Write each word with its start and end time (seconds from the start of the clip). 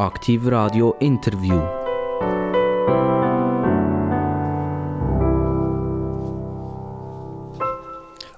Aktiv 0.00 0.46
Radio 0.46 0.96
Interview. 0.98 1.60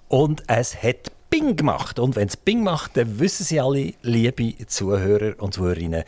Und 0.08 0.42
es 0.48 0.82
hat 0.82 1.12
Bing 1.30 1.54
gemacht. 1.54 2.00
Und 2.00 2.16
wenn 2.16 2.26
es 2.26 2.36
Bing 2.36 2.64
macht, 2.64 2.96
dann 2.96 3.20
wissen 3.20 3.44
Sie 3.44 3.60
alle, 3.60 3.94
liebe 4.02 4.56
Zuhörer 4.66 5.40
und 5.40 5.54
Zuhörerinnen, 5.54 6.02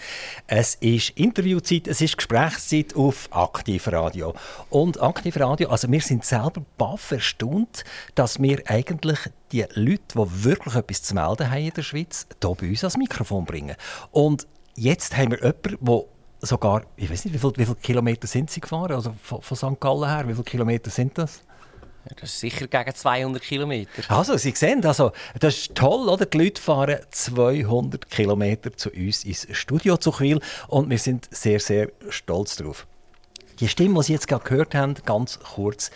es 0.48 0.74
ist 0.74 1.10
Interviewzeit, 1.10 1.86
es 1.86 2.00
ist 2.00 2.16
Gesprächszeit 2.16 2.96
auf 2.96 3.28
Aktivradio. 3.30 4.34
Und 4.70 5.00
Aktivradio, 5.00 5.68
also 5.68 5.88
wir 5.88 6.00
sind 6.00 6.24
selber 6.24 6.62
baff 6.76 7.12
erstaunt, 7.12 7.84
dass 8.16 8.42
wir 8.42 8.60
eigentlich 8.66 9.20
die 9.52 9.64
Leute, 9.74 10.02
die 10.16 10.44
wirklich 10.44 10.74
etwas 10.74 11.04
zu 11.04 11.14
melden 11.14 11.48
haben 11.48 11.62
in 11.62 11.72
der 11.72 11.82
Schweiz, 11.82 12.26
hier 12.42 12.54
bei 12.56 12.68
uns 12.70 12.82
ans 12.82 12.96
Mikrofon 12.96 13.44
bringen. 13.44 13.76
Und 14.10 14.48
jetzt 14.76 15.16
haben 15.16 15.30
wir 15.32 15.38
jemanden, 15.38 15.78
der 15.84 16.04
sogar, 16.40 16.82
ich 16.96 17.10
weiß 17.10 17.24
nicht, 17.24 17.34
wie 17.34 17.38
viele, 17.38 17.52
wie 17.56 17.64
viele 17.64 17.76
Kilometer 17.76 18.26
sind 18.26 18.50
Sie 18.50 18.60
gefahren, 18.60 18.92
also 18.92 19.14
von, 19.22 19.42
von 19.42 19.56
St. 19.56 19.80
Gallen 19.80 20.08
her, 20.08 20.28
wie 20.28 20.32
viele 20.32 20.44
Kilometer 20.44 20.90
sind 20.90 21.16
das? 21.16 21.42
Das 22.20 22.30
ist 22.30 22.40
sicher 22.40 22.66
gegen 22.66 22.94
200 22.94 23.42
Kilometer. 23.42 24.02
Also, 24.08 24.36
Sie 24.36 24.50
sehen, 24.50 24.84
also, 24.84 25.12
das 25.40 25.56
ist 25.56 25.74
toll, 25.74 26.08
oder? 26.08 26.26
Die 26.26 26.36
Leute 26.36 26.60
fahren 26.60 26.98
200 27.10 28.10
Kilometer 28.10 28.76
zu 28.76 28.90
uns 28.90 29.24
ins 29.24 29.46
Studio 29.52 29.96
zu 29.96 30.12
Chwil 30.12 30.40
und 30.68 30.90
wir 30.90 30.98
sind 30.98 31.28
sehr, 31.30 31.60
sehr 31.60 31.90
stolz 32.10 32.56
darauf. 32.56 32.86
Die 33.60 33.68
Stimme, 33.68 34.00
die 34.00 34.06
Sie 34.06 34.12
jetzt 34.12 34.28
gerade 34.28 34.44
gehört 34.44 34.74
haben, 34.74 34.94
ganz 35.04 35.38
kurz, 35.38 35.90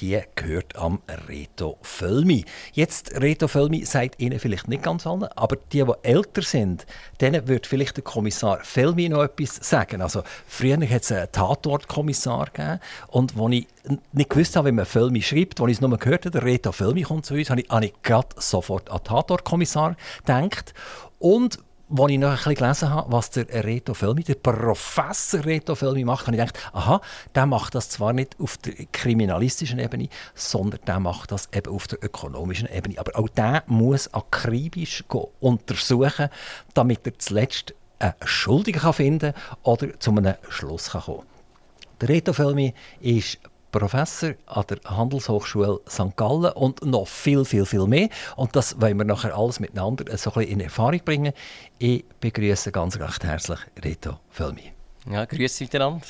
die 0.00 0.18
gehört 0.34 0.76
am 0.76 1.02
Reto 1.28 1.76
Völmi. 1.82 2.44
Jetzt, 2.72 3.20
Reto 3.20 3.48
Völmi 3.48 3.84
sagt 3.84 4.20
Ihnen 4.20 4.38
vielleicht 4.38 4.68
nicht 4.68 4.82
ganz 4.82 5.06
allen, 5.06 5.24
aber 5.24 5.56
die, 5.72 5.84
die 5.84 5.92
älter 6.02 6.42
sind, 6.42 6.86
denen 7.20 7.46
wird 7.48 7.66
vielleicht 7.66 7.96
der 7.96 8.04
Kommissar 8.04 8.60
Völmi 8.62 9.08
noch 9.08 9.22
etwas 9.22 9.56
sagen. 9.56 10.00
Also, 10.00 10.22
früher 10.46 10.80
hat 10.80 11.02
es 11.02 11.12
einen 11.12 11.30
Tatortkommissar 11.30 12.46
gegeben 12.46 12.80
und 13.08 13.36
wo 13.36 13.48
ich 13.50 13.66
nicht 14.12 14.30
gewusst 14.30 14.56
habe, 14.56 14.68
wie 14.68 14.72
man 14.72 14.86
Völmi 14.86 15.20
schreibt, 15.20 15.60
als 15.60 15.70
ich 15.70 15.76
es 15.76 15.80
nur 15.82 15.96
gehört 15.98 16.24
habe, 16.24 16.30
der 16.30 16.44
Reto 16.44 16.72
Völmi 16.72 17.02
kommt 17.02 17.26
zu 17.26 17.34
uns, 17.34 17.50
habe 17.50 17.60
ich, 17.60 17.68
habe 17.68 17.84
ich 17.84 17.94
gerade 18.02 18.28
sofort 18.38 18.90
an 18.90 19.04
Tatortkommissar 19.04 19.96
gedacht. 20.24 20.72
Und 21.18 21.58
als 21.98 22.10
ich 22.10 22.18
noch 22.18 22.36
bisschen 22.36 22.54
gelesen 22.54 22.90
habe, 22.90 23.12
was 23.12 23.30
der 23.30 23.64
Reto 23.64 23.94
Felmi, 23.94 24.22
der 24.22 24.34
Professor 24.34 25.44
Reto 25.44 25.74
Felmi 25.74 26.04
macht, 26.04 26.26
habe 26.26 26.36
ich 26.36 26.40
gedacht, 26.40 26.58
aha, 26.72 27.00
der 27.34 27.46
macht 27.46 27.74
das 27.74 27.90
zwar 27.90 28.12
nicht 28.12 28.36
auf 28.40 28.56
der 28.58 28.72
kriminalistischen 28.92 29.78
Ebene, 29.78 30.08
sondern 30.34 30.80
der 30.86 31.00
macht 31.00 31.32
das 31.32 31.48
eben 31.52 31.72
auf 31.72 31.86
der 31.86 32.02
ökonomischen 32.02 32.68
Ebene. 32.68 32.98
Aber 32.98 33.18
auch 33.18 33.28
der 33.28 33.64
muss 33.66 34.12
akribisch 34.12 35.04
untersuchen, 35.40 36.28
damit 36.74 37.06
er 37.06 37.18
zuletzt 37.18 37.74
einen 37.98 38.14
Schuldigen 38.24 38.92
finden 38.92 39.32
kann 39.32 39.56
oder 39.62 40.00
zu 40.00 40.10
einem 40.10 40.34
Schluss 40.48 40.90
kommen 40.90 41.18
kann. 41.18 41.26
Der 42.00 42.08
Reto 42.08 42.32
Felmi 42.32 42.74
ist 43.00 43.38
Professor 43.72 44.34
an 44.46 44.64
der 44.68 44.78
Handelshochschule 44.84 45.80
St. 45.88 46.16
Gallen 46.16 46.52
und 46.52 46.84
noch 46.84 47.08
viel, 47.08 47.44
viel, 47.44 47.66
viel 47.66 47.86
mehr. 47.86 48.08
Und 48.36 48.54
das 48.54 48.80
wollen 48.80 48.98
wir 48.98 49.04
nachher 49.04 49.36
alles 49.36 49.58
miteinander 49.58 50.04
so 50.16 50.30
ein 50.30 50.34
bisschen 50.34 50.52
in 50.52 50.60
Erfahrung 50.60 51.00
bringen. 51.04 51.32
Ich 51.78 52.04
begrüße 52.20 52.70
ganz 52.70 53.00
recht 53.00 53.24
herzlich 53.24 53.58
Reto 53.82 54.18
Völmi. 54.30 54.72
Ja, 55.10 55.24
grüße 55.24 55.64
miteinander. 55.64 56.06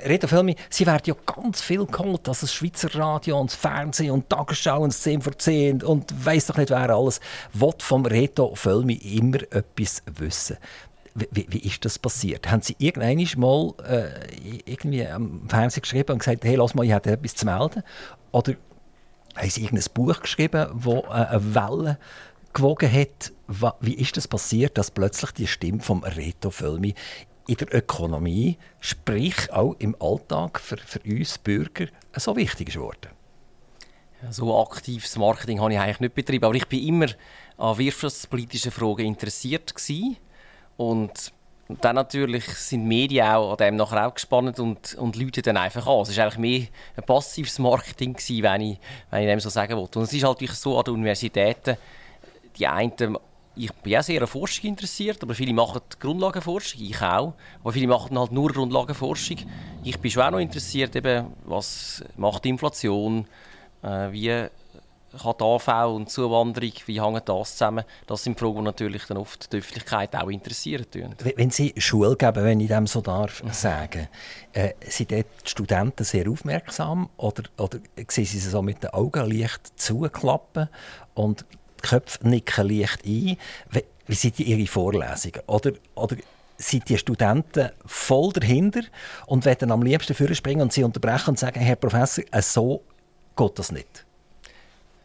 Reto 0.00 0.28
Völmi, 0.28 0.54
Sie 0.70 0.86
werden 0.86 1.02
ja 1.06 1.14
ganz 1.26 1.60
viel 1.60 1.84
geholt, 1.84 2.28
also 2.28 2.42
das 2.42 2.54
Schweizer 2.54 2.94
Radio 2.94 3.40
und 3.40 3.50
das 3.50 3.58
Fernsehen 3.58 4.12
und 4.12 4.28
Tagesschau 4.30 4.82
und 4.82 4.92
das 4.92 5.02
10 5.02 5.22
vor 5.22 5.36
10 5.36 5.82
und 5.82 6.24
weiss 6.24 6.46
doch 6.46 6.56
nicht, 6.56 6.70
wer 6.70 6.90
alles 6.90 7.20
will 7.52 7.72
vom 7.78 8.06
Reto 8.06 8.54
Völmi 8.54 8.94
immer 8.94 9.38
etwas 9.50 10.04
wissen. 10.06 10.56
Wie, 11.14 11.46
wie, 11.48 11.58
ist 11.58 11.84
das 11.84 11.98
passiert? 11.98 12.50
Haben 12.50 12.62
Sie 12.62 12.76
irgendwann 12.78 13.40
mal 13.40 13.74
äh, 13.84 14.60
irgendwie 14.64 15.06
am 15.06 15.48
Fernsehen 15.48 15.82
geschrieben 15.82 16.12
und 16.12 16.18
gesagt, 16.18 16.44
hey, 16.44 16.56
lass 16.56 16.74
mal, 16.74 16.84
ich 16.84 16.92
habe 16.92 17.10
etwas 17.10 17.34
zu 17.34 17.44
melden? 17.46 17.82
Oder 18.32 18.54
haben 19.36 19.50
Sie 19.50 19.62
irgendein 19.62 19.92
Buch 19.94 20.20
geschrieben, 20.20 20.80
das 20.84 20.94
äh, 20.94 21.06
eine 21.08 21.54
Welle 21.54 21.98
gewogen 22.52 22.92
hat? 22.92 23.32
Wie 23.80 23.94
ist 23.94 24.16
das 24.16 24.28
passiert, 24.28 24.78
dass 24.78 24.90
plötzlich 24.90 25.30
die 25.32 25.46
Stimme 25.46 25.80
vom 25.80 26.04
Reto 26.04 26.50
Völmi 26.50 26.94
in 27.46 27.56
der 27.56 27.74
Ökonomie, 27.74 28.58
sprich 28.80 29.50
auch 29.52 29.74
im 29.78 29.96
Alltag 30.00 30.60
für, 30.60 30.76
für 30.76 31.00
uns 31.00 31.38
Bürger, 31.38 31.86
so 32.14 32.36
wichtig 32.36 32.68
ist 32.68 32.74
geworden? 32.74 33.08
so 34.30 34.60
aktives 34.60 35.16
Marketing 35.16 35.60
habe 35.60 35.72
ich 35.72 35.78
eigentlich 35.78 36.00
nicht 36.00 36.14
betrieben, 36.14 36.44
aber 36.44 36.54
ich 36.54 36.66
bin 36.66 36.86
immer 36.86 37.06
an 37.56 37.78
wirtschaftspolitischen 37.78 38.72
Fragen 38.72 39.06
interessiert 39.06 39.74
gewesen. 39.74 40.16
Und 40.78 41.32
dann 41.68 41.96
natürlich 41.96 42.44
sind 42.44 42.82
die 42.82 42.86
Medien 42.86 43.26
auch 43.26 43.50
an 43.50 43.56
dem 43.58 43.76
nachher 43.76 44.06
auch 44.06 44.14
gespannt 44.14 44.58
und, 44.58 44.94
und 44.94 45.16
Leute 45.16 45.42
dann 45.42 45.58
einfach 45.58 45.86
an. 45.86 46.00
Es 46.00 46.16
war 46.16 46.24
eigentlich 46.24 46.38
mehr 46.38 46.68
ein 46.96 47.04
passives 47.04 47.58
Marketing, 47.58 48.14
gewesen, 48.14 48.42
wenn 48.42 48.60
ich, 48.62 48.78
wenn 49.10 49.22
ich 49.22 49.28
dem 49.28 49.40
so 49.40 49.50
sagen 49.50 49.76
wollte. 49.76 49.98
Und 49.98 50.06
es 50.06 50.12
ist 50.14 50.24
halt 50.24 50.40
so 50.48 50.78
an 50.78 50.84
den 50.84 50.94
Universitäten, 50.94 51.76
die 52.56 52.66
einen, 52.66 53.18
ich 53.54 53.72
bin 53.72 53.96
auch 53.98 54.02
sehr 54.02 54.22
an 54.22 54.28
Forschung 54.28 54.70
interessiert, 54.70 55.22
aber 55.22 55.34
viele 55.34 55.52
machen 55.52 55.82
Grundlagenforschung, 55.98 56.80
ich 56.80 57.02
auch. 57.02 57.34
Aber 57.60 57.72
viele 57.72 57.88
machen 57.88 58.18
halt 58.18 58.32
nur 58.32 58.50
Grundlagenforschung. 58.50 59.38
Ich 59.84 59.98
bin 59.98 60.10
schon 60.10 60.22
auch 60.22 60.30
noch 60.30 60.38
interessiert, 60.38 60.96
eben, 60.96 61.26
was 61.44 62.02
macht 62.16 62.46
Inflation, 62.46 63.26
äh, 63.82 64.12
wie 64.12 64.46
kann 65.16 65.34
die 65.40 65.44
AV 65.44 65.94
und 65.94 66.10
Zuwanderung, 66.10 66.72
wie 66.86 67.00
hängen 67.00 67.22
das 67.24 67.52
zusammen? 67.52 67.84
Das 68.06 68.24
sind 68.24 68.38
Fragen, 68.38 68.58
die 68.58 68.62
natürlich 68.62 69.04
dann 69.06 69.16
oft 69.16 69.52
die 69.52 69.58
Öffentlichkeit 69.58 70.14
auch 70.14 70.28
interessieren. 70.28 70.86
Wenn 71.36 71.50
Sie 71.50 71.74
Schule 71.78 72.16
geben, 72.16 72.44
wenn 72.44 72.60
ich 72.60 72.68
dem 72.68 72.86
so 72.86 73.00
darf 73.00 73.42
mhm. 73.42 73.52
sagen, 73.52 74.08
äh, 74.52 74.74
sind 74.86 75.12
dort 75.12 75.26
die 75.44 75.50
Studenten 75.50 76.04
sehr 76.04 76.28
aufmerksam 76.28 77.08
oder, 77.16 77.44
oder 77.56 77.78
sehen 78.08 78.26
Sie 78.26 78.38
sie 78.38 78.50
so 78.50 78.60
mit 78.62 78.82
den 78.82 78.90
Augen 78.90 79.30
leicht 79.30 79.80
zuklappen 79.80 80.68
und 81.14 81.44
die 81.50 81.88
Köpfe 81.88 82.28
nicken 82.28 82.68
leicht 82.68 83.04
ein? 83.04 83.36
Wie, 83.70 83.84
wie 84.06 84.14
sind 84.14 84.38
Ihre 84.40 84.66
Vorlesungen? 84.66 85.40
Oder, 85.46 85.72
oder 85.94 86.16
sind 86.58 86.88
die 86.88 86.98
Studenten 86.98 87.70
voll 87.86 88.32
dahinter 88.32 88.80
und 89.26 89.44
werden 89.44 89.70
am 89.70 89.82
liebsten 89.82 90.14
vorspringen 90.14 90.62
und 90.62 90.72
sie 90.72 90.82
unterbrechen 90.82 91.30
und 91.30 91.38
sagen, 91.38 91.60
Herr 91.60 91.76
Professor, 91.76 92.24
äh, 92.32 92.42
so 92.42 92.82
geht 93.36 93.58
das 93.58 93.72
nicht? 93.72 94.04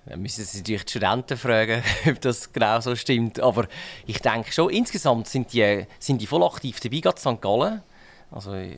Dann 0.05 0.21
müssen 0.21 0.43
Sie 0.43 0.57
natürlich 0.57 0.83
die 0.83 0.91
Studenten 0.91 1.37
fragen, 1.37 1.81
ob 2.09 2.19
das 2.21 2.51
genau 2.51 2.79
so 2.81 2.95
stimmt. 2.95 3.39
Aber 3.39 3.67
ich 4.05 4.19
denke 4.19 4.51
schon, 4.51 4.69
insgesamt 4.69 5.27
sind 5.27 5.53
die, 5.53 5.85
sind 5.99 6.21
die 6.21 6.27
voll 6.27 6.43
aktiv 6.43 6.79
dabei, 6.79 6.99
gerade 6.99 7.19
St. 7.19 7.41
Gallen. 7.41 7.81
Also, 8.31 8.53
ich 8.55 8.77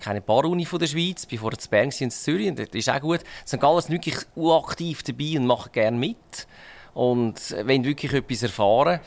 kenne 0.00 0.16
ein 0.16 0.22
paar 0.22 0.44
Uni 0.44 0.64
von 0.64 0.78
der 0.78 0.86
Schweiz, 0.86 1.26
bevor 1.26 1.52
in 1.52 1.58
Bern 1.70 1.86
und 1.86 2.00
in 2.00 2.10
Zürich, 2.10 2.54
das 2.54 2.68
ist 2.72 2.88
auch 2.88 3.00
gut. 3.00 3.20
St. 3.46 3.58
Gallen 3.58 3.78
ist 3.78 3.90
wirklich 3.90 4.16
aktiv 4.36 5.02
dabei 5.02 5.36
und 5.36 5.46
machen 5.46 5.72
gerne 5.72 5.96
mit. 5.96 6.46
Und 6.94 7.56
wenn 7.64 7.84
wirklich 7.84 8.12
etwas 8.12 8.42
erfahren, 8.42 9.00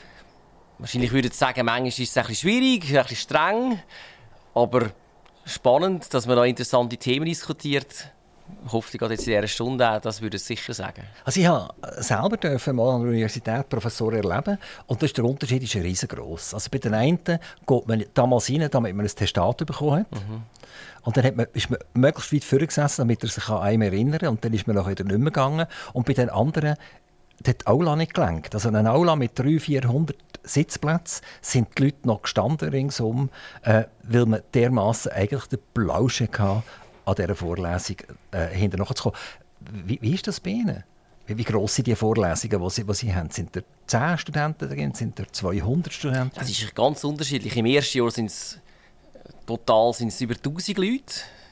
wahrscheinlich 0.78 1.12
würde 1.12 1.28
ich 1.28 1.34
sagen, 1.34 1.64
manchmal 1.64 1.88
ist 1.88 2.00
es 2.00 2.16
ein 2.16 2.26
bisschen 2.26 2.50
schwierig, 2.50 2.84
ein 2.88 3.02
bisschen 3.02 3.16
streng, 3.16 3.82
aber 4.54 4.90
spannend, 5.46 6.12
dass 6.12 6.26
man 6.26 6.36
da 6.36 6.44
interessante 6.44 6.96
Themen 6.96 7.26
diskutiert 7.26 8.12
ich 8.66 8.72
hoffe, 8.72 8.98
gerade 8.98 9.14
jetzt 9.14 9.26
in 9.26 9.34
dieser 9.34 9.46
Stunde 9.46 9.88
auch, 9.88 10.00
das 10.00 10.20
würde 10.20 10.36
ich 10.36 10.42
sicher 10.42 10.74
sagen. 10.74 11.02
Also 11.24 11.40
ich 11.40 11.46
habe 11.46 11.72
selber 11.98 12.36
dürfen 12.36 12.76
mal 12.76 12.94
an 12.94 13.02
der 13.02 13.10
Universität 13.10 13.68
Professor 13.68 14.12
erleben 14.12 14.58
und 14.86 15.02
das 15.02 15.10
ist 15.10 15.16
der 15.16 15.24
Unterschied 15.24 15.62
ist 15.62 15.76
riesengroß. 15.76 16.54
Also 16.54 16.68
bei 16.70 16.78
den 16.78 16.94
einen 16.94 17.18
geht 17.24 17.86
man 17.86 18.04
damals 18.14 18.50
rein, 18.50 18.68
damit 18.70 18.94
man 18.94 19.06
ein 19.06 19.14
Testat 19.14 19.58
bekommen 19.58 20.00
hat. 20.00 20.12
Mhm. 20.12 20.42
Und 21.02 21.16
dann 21.16 21.24
hat 21.24 21.36
man, 21.36 21.46
ist 21.52 21.70
man 21.70 21.78
möglichst 21.94 22.32
weit 22.32 22.44
vorgesessen, 22.44 23.02
damit 23.02 23.22
er 23.22 23.28
sich 23.28 23.48
an 23.48 23.62
einem 23.62 23.82
erinnern 23.82 24.18
kann. 24.18 24.28
Und 24.30 24.44
dann 24.44 24.52
ist 24.52 24.66
man 24.66 24.74
nachher 24.74 24.90
wieder 24.90 25.04
nicht 25.04 25.18
mehr 25.18 25.30
gegangen. 25.30 25.66
Und 25.92 26.06
bei 26.06 26.14
den 26.14 26.30
anderen 26.30 26.76
hat 27.46 27.60
die 27.60 27.66
Aula 27.66 27.94
nicht 27.94 28.14
gelenkt. 28.14 28.54
Also 28.54 28.68
eine 28.68 28.90
Aula 28.90 29.14
mit 29.14 29.38
300, 29.38 29.62
400 29.62 30.16
Sitzplätzen 30.42 31.24
sind 31.40 31.78
die 31.78 31.84
Leute 31.84 32.06
noch 32.06 32.22
gestanden 32.22 32.70
ringsum, 32.70 33.30
äh, 33.62 33.84
weil 34.02 34.26
man 34.26 34.42
dermaßen 34.54 35.12
eigentlich 35.12 35.46
den 35.46 35.58
Blauschen 35.74 36.28
hatte 36.38 36.62
an 37.06 37.14
dieser 37.14 37.34
Vorlesung 37.34 37.96
äh, 38.32 38.48
hinterher 38.48 38.94
zu. 38.94 39.12
Wie, 39.60 39.98
wie 40.02 40.14
ist 40.14 40.26
das 40.26 40.40
bei 40.40 40.50
Ihnen? 40.50 40.84
Wie, 41.26 41.38
wie 41.38 41.44
gross 41.44 41.76
sind 41.76 41.86
die 41.86 41.94
Vorlesungen, 41.96 42.60
die 42.62 42.70
Sie, 42.70 42.84
die 42.84 42.94
Sie 42.94 43.14
haben? 43.14 43.30
Sind 43.30 43.56
da 43.56 43.60
10 43.86 44.18
Studenten 44.18 44.68
drin? 44.68 44.94
Sind 44.94 45.18
da 45.18 45.24
200 45.30 45.92
Studenten? 45.92 46.32
Das 46.34 46.50
ist 46.50 46.74
ganz 46.74 47.02
unterschiedlich. 47.04 47.56
Im 47.56 47.66
ersten 47.66 47.98
Jahr 47.98 48.10
sind 48.10 48.26
es 48.26 48.58
total 49.46 49.92
sind's 49.92 50.20
über 50.20 50.34
1000 50.34 50.76
Leute. 50.78 51.04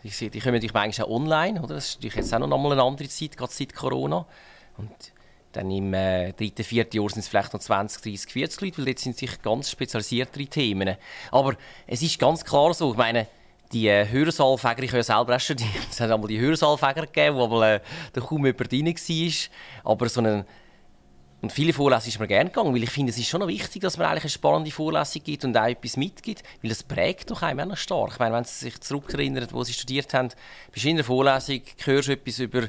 Die, 0.03 0.31
die 0.31 0.39
kommen 0.41 0.55
natürlich 0.55 0.75
manchmal 0.75 1.09
auch 1.09 1.13
online. 1.13 1.63
Oder? 1.63 1.77
Das 1.77 1.89
ist 1.89 1.97
natürlich 1.97 2.17
jetzt 2.17 2.35
auch 2.35 2.41
noch 2.41 2.53
einmal 2.53 2.73
eine 2.73 2.83
andere 2.83 3.09
Zeit, 3.09 3.37
gerade 3.37 3.53
seit 3.53 3.75
Corona. 3.75 4.27
Und 4.77 4.91
dann 5.53 5.71
im 5.71 5.95
äh, 5.95 6.33
dritten, 6.33 6.65
vierten 6.65 6.97
Jahr 6.97 7.09
sind 7.09 7.21
es 7.21 7.29
vielleicht 7.29 7.53
noch 7.53 7.61
20, 7.61 8.03
30, 8.03 8.33
40 8.33 8.61
Leute, 8.61 8.79
weil 8.79 8.89
jetzt 8.89 9.05
sind 9.05 9.17
sich 9.17 9.41
ganz 9.41 9.71
spezialisiertere 9.71 10.47
Themen. 10.47 10.97
Aber 11.31 11.55
es 11.87 12.03
ist 12.03 12.19
ganz 12.19 12.45
klar 12.45 12.75
so, 12.75 12.91
ich 12.91 12.99
meine, 12.99 13.29
die 13.75 13.89
äh, 13.89 14.09
Hörsaalfäger, 14.09 14.85
ich 14.85 14.91
habe 14.91 14.99
ja 14.99 15.03
selber 15.03 15.37
auch 15.37 15.41
studiert, 15.41 15.71
es 15.91 16.01
hat 16.01 16.11
einmal 16.11 16.29
die 16.29 16.39
Hörsaalfäger 16.39 17.03
gegeben, 17.03 17.37
wo 17.37 17.63
äh, 17.63 17.81
kaum 18.15 18.47
jemand 18.47 18.71
drin 18.73 18.87
war. 18.87 19.93
Aber 19.93 20.09
so 20.09 20.21
ein 20.21 20.45
und 21.43 21.53
viele 21.53 21.75
Vorlesungen 21.75 22.09
ist 22.09 22.19
mir 22.19 22.27
gerne 22.27 22.49
gegangen, 22.49 22.75
weil 22.75 22.85
ich 22.85 22.89
finde, 22.89 23.11
es 23.11 23.19
ist 23.19 23.29
schon 23.29 23.41
noch 23.41 23.49
wichtig, 23.49 23.83
dass 23.83 23.99
man 23.99 24.07
eigentlich 24.07 24.25
eine 24.25 24.31
spannende 24.31 24.71
Vorlesung 24.71 25.23
gibt 25.23 25.45
und 25.45 25.55
auch 25.55 25.67
etwas 25.67 25.99
mitgibt, 25.99 26.43
weil 26.63 26.71
das 26.71 26.83
prägt 26.83 27.31
doch 27.31 27.43
einem 27.43 27.61
auch 27.61 27.67
noch 27.67 27.77
stark. 27.77 28.13
Ich 28.15 28.19
meine, 28.19 28.35
wenn 28.35 28.45
Sie 28.45 28.65
sich 28.65 28.81
zurückerinnern, 28.81 29.47
wo 29.51 29.63
Sie 29.63 29.75
studiert 29.75 30.15
haben, 30.15 30.31
bist 30.73 30.87
du 30.87 30.89
in 30.89 30.97
einer 30.97 31.05
Vorlesung, 31.05 31.61
hörst 31.85 32.09
du 32.09 32.13
etwas 32.13 32.39
über 32.39 32.63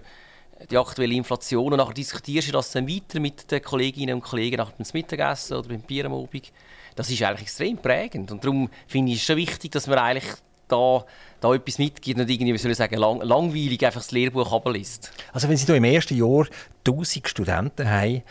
die 0.69 0.77
aktuelle 0.77 1.13
Inflation 1.13 1.71
und 1.71 1.77
nachher 1.77 1.93
diskutierst 1.93 2.49
du 2.49 2.51
das 2.51 2.71
dann 2.71 2.85
weiter 2.85 3.21
mit 3.21 3.49
den 3.49 3.61
Kolleginnen 3.61 4.15
und 4.15 4.21
Kollegen 4.21 4.57
nach 4.57 4.71
dem 4.71 4.85
Mittagessen 4.91 5.55
oder 5.55 5.69
beim 5.69 5.81
Bier 5.81 6.07
am 6.07 6.13
Abend. 6.13 6.51
Das 6.97 7.09
ist 7.09 7.23
eigentlich 7.23 7.43
extrem 7.43 7.77
prägend 7.77 8.29
und 8.29 8.43
darum 8.43 8.69
finde 8.87 9.13
ich 9.13 9.19
es 9.19 9.25
schon 9.25 9.37
wichtig, 9.37 9.71
dass 9.71 9.87
man 9.87 9.99
eigentlich 9.99 10.25
da, 10.67 11.05
da 11.39 11.53
etwas 11.53 11.77
mitgibt 11.77 12.19
und 12.19 12.29
irgendwie, 12.29 12.53
wie 12.53 12.57
soll 12.57 12.71
ich 12.71 12.77
sagen, 12.77 12.97
lang, 12.97 13.21
langweilig 13.21 13.85
einfach 13.85 14.01
das 14.01 14.11
Lehrbuch 14.11 14.51
abliest. 14.51 15.11
Also 15.33 15.49
wenn 15.49 15.57
Sie 15.57 15.75
im 15.75 15.83
ersten 15.83 16.17
Jahr 16.17 16.47
1000 16.85 17.27
Studenten 17.27 17.89
haben, 17.89 18.23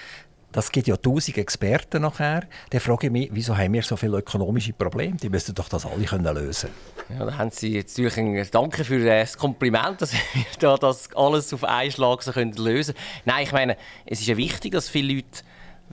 das 0.54 0.70
gibt 0.70 0.86
ja 0.86 0.96
tausend 0.96 1.36
Experten 1.36 2.02
nachher. 2.02 2.44
Dann 2.70 2.81
frage 2.81 3.08
ich 3.08 3.12
mich, 3.12 3.28
wieso 3.32 3.58
haben 3.58 3.72
wir 3.72 3.82
so 3.82 3.96
viele 3.96 4.19
ökonomische 4.19 4.72
Probleme? 4.72 5.16
Die 5.16 5.28
müssten 5.28 5.52
doch 5.52 5.69
das 5.69 5.84
alle 5.84 6.04
können 6.04 6.32
lösen 6.32 6.70
Ja, 7.10 7.25
da 7.25 7.36
haben 7.36 7.50
Sie 7.50 7.75
jetzt 7.75 7.98
natürlich 7.98 8.19
ein 8.19 8.48
Danke 8.52 8.84
für 8.84 9.04
das 9.04 9.36
Kompliment, 9.36 10.00
dass 10.00 10.12
wir 10.12 10.20
da 10.60 10.76
das 10.76 11.08
alles 11.16 11.52
auf 11.52 11.64
einen 11.64 11.90
Schlag 11.90 12.22
so 12.22 12.31
können 12.31 12.52
lösen 12.52 12.94
können. 12.94 13.06
Nein, 13.25 13.42
ich 13.42 13.52
meine, 13.52 13.76
es 14.06 14.20
ist 14.20 14.28
ja 14.28 14.36
wichtig, 14.36 14.72
dass 14.72 14.88
viele 14.88 15.14
Leute 15.14 15.42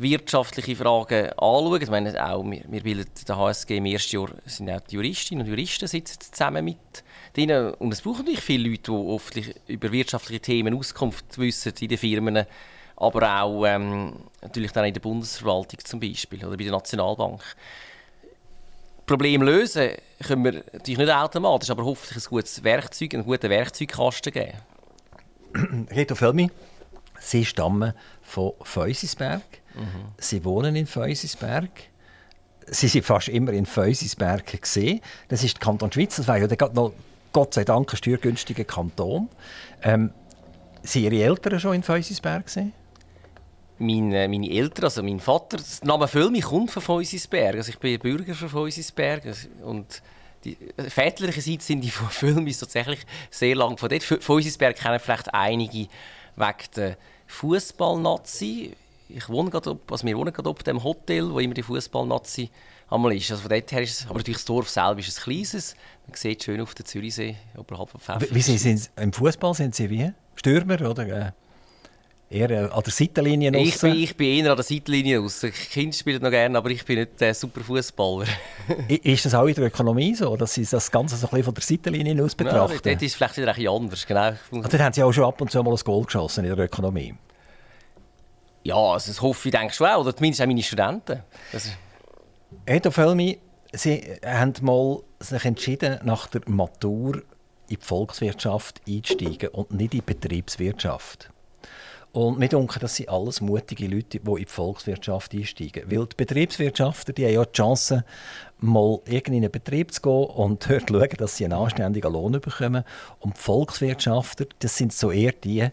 wirtschaftliche 0.01 0.75
Fragen 0.75 1.29
anschauen. 1.29 1.81
Ich 1.81 1.89
meine, 1.89 2.29
auch 2.29 2.43
wir, 2.43 2.63
wir 2.67 2.81
bilden 2.81 3.09
der 3.27 3.37
HSG 3.37 3.77
im 3.77 3.85
ersten 3.85 4.15
Jahr 4.15 4.29
sind 4.45 4.69
auch 4.69 4.81
die 4.81 4.95
Juristinnen 4.95 5.45
und 5.45 5.49
Juristen 5.49 5.87
sitzen 5.87 6.19
zusammen 6.19 6.65
mit 6.65 7.03
denen. 7.35 7.73
Und 7.75 7.93
es 7.93 8.01
braucht 8.01 8.19
natürlich 8.19 8.41
viele 8.41 8.69
Leute, 8.69 8.91
die 8.91 8.91
oft 8.91 9.39
über 9.67 9.91
wirtschaftliche 9.91 10.41
Themen 10.41 10.77
Auskunft 10.77 11.37
wissen 11.37 11.73
in 11.79 11.87
den 11.87 11.97
Firmen 11.97 12.45
aber 13.01 13.41
auch 13.41 13.65
ähm, 13.65 14.13
natürlich 14.43 14.71
dann 14.71 14.85
in 14.85 14.93
der 14.93 15.01
Bundesverwaltung 15.01 15.79
zum 15.83 15.99
Beispiel 15.99 16.45
oder 16.45 16.55
bei 16.55 16.65
der 16.65 16.73
Nationalbank. 16.73 17.41
Problem 19.07 19.41
lösen 19.41 19.93
können 20.23 20.43
wir 20.43 20.63
natürlich 20.71 20.99
nicht 20.99 21.11
automatisch, 21.11 21.71
aber 21.71 21.83
hoffentlich 21.83 22.23
ein 22.23 22.29
gutes 22.29 22.63
Werkzeug, 22.63 23.15
einen 23.15 23.25
guten 23.25 23.49
Werkzeugkasten 23.49 24.31
geben. 24.31 25.87
Reto 25.89 26.13
Felmi, 26.13 26.51
Sie 27.19 27.43
stammen 27.43 27.93
von 28.21 28.53
Feusisberg. 28.61 29.60
Mhm. 29.75 30.05
Sie 30.17 30.43
wohnen 30.43 30.75
in 30.75 30.87
Feusisberg. 30.87 31.69
Sie 32.67 32.87
sind 32.87 33.05
fast 33.05 33.27
immer 33.29 33.53
in 33.53 33.65
Feusisberg 33.65 34.61
gesehen. 34.61 35.01
Das 35.27 35.43
ist 35.43 35.55
der 35.55 35.61
Kanton 35.61 35.91
Schweiz. 35.91 36.15
Das 36.15 36.27
war 36.27 36.37
ja 36.37 36.47
noch 36.73 36.93
Gott 37.33 37.53
sei 37.53 37.63
Dank 37.63 37.91
ein 37.91 37.97
steuergünstiger 37.97 38.63
Kanton. 38.63 39.29
Ähm, 39.83 40.11
sind 40.83 41.03
Ihre 41.03 41.23
Eltern 41.23 41.59
schon 41.59 41.75
in 41.75 41.83
Feusisberg 41.83 42.45
gesehen? 42.45 42.73
meine, 43.81 44.27
meine 44.29 44.49
Eltern, 44.49 44.85
also 44.85 45.03
mein 45.03 45.19
Vater, 45.19 45.57
der 45.57 45.87
Name 45.87 46.07
Völmi 46.07 46.39
kommt 46.39 46.71
von 46.71 46.81
Feusisberg. 46.81 47.55
Also 47.55 47.69
ich 47.69 47.79
bin 47.79 47.99
Bürger 47.99 48.33
von 48.35 48.49
Feusisberg. 48.49 49.23
Und 49.63 50.01
die 50.43 50.57
väterliche 50.87 51.41
Seite 51.41 51.63
sind 51.63 51.81
die 51.81 51.89
von 51.89 52.07
Völmi 52.09 52.53
tatsächlich 52.53 52.99
sehr 53.29 53.55
lang 53.55 53.77
von 53.77 53.89
dort. 53.89 54.03
Feusisberg 54.03 54.77
kennen 54.77 54.99
vielleicht 54.99 55.33
einige 55.33 55.87
wegen 56.35 56.71
der 56.75 56.97
Fußballnazi. 57.27 58.73
Ich 59.15 59.29
wohne 59.29 59.49
gerade, 59.49 59.77
also 59.89 60.05
wir 60.05 60.17
wohnen 60.17 60.33
gerade 60.33 60.49
auf 60.49 60.63
dem 60.63 60.83
Hotel, 60.83 61.31
wo 61.31 61.39
immer 61.39 61.53
die 61.53 61.63
Fußballnazi 61.63 62.49
einmal 62.89 63.13
ist. 63.13 63.31
Also 63.31 63.43
von 63.43 63.49
dort 63.49 63.71
her 63.71 63.81
ist 63.81 64.01
es, 64.01 64.05
aber 64.07 64.17
natürlich 64.17 64.37
das 64.37 64.45
Dorf 64.45 64.69
selbst 64.69 65.07
ist 65.07 65.19
ein 65.19 65.23
kleines. 65.23 65.75
Man 66.07 66.15
sieht 66.15 66.43
schön 66.43 66.61
auf 66.61 66.73
den 66.75 66.85
Zürichsee 66.85 67.35
oberhalb 67.57 67.89
von 67.89 67.99
Pfeffer. 67.99 68.27
Wie 68.29 68.41
sind 68.41 68.59
Sie 68.59 68.89
im 68.97 69.13
Fußball 69.13 69.53
sind 69.53 69.75
Sie 69.75 69.89
wie? 69.89 70.11
Stürmer 70.35 70.81
oder? 70.89 71.07
Äh? 71.07 71.31
eher 72.31 72.73
an 72.73 72.83
der 72.83 72.93
Seitenlinie 72.93 73.55
ich 73.57 73.79
bin, 73.79 73.95
ich 73.95 74.15
bin 74.15 74.27
eher 74.27 74.51
an 74.51 74.57
der 74.57 74.63
Seitenlinie 74.63 75.19
raus. 75.19 75.45
Kinder 75.71 75.95
spielen 75.95 76.21
noch 76.21 76.29
gerne, 76.29 76.57
aber 76.57 76.69
ich 76.69 76.85
bin 76.85 76.99
nicht 76.99 77.19
der 77.19 77.33
super 77.33 77.61
Fußballer. 77.61 78.25
ist 78.87 79.25
das 79.25 79.33
auch 79.33 79.45
in 79.45 79.53
der 79.53 79.65
Ökonomie 79.65 80.15
so, 80.15 80.35
dass 80.35 80.53
Sie 80.53 80.65
das 80.65 80.89
Ganze 80.89 81.17
so 81.17 81.27
ein 81.27 81.31
bisschen 81.31 81.45
von 81.45 81.53
der 81.53 81.63
Seitenlinie 81.63 82.23
aus 82.23 82.35
betrachten? 82.35 82.73
Ja, 82.73 82.79
dort 82.83 83.01
ist 83.01 83.11
es 83.11 83.15
vielleicht 83.15 83.37
wieder 83.37 83.53
ein 83.53 83.67
anders. 83.67 84.07
Genau. 84.07 84.31
Und 84.51 84.63
dort 84.63 84.79
haben 84.79 84.93
Sie 84.93 85.03
auch 85.03 85.11
schon 85.11 85.25
ab 85.25 85.39
und 85.41 85.51
zu 85.51 85.61
mal 85.61 85.71
ein 85.71 85.79
Goal 85.83 86.05
geschossen 86.05 86.45
in 86.45 86.55
der 86.55 86.65
Ökonomie. 86.65 87.13
Ja, 88.63 88.75
also 88.75 89.11
das 89.11 89.21
hoffe 89.21 89.49
ich 89.49 89.55
denke 89.55 89.73
schon 89.73 89.87
auch. 89.87 90.01
Oder 90.01 90.15
zumindest 90.15 90.41
auch 90.41 90.47
meine 90.47 90.63
Studenten. 90.63 91.23
Das 91.51 91.69
Edo 92.65 92.91
Felmi, 92.91 93.39
Sie 93.73 94.03
haben 94.25 94.53
mal 94.61 95.01
sich 95.19 95.45
entschieden, 95.45 95.99
nach 96.03 96.27
der 96.27 96.41
Matur 96.47 97.15
in 97.15 97.21
die 97.69 97.77
Volkswirtschaft 97.77 98.81
einzusteigen 98.87 99.49
und 99.49 99.71
nicht 99.71 99.93
in 99.93 99.99
die 99.99 100.01
Betriebswirtschaft. 100.01 101.29
Und 102.13 102.39
mir 102.39 102.49
denke, 102.49 102.77
das 102.79 102.97
sind 102.97 103.07
alles 103.07 103.39
mutige 103.39 103.87
Leute, 103.87 104.19
die 104.19 104.29
in 104.29 104.35
die 104.35 104.45
Volkswirtschaft 104.45 105.33
einsteigen. 105.33 105.89
Weil 105.89 106.05
die 106.07 106.15
Betriebswirtschafter 106.17 107.13
die 107.13 107.25
haben 107.25 107.33
ja 107.33 107.45
die 107.45 107.51
Chance, 107.53 108.03
mal 108.59 108.99
in 109.05 109.21
einen 109.25 109.49
Betrieb 109.49 109.93
zu 109.93 110.01
gehen 110.01 110.25
und 110.25 110.69
dort 110.69 110.89
schauen, 110.89 111.17
dass 111.17 111.37
sie 111.37 111.45
einen 111.45 111.53
anständigen 111.53 112.11
Lohn 112.11 112.33
bekommen. 112.33 112.83
Und 113.19 113.37
die 113.37 113.39
Volkswirtschafter, 113.39 114.45
das 114.59 114.75
sind 114.75 114.91
so 114.91 115.09
eher 115.09 115.31
die, 115.31 115.69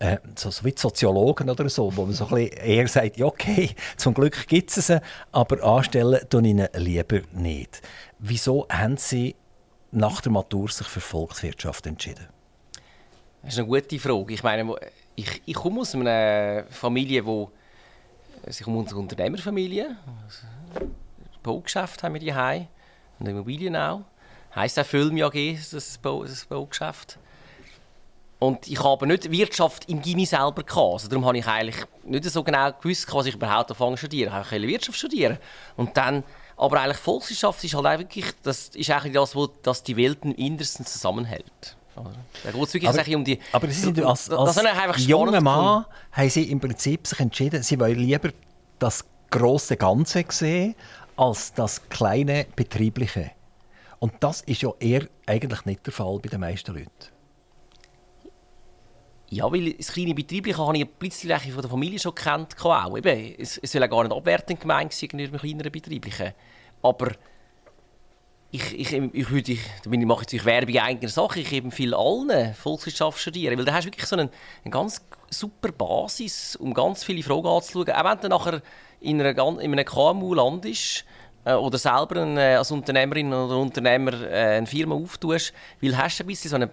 äh, 0.00 0.18
so, 0.34 0.50
so 0.50 0.64
wie 0.64 0.74
Soziologen 0.74 1.48
oder 1.50 1.68
so, 1.68 1.94
wo 1.94 2.06
man 2.06 2.14
so 2.14 2.26
ein 2.28 2.34
bisschen 2.34 2.58
eher 2.64 2.88
sagt, 2.88 3.18
ja, 3.18 3.26
okay, 3.26 3.70
zum 3.96 4.14
Glück 4.14 4.48
gibt 4.48 4.74
es 4.76 4.86
sie, 4.86 5.00
aber 5.30 5.62
anstellen 5.62 6.20
tun 6.28 6.44
ihnen 6.46 6.68
lieber 6.74 7.20
nicht. 7.32 7.82
Wieso 8.18 8.66
haben 8.70 8.96
sie 8.96 9.36
nach 9.92 10.22
der 10.22 10.32
Matur 10.32 10.68
sich 10.68 10.86
für 10.86 11.00
Volkswirtschaft 11.00 11.86
entschieden? 11.86 12.28
Das 13.42 13.52
ist 13.52 13.58
eine 13.58 13.68
gute 13.68 13.98
Frage. 13.98 14.32
Ich 14.32 14.42
meine, 14.42 14.74
ich, 15.16 15.42
ich 15.44 15.54
komme 15.54 15.80
aus 15.80 15.94
einer 15.94 16.64
Familie, 16.70 17.24
wo 17.24 17.50
ich 18.46 18.62
komme 18.62 18.78
aus 18.80 18.88
einer 18.88 19.00
Unternehmerfamilie. 19.00 19.96
Ein 20.76 20.90
Baugeschäft 21.42 22.02
haben 22.02 22.14
wir 22.14 22.20
die 22.20 22.66
und 23.18 23.28
Immobilien 23.28 23.76
auch. 23.76 24.02
Heißt 24.54 24.78
auch 24.78 24.86
Film 24.86 25.20
AG, 25.22 25.58
das 25.70 25.98
Baugeschäft. 25.98 27.18
Und 28.40 28.66
ich 28.68 28.82
habe 28.82 29.06
nicht 29.06 29.30
Wirtschaft 29.30 29.88
im 29.88 30.00
Gimmi 30.00 30.24
selber 30.24 30.62
gehabt. 30.62 30.92
Also 30.94 31.08
darum 31.08 31.26
habe 31.26 31.38
ich 31.38 31.46
eigentlich 31.46 31.84
nicht 32.04 32.24
so 32.24 32.42
genau 32.42 32.72
gewusst, 32.72 33.06
was 33.12 33.26
ich 33.26 33.34
überhaupt 33.34 33.70
anfangen 33.70 33.96
zu 33.96 34.06
studieren. 34.06 34.32
Ich 34.42 34.50
wollte 34.50 34.66
Wirtschaft 34.66 34.98
studieren. 34.98 35.38
Und 35.76 35.94
dann, 35.94 36.24
aber 36.56 36.80
eigentlich 36.80 36.96
Volkswirtschaft 36.96 37.62
ist 37.62 37.74
halt 37.74 37.98
wirklich, 37.98 38.24
das 38.42 38.68
ist 38.70 38.90
eigentlich 38.90 39.12
das, 39.12 39.36
was 39.36 39.82
die 39.82 39.94
Welt 39.96 40.20
im 40.22 40.34
Innersten 40.34 40.86
zusammenhält. 40.86 41.76
Da 41.94 42.50
geht 42.50 42.62
es 42.62 42.74
wirklich 42.74 42.88
aber, 42.88 43.16
um 43.16 43.24
die... 43.24 43.38
Aber 43.52 43.66
Sie 43.68 43.74
sind 43.74 44.02
als, 44.02 44.30
als 44.30 45.06
junger 45.06 45.40
Mann 45.42 45.84
haben 46.12 46.30
Sie 46.30 46.44
im 46.44 46.60
Prinzip 46.60 47.06
sich 47.06 47.20
entschieden, 47.20 47.62
Sie 47.62 47.78
wollen 47.78 47.98
lieber 47.98 48.30
das 48.78 49.04
große 49.28 49.76
Ganze 49.76 50.24
sehen, 50.30 50.74
als 51.14 51.52
das 51.52 51.90
kleine 51.90 52.46
Betriebliche. 52.56 53.32
Und 53.98 54.14
das 54.20 54.40
ist 54.40 54.62
ja 54.62 54.70
eher 54.80 55.06
eigentlich 55.26 55.66
nicht 55.66 55.84
der 55.84 55.92
Fall 55.92 56.18
bei 56.22 56.30
den 56.30 56.40
meisten 56.40 56.74
Leuten. 56.74 56.88
Ja, 59.32 59.50
weil 59.52 59.74
das 59.74 59.92
kleine 59.92 60.12
Betriebliche 60.12 60.58
habe 60.58 60.76
ich 60.76 60.88
plötzlich 60.98 61.52
von 61.52 61.62
der 61.62 61.70
Familie 61.70 62.00
schon 62.00 62.14
kennt. 62.14 62.56
Auch. 62.56 62.96
Eben, 62.96 63.34
es, 63.38 63.58
es 63.58 63.70
soll 63.70 63.80
ja 63.80 63.86
gar 63.86 64.02
nicht 64.02 64.12
abwertend 64.12 64.60
gemeint 64.60 64.92
sein 64.92 65.08
gegenüber 65.08 65.38
kleineren 65.38 65.70
Betrieblichen. 65.70 66.32
Aber 66.82 67.12
ich, 68.50 68.72
ich, 68.76 68.92
ich, 68.92 69.30
würde, 69.30 69.52
ich, 69.52 69.60
ich 69.88 69.98
mache 70.04 70.26
jetzt 70.28 70.44
Werbung 70.44 70.76
eigener 70.78 71.08
Sache, 71.08 71.38
ich 71.38 71.52
empfehle 71.52 71.96
allen 71.96 72.54
Volkswirtschaft 72.54 73.20
studieren, 73.20 73.56
weil 73.56 73.64
da 73.64 73.72
hast 73.72 73.84
du 73.84 73.92
wirklich 73.92 74.06
so 74.06 74.16
eine, 74.16 74.30
eine 74.64 74.72
ganz 74.72 75.06
super 75.30 75.70
Basis, 75.70 76.56
um 76.56 76.74
ganz 76.74 77.04
viele 77.04 77.22
Fragen 77.22 77.46
anzuschauen. 77.46 77.90
Auch 77.90 78.04
wenn 78.04 78.20
du 78.20 78.28
nachher 78.28 78.62
in, 78.98 79.20
einer, 79.20 79.60
in 79.60 79.72
einem 79.72 79.84
KMU 79.84 80.34
landest 80.34 81.04
oder 81.44 81.78
selber 81.78 82.16
äh, 82.16 82.56
als 82.56 82.70
Unternehmerin 82.70 83.32
oder 83.32 83.56
Unternehmer 83.56 84.12
äh, 84.22 84.58
eine 84.58 84.66
Firma 84.66 84.94
auftust, 84.94 85.52
weil 85.80 85.96
hast 85.96 86.18
du 86.18 86.24
ein 86.24 86.26
bisschen 86.26 86.50
so 86.50 86.56
eine, 86.56 86.70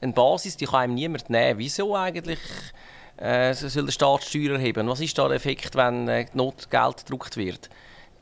eine 0.00 0.12
Basis, 0.12 0.56
die 0.56 0.66
kann 0.66 0.80
einem 0.80 0.94
niemand 0.94 1.30
nehmen. 1.30 1.58
Wieso 1.58 1.96
eigentlich 1.96 2.38
äh, 3.16 3.54
soll 3.54 3.86
der 3.86 3.92
Staat 3.92 4.24
Steuern 4.24 4.56
erheben? 4.56 4.88
Was 4.88 5.00
ist 5.00 5.16
da 5.16 5.26
der 5.26 5.36
Effekt, 5.36 5.74
wenn 5.74 6.08
äh, 6.08 6.26
Notgeld 6.34 6.98
gedruckt 6.98 7.36
wird? 7.36 7.70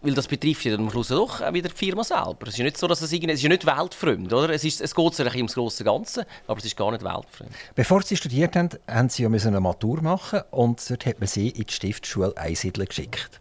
weil 0.01 0.15
das 0.15 0.29
betrifft 0.29 0.65
ja 0.65 0.75
am 0.77 0.91
Schluss 0.91 1.09
doch 1.09 1.41
auch 1.41 1.53
wieder 1.53 1.69
die 1.69 1.75
Firma 1.75 2.05
selber. 2.05 2.37
Es 2.43 2.51
ist 2.51 2.59
ja 2.59 2.65
nicht 2.65 2.79
so, 2.79 2.87
dass 2.87 3.03
es, 3.03 3.13
es 3.13 3.21
ist 3.21 3.43
ja 3.43 3.49
nicht 3.49 3.67
weltfremd, 3.67 4.33
oder? 4.33 4.51
Es, 4.51 4.65
ist, 4.65 4.81
es 4.81 4.95
geht 4.95 5.15
sich 5.15 5.35
ums 5.35 5.55
große 5.55 5.85
Ganze, 5.85 6.25
aber 6.47 6.59
es 6.59 6.67
ist 6.67 6.77
gar 6.77 6.93
nicht 6.93 7.03
weltfremd. 7.03 7.51
Bevor 7.75 8.03
Sie 8.03 8.17
studiert 8.17 8.55
haben, 8.55 8.71
haben 8.89 9.09
Sie 9.09 9.25
ja 9.25 9.29
eine 9.29 9.61
Matur 9.61 10.01
machen 10.03 10.43
und 10.51 10.89
dort 10.89 11.07
hat 11.07 11.19
man 11.19 11.27
Sie 11.27 11.49
in 11.49 11.65
die 11.65 11.73
Stiftschule 11.73 12.33
Einsiedeln 12.37 12.87
geschickt. 12.87 13.41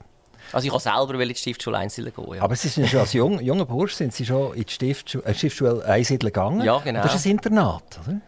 Also 0.51 0.65
ich 0.65 0.71
kann 0.71 0.79
selber 0.79 1.19
in 1.19 1.29
die 1.29 1.35
Stiftschule 1.35 1.77
Einsiedeln 1.77 2.13
gehen, 2.13 2.35
ja. 2.35 2.41
Aber 2.41 2.55
Sie 2.55 2.67
sind 2.67 2.87
schon 2.87 2.99
als 2.99 3.13
jung, 3.13 3.39
junger 3.39 3.65
Bursch 3.65 3.93
sind 3.93 4.13
Sie 4.13 4.25
schon 4.25 4.53
in 4.53 4.63
die 4.63 4.71
Stiftschule, 4.71 5.23
äh, 5.25 5.33
Stiftschule 5.33 5.85
Einsiedeln 5.85 6.31
gegangen? 6.31 6.61
Ja, 6.61 6.79
genau. 6.79 7.01
das 7.03 7.15
ist 7.15 7.25
ein 7.25 7.31
Internat, 7.31 7.99
oder? 8.05 8.21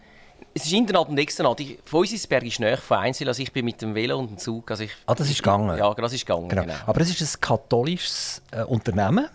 Es 0.54 0.66
ist 0.66 0.74
Internat 0.74 1.08
und 1.08 1.18
Externat. 1.18 1.60
Ich, 1.60 1.78
Feusisberg 1.86 2.44
ist 2.44 2.60
näher 2.60 2.78
von 2.78 2.98
Einzel, 2.98 3.28
also 3.28 3.42
ich 3.42 3.52
bin 3.52 3.66
mit 3.66 3.82
dem 3.82 3.94
Velo 3.94 4.18
und 4.18 4.32
dem 4.32 4.38
Zug. 4.38 4.70
Also 4.72 4.84
ich, 4.84 4.92
ah, 5.06 5.16
das 5.16 5.30
ist 5.30 5.38
gegangen? 5.38 5.78
Ja, 5.78 5.94
das 5.94 6.14
ist 6.14 6.26
gegangen, 6.26 6.50
genau. 6.50 6.64
genau. 6.64 6.76
Aber 6.86 7.02
es 7.02 7.10
ist 7.10 7.22
ein 7.22 7.42
katholisches 7.42 8.42
äh, 8.52 8.64
Unternehmen. 8.64 9.28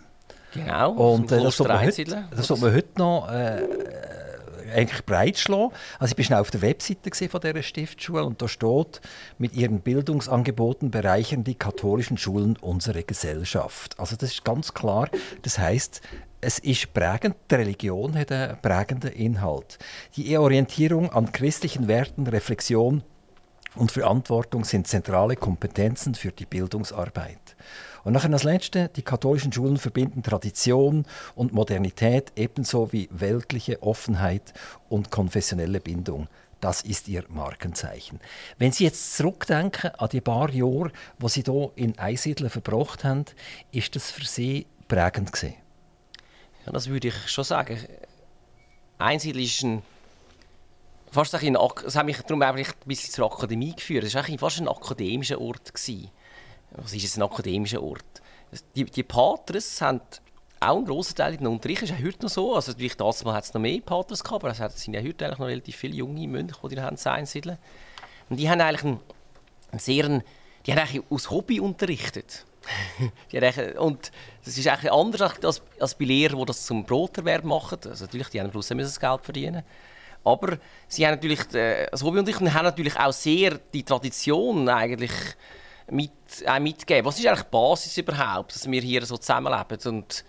Genau, 0.53 0.91
und 0.91 1.31
äh, 1.31 1.41
das, 1.41 1.57
sollte 1.57 1.73
man 1.73 1.85
heute, 1.85 2.05
das 2.05 2.47
sollte 2.47 2.63
man 2.63 2.73
heute 2.73 2.99
noch 2.99 3.29
äh, 3.29 3.61
eigentlich 4.73 5.05
breitschlagen. 5.05 5.71
Also 5.99 6.15
ich 6.17 6.27
bin 6.27 6.37
auf 6.37 6.51
der 6.51 6.61
Webseite 6.61 7.29
von 7.29 7.41
dieser 7.41 7.63
Stiftschule 7.63 8.23
und 8.23 8.41
da 8.41 8.47
steht, 8.47 9.01
mit 9.37 9.55
ihren 9.55 9.81
Bildungsangeboten 9.81 10.91
bereichern 10.91 11.43
die 11.43 11.55
katholischen 11.55 12.17
Schulen 12.17 12.57
unsere 12.61 13.03
Gesellschaft. 13.03 13.99
Also 13.99 14.15
das 14.15 14.31
ist 14.31 14.45
ganz 14.45 14.73
klar. 14.73 15.09
Das 15.41 15.59
heißt, 15.59 16.01
es 16.41 16.59
ist 16.59 16.93
prägend, 16.93 17.35
die 17.49 17.55
Religion 17.55 18.15
hat 18.15 18.31
einen 18.31 18.61
prägenden 18.61 19.11
Inhalt. 19.11 19.79
Die 20.15 20.37
Orientierung 20.37 21.11
an 21.11 21.31
christlichen 21.31 21.87
Werten, 21.87 22.27
Reflexion 22.27 23.03
und 23.75 23.91
Verantwortung 23.91 24.63
sind 24.63 24.87
zentrale 24.87 25.35
Kompetenzen 25.35 26.15
für 26.15 26.31
die 26.31 26.45
Bildungsarbeit. 26.45 27.55
Und 28.05 28.13
nachher 28.13 28.29
das 28.29 28.43
Letzte, 28.43 28.89
die 28.89 29.01
katholischen 29.01 29.51
Schulen 29.51 29.77
verbinden 29.77 30.21
Tradition 30.21 31.05
und 31.33 31.53
Modernität 31.53 32.31
ebenso 32.35 32.93
wie 32.93 33.09
weltliche 33.11 33.81
Offenheit 33.81 34.53
und 34.89 35.09
konfessionelle 35.09 35.79
Bindung. 35.79 36.27
Das 36.61 36.83
ist 36.83 37.07
ihr 37.07 37.25
Markenzeichen. 37.29 38.19
Wenn 38.59 38.71
Sie 38.71 38.83
jetzt 38.83 39.17
zurückdenken 39.17 39.89
an 39.95 40.09
die 40.09 40.21
paar 40.21 40.51
Jahre, 40.51 40.91
wo 41.17 41.27
Sie 41.27 41.41
hier 41.41 41.71
in 41.75 41.97
Einsiedeln 41.97 42.51
verbracht 42.51 43.03
haben, 43.03 43.25
ist 43.71 43.95
das 43.95 44.11
für 44.11 44.23
Sie 44.23 44.67
prägend 44.87 45.33
gewesen? 45.33 45.55
Ja, 46.67 46.71
das 46.73 46.87
würde 46.87 47.07
ich 47.07 47.27
schon 47.27 47.43
sagen. 47.43 47.79
Einsiedeln 48.99 49.43
ist 49.43 49.63
ein 49.63 49.81
fast 51.11 51.33
ein, 51.33 51.57
es 51.87 51.95
hat 51.95 52.05
mich 52.05 52.21
darum 52.21 52.41
ein 52.43 52.65
bisschen 52.85 53.11
zur 53.11 53.33
Akademie 53.33 53.75
geführt. 53.75 54.03
Es 54.03 54.13
war 54.13 54.23
fast 54.37 54.59
ein 54.59 54.67
akademischer 54.67 55.41
Ort. 55.41 55.73
Gewesen 55.73 56.11
was 56.77 56.93
ist 56.93 57.03
jetzt 57.03 57.17
ein 57.17 57.23
akademischer 57.23 57.81
Ort? 57.81 58.03
Die, 58.75 58.85
die 58.85 59.03
Patres 59.03 59.81
haben 59.81 60.01
auch 60.59 60.77
einen 60.77 60.85
grossen 60.85 61.15
Teil 61.15 61.33
in 61.33 61.39
den 61.39 61.47
Unterricht, 61.47 61.83
ist 61.83 61.93
auch 61.93 62.03
heute 62.03 62.23
noch 62.23 62.29
so. 62.29 62.55
Also 62.55 62.73
vielleicht 62.73 62.99
damals 62.99 63.23
hat 63.25 63.43
es 63.43 63.53
noch 63.53 63.61
mehr 63.61 63.81
Patres 63.81 64.23
gehabt, 64.23 64.43
aber 64.43 64.53
es 64.53 64.83
sind 64.83 64.93
ja 64.93 65.01
heute 65.01 65.25
eigentlich 65.25 65.39
noch 65.39 65.47
relativ 65.47 65.75
viele 65.75 65.95
junge 65.95 66.27
Mönche, 66.27 66.55
die 66.69 66.81
haben 66.81 66.97
einsiedeln. 66.97 67.57
Und 68.29 68.37
die 68.37 68.49
haben 68.49 68.61
eigentlich 68.61 68.83
einen, 68.83 68.99
einen 69.71 69.79
sehr, 69.79 70.23
die 70.65 70.71
haben 70.71 70.79
eigentlich 70.79 71.03
aus 71.09 71.29
Hobby 71.29 71.59
unterrichtet. 71.59 72.45
und 73.77 74.11
das 74.43 74.57
ist 74.57 74.67
eigentlich 74.67 74.91
anders 74.91 75.21
als, 75.43 75.61
als 75.79 75.95
bei 75.95 76.05
Lehrern, 76.05 76.39
die 76.39 76.45
das 76.45 76.65
zum 76.65 76.83
Broterwerb 76.83 77.43
machen. 77.43 77.77
Also 77.85 78.05
natürlich, 78.05 78.29
die 78.29 78.41
haben 78.41 78.49
am 78.51 78.77
das 78.77 78.99
Geld 78.99 79.21
verdienen. 79.21 79.63
Aber 80.23 80.57
sie 80.87 81.05
haben 81.05 81.13
natürlich 81.13 81.53
äh, 81.53 81.87
das 81.91 82.01
Hobby 82.01 82.17
und 82.17 82.53
haben 82.53 82.65
natürlich 82.65 82.97
auch 82.97 83.13
sehr 83.13 83.59
die 83.71 83.83
Tradition 83.83 84.67
eigentlich 84.67 85.11
mit, 85.91 86.11
äh, 86.45 86.59
mitgeben. 86.59 87.05
Was 87.05 87.19
ist 87.19 87.27
eigentlich 87.27 87.43
die 87.43 87.51
Basis 87.51 87.97
überhaupt, 87.97 88.55
dass 88.55 88.69
wir 88.69 88.81
hier 88.81 89.05
so 89.05 89.17
zusammenleben? 89.17 89.77
Und 89.85 90.25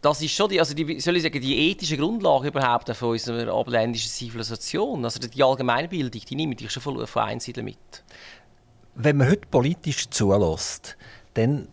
das 0.00 0.20
ist 0.20 0.32
schon 0.32 0.50
die, 0.50 0.58
also 0.58 0.74
die, 0.74 1.00
soll 1.00 1.16
ich 1.16 1.22
sagen, 1.22 1.40
die 1.40 1.70
ethische 1.70 1.96
Grundlage 1.96 2.48
überhaupt 2.48 2.94
von 2.94 3.10
unserer 3.10 3.52
abendländischen 3.52 4.10
Zivilisation. 4.10 5.04
Also 5.04 5.20
die 5.20 5.42
Allgemeinbildung, 5.42 6.20
die 6.28 6.34
nehme 6.34 6.56
ich 6.58 6.70
schon 6.70 6.82
von, 6.82 7.06
von 7.06 7.22
Einsiedeln 7.22 7.64
mit. 7.64 8.02
Wenn 8.94 9.16
man 9.16 9.30
heute 9.30 9.46
politisch 9.48 10.10
zulässt, 10.10 10.96
dann 11.34 11.68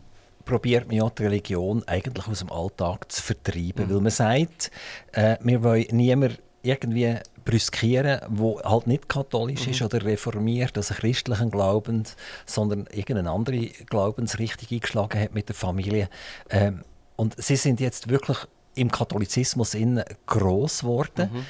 probiert 0.46 0.88
man 0.88 0.98
ja 0.98 1.10
die 1.10 1.24
Religion 1.24 1.84
eigentlich 1.88 2.27
aus 2.27 2.39
dem 2.39 2.51
Alltag 2.51 3.12
zu 3.12 3.22
vertreiben, 3.22 3.88
mhm. 3.88 3.94
weil 3.94 4.01
man 4.01 4.12
sagt, 4.12 4.72
äh, 5.12 5.38
wir 5.41 5.63
wollen 5.63 5.86
niemand 5.91 6.39
irgendwie 6.62 7.15
brüskieren, 7.50 8.22
wo 8.29 8.62
halt 8.62 8.86
nicht 8.86 9.10
katholisch 9.10 9.65
mhm. 9.65 9.72
ist 9.72 9.82
oder 9.82 10.03
reformiert, 10.06 10.77
also 10.77 10.94
christlichen 10.94 11.50
Glaubens, 11.50 12.15
sondern 12.46 12.86
irgendeine 12.91 13.32
andere 13.32 13.68
Glaubensrichtung 13.89 14.68
eingeschlagen 14.72 15.20
hat 15.20 15.34
mit 15.34 15.50
der 15.50 15.56
Familie. 15.56 16.10
Ähm, 16.51 16.84
und 17.15 17.41
sie 17.41 17.56
sind 17.56 17.79
jetzt 17.79 18.10
wirklich 18.10 18.38
im 18.75 18.91
Katholizismus 18.91 19.74
in 19.74 20.03
groß 20.27 20.82
geworden. 20.82 21.32
Mhm. 21.34 21.46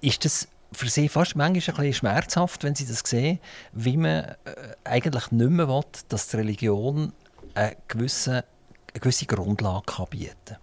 Ist 0.00 0.24
das 0.24 0.48
für 0.72 0.88
sie 0.88 1.10
fast 1.10 1.36
manchmal 1.36 1.52
ein 1.52 1.52
bisschen 1.54 1.92
schmerzhaft, 1.92 2.64
wenn 2.64 2.74
sie 2.74 2.86
das 2.86 3.00
sehen, 3.00 3.38
wie 3.72 3.98
man 3.98 4.24
äh, 4.24 4.34
eigentlich 4.84 5.30
nicht 5.30 5.50
mehr 5.50 5.68
will, 5.68 5.84
dass 6.08 6.28
die 6.28 6.36
Religion 6.36 7.12
eine 7.52 7.76
gewisse, 7.86 8.44
eine 8.92 9.00
gewisse 9.00 9.26
Grundlage 9.26 9.84
kann 9.84 10.06
bieten 10.08 10.34
kann? 10.46 10.56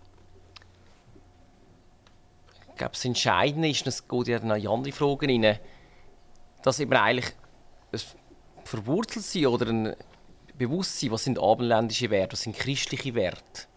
Glaube, 2.80 2.94
das 2.94 3.06
Entscheidende 3.06 3.70
ist, 3.70 3.86
das 3.86 4.08
geht 4.08 4.28
ja 4.28 4.40
dann 4.40 4.60
in 4.60 4.68
andere 4.68 4.92
Fragen 4.92 5.44
rein, 5.44 5.60
dass 6.64 6.80
eben 6.80 6.94
eigentlich 6.94 7.32
ein 7.92 8.00
Verwurzeltsein 8.64 9.46
oder 9.46 9.68
ein 9.68 9.96
Bewusstsein, 10.58 11.12
was 11.12 11.24
sind 11.24 11.40
abendländische 11.40 12.10
Werte, 12.10 12.34
was 12.34 12.42
sind 12.42 12.58
christliche 12.58 13.14
Werte. 13.16 13.68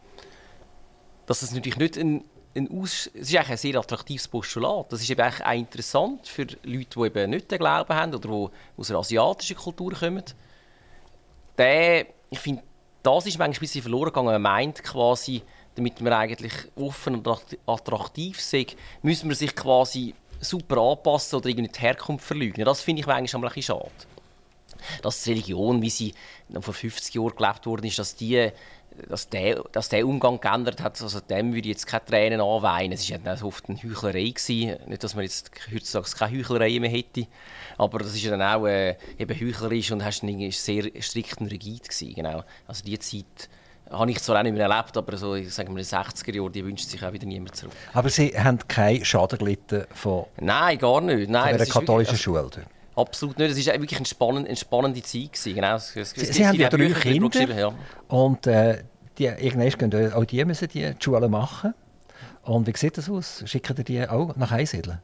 Dass 1.27 1.43
es 1.43 1.53
natürlich 1.53 1.79
nicht 1.79 1.97
ein, 1.97 2.25
ein 2.57 2.69
Aus... 2.71 3.11
Es 3.15 3.29
ist 3.29 3.37
eigentlich 3.37 3.51
ein 3.51 3.57
sehr 3.57 3.77
attraktives 3.77 4.27
Postulat. 4.27 4.93
Das 4.93 5.01
ist 5.01 5.11
eben 5.11 5.23
auch 5.23 5.53
interessant 5.53 6.27
für 6.27 6.43
Leute, 6.65 6.99
die 6.99 7.07
eben 7.07 7.31
nicht 7.31 7.51
den 7.51 7.59
Glauben 7.59 7.95
haben 7.95 8.15
oder 8.15 8.29
die 8.29 8.81
aus 8.81 8.91
einer 8.91 8.99
asiatischen 8.99 9.57
Kultur 9.57 9.93
kommen. 9.93 10.25
Der, 11.57 12.07
ich 12.31 12.39
finde, 12.41 12.63
das 13.03 13.27
ist 13.27 13.39
manchmal 13.39 13.59
ein 13.59 13.61
bisschen 13.61 13.83
verloren 13.83 14.07
gegangen. 14.07 14.33
Man 14.33 14.43
meint 14.43 14.83
quasi, 14.83 15.43
damit 15.75 16.01
man 16.01 16.13
eigentlich 16.13 16.53
offen 16.77 17.17
und 17.17 17.29
attraktiv 17.67 18.41
sind, 18.41 18.77
müssen 19.03 19.29
wir 19.29 19.37
sich 19.37 19.55
quasi 19.55 20.15
super 20.41 20.79
anpassen 20.79 21.37
oder 21.39 21.49
irgendwie 21.49 21.71
die 21.71 21.81
Herkunft 21.81 22.25
verleugnen. 22.25 22.67
Das 22.67 22.83
finde 22.83 23.01
ich 23.01 23.07
manchmal 23.07 23.45
ein 23.45 23.55
bisschen 23.55 23.77
schade. 23.77 23.91
Dass 25.03 25.23
die 25.23 25.31
Religion, 25.31 25.81
wie 25.81 25.91
sie 25.91 26.15
vor 26.61 26.75
50 26.75 27.15
Jahren 27.15 27.37
gelebt 27.37 27.67
worden 27.67 27.87
ist, 27.87 27.99
dass, 28.01 28.17
die, 28.17 28.51
dass, 29.09 29.29
der, 29.29 29.63
dass 29.71 29.89
der 29.89 30.07
Umgang 30.07 30.41
geändert 30.41 30.83
hat, 30.83 31.01
also 31.01 31.21
dem 31.21 31.55
würde 31.55 31.69
ich 31.69 31.75
jetzt 31.75 31.87
keine 31.87 32.05
Tränen 32.05 32.41
anweinen. 32.41 32.93
Es 32.93 33.09
war 33.09 33.19
ja 33.25 33.45
oft 33.45 33.69
eine 33.69 33.79
Heuchlerei. 33.81 34.31
Gewesen. 34.31 34.77
Nicht, 34.89 35.05
dass 35.05 35.15
man 35.15 35.25
jetzt 35.25 35.53
heutzutage 35.73 36.11
keine 36.19 36.39
Heuchlerei 36.39 36.81
mehr 36.81 36.91
hätte, 36.91 37.29
aber 37.79 38.01
das 38.01 38.15
ist 38.17 38.27
dann 38.27 38.43
auch 38.43 38.67
äh, 38.67 38.97
eben 39.19 39.41
heuchlerisch 39.41 39.93
und 39.93 40.05
hast 40.05 40.25
einen 40.25 40.51
sehr 40.51 40.91
strikten 41.01 41.47
rigid 41.47 41.89
gewesen, 41.89 42.15
genau. 42.15 42.43
Also 42.67 42.85
die 42.85 42.99
Zeit 42.99 43.49
habe 43.93 44.11
ich 44.11 44.21
zwar 44.21 44.39
auch 44.39 44.43
nicht 44.43 44.55
mehr 44.55 44.69
erlebt, 44.69 44.97
aber 44.97 45.17
so, 45.17 45.35
ich 45.35 45.53
sage 45.53 45.71
mal, 45.71 45.81
in 45.81 45.87
den 45.87 45.99
60er 45.99 46.35
Jahren, 46.35 46.53
die 46.53 46.65
wünscht 46.65 46.89
sich 46.89 47.05
auch 47.05 47.13
wieder 47.13 47.27
niemand 47.27 47.57
zurück. 47.57 47.73
Aber 47.93 48.09
Sie 48.09 48.29
haben 48.39 48.59
keinen 48.67 49.05
Schaden 49.05 49.39
gelitten 49.39 49.85
von, 49.95 50.27
Nein, 50.41 50.79
gar 50.79 51.01
nicht. 51.01 51.31
Nein, 51.31 51.51
von 51.51 51.59
der 51.59 51.67
katholischen 51.67 52.17
Schule? 52.17 52.41
Also, 52.41 52.61
absolut 52.97 53.39
nicht. 53.39 53.57
Es 53.57 53.67
war 53.67 53.75
wirklich 53.75 53.99
eine 53.99 54.07
spannende, 54.07 54.49
eine 54.49 54.57
spannende 54.57 55.03
Zeit. 55.03 55.33
Gewesen. 55.33 55.55
Genau. 55.55 55.77
Es, 55.77 55.97
es, 55.97 56.11
Sie, 56.11 56.25
Sie 56.27 56.47
haben 56.47 56.59
ja 56.59 56.69
drei 56.69 56.91
Kinder 56.91 57.59
ja. 57.59 57.73
und 58.09 58.47
äh, 58.47 58.85
die, 59.19 59.25
irgendwann 59.25 59.91
gehen 59.91 60.13
auch 60.13 60.25
die 60.25 60.45
müssen 60.45 60.69
die, 60.69 60.95
die 60.95 61.03
Schule 61.03 61.29
machen. 61.29 61.75
Und 62.45 62.67
wie 62.67 62.77
sieht 62.77 62.99
das 62.99 63.09
aus? 63.09 63.43
Schicken 63.47 63.77
Sie 63.77 63.85
die 63.85 64.09
auch 64.09 64.35
nach 64.37 64.51
Einsiedeln? 64.51 65.01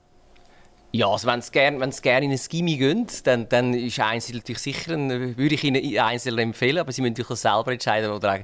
Ja, 0.90 1.08
also 1.08 1.26
wenn 1.26 1.42
sie 1.42 1.52
gerne 1.52 1.90
gern 2.02 2.22
in 2.22 2.30
ein 2.30 2.40
Gimmi 2.48 2.76
gehen, 2.76 3.06
dann, 3.24 3.48
dann 3.48 3.74
ist 3.74 4.00
Einzel 4.00 4.36
natürlich 4.36 4.60
sicher, 4.60 4.92
ein, 4.92 5.36
würde 5.36 5.54
ich 5.54 5.62
ihnen 5.64 5.98
Einzel 5.98 6.38
empfehlen, 6.38 6.78
aber 6.78 6.92
sie 6.92 7.02
müssen 7.02 7.12
natürlich 7.12 7.40
selber 7.40 7.72
entscheiden. 7.72 8.10
Oder 8.10 8.42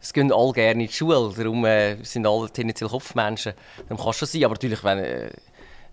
es 0.00 0.12
gehen 0.12 0.30
alle 0.30 0.52
gerne 0.52 0.82
in 0.82 0.88
die 0.88 0.92
Schule, 0.92 1.32
darum 1.34 1.64
äh, 1.64 1.96
sind 2.04 2.26
alle 2.26 2.50
tendenziell 2.50 2.90
Kopfmenschen. 2.90 3.54
Dann 3.88 3.96
kann 3.96 4.10
es 4.10 4.16
schon 4.16 4.28
sein, 4.28 4.44
aber 4.44 4.54
natürlich, 4.54 4.84
wenn, 4.84 4.98
äh, 4.98 5.26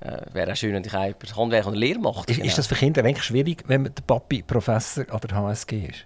äh 0.01 0.33
wäre 0.33 0.51
auch 0.51 0.55
schön, 0.57 0.73
wenn 0.73 0.83
ich 0.83 0.93
über 0.93 1.35
Handwerk 1.37 1.67
und 1.67 1.75
Lehre 1.75 1.99
mache. 1.99 2.25
Ist, 2.27 2.35
genau. 2.35 2.45
ist, 2.45 2.57
das 2.57 2.67
für 2.67 2.75
Kinder 2.75 3.03
eigentlich 3.03 3.23
schwierig, 3.23 3.63
wenn 3.67 3.85
der 3.85 4.03
Papi 4.05 4.43
Professor 4.43 5.05
an 5.09 5.21
der 5.21 5.37
HSG 5.37 5.85
ist? 5.85 6.05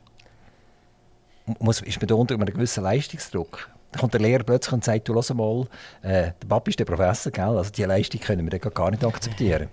Muss, 1.60 1.82
ist 1.82 2.00
man 2.00 2.08
da 2.08 2.16
unter 2.16 2.36
einem 2.36 2.46
gewissen 2.46 2.84
Leistungsdruck? 2.84 3.70
Dann 3.94 4.00
kommt 4.00 4.14
der 4.14 4.22
Lehrer 4.22 4.44
plötzlich 4.44 4.74
und 4.74 4.84
sagt, 4.84 5.08
du 5.08 5.14
lass 5.14 5.32
mal, 5.34 5.68
äh, 6.02 6.32
der 6.42 6.48
Papi 6.50 6.72
ist 6.72 6.80
der 6.80 6.86
Professor, 6.86 7.32
gell? 7.32 7.44
also 7.44 7.70
diese 7.70 7.88
Leistung 7.88 8.20
können 8.20 8.52
wir 8.52 8.60
gar 8.60 8.90
nicht 8.90 9.06
akzeptieren. 9.06 9.70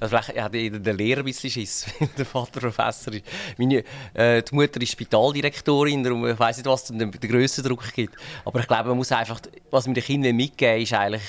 Also 0.00 0.16
vielleicht 0.16 0.40
hat 0.40 0.54
der 0.54 0.94
Lehrer 0.94 1.20
ein 1.20 1.26
bisschen 1.26 1.50
Schiss, 1.50 1.86
der 2.18 2.26
Vater 2.26 2.60
Professor 2.60 3.12
ist. 3.12 3.24
Meine, 3.56 3.84
äh, 4.14 4.42
die 4.42 4.54
Mutter 4.54 4.80
ist 4.80 4.90
Spitaldirektorin, 4.90 6.02
darum 6.02 6.26
ich 6.26 6.38
weiss 6.38 6.56
nicht, 6.56 6.66
was 6.66 6.86
den, 6.86 6.98
den 6.98 7.12
grössten 7.12 7.62
Druck 7.62 7.92
gibt. 7.92 8.16
Aber 8.44 8.58
ich 8.58 8.66
glaube, 8.66 8.88
man 8.88 8.96
muss 8.96 9.12
einfach, 9.12 9.40
was 9.70 9.86
mir 9.86 9.94
den 9.94 10.02
Kindern 10.02 10.34
mitgeben 10.34 10.82
ist 10.82 10.92
eigentlich, 10.92 11.22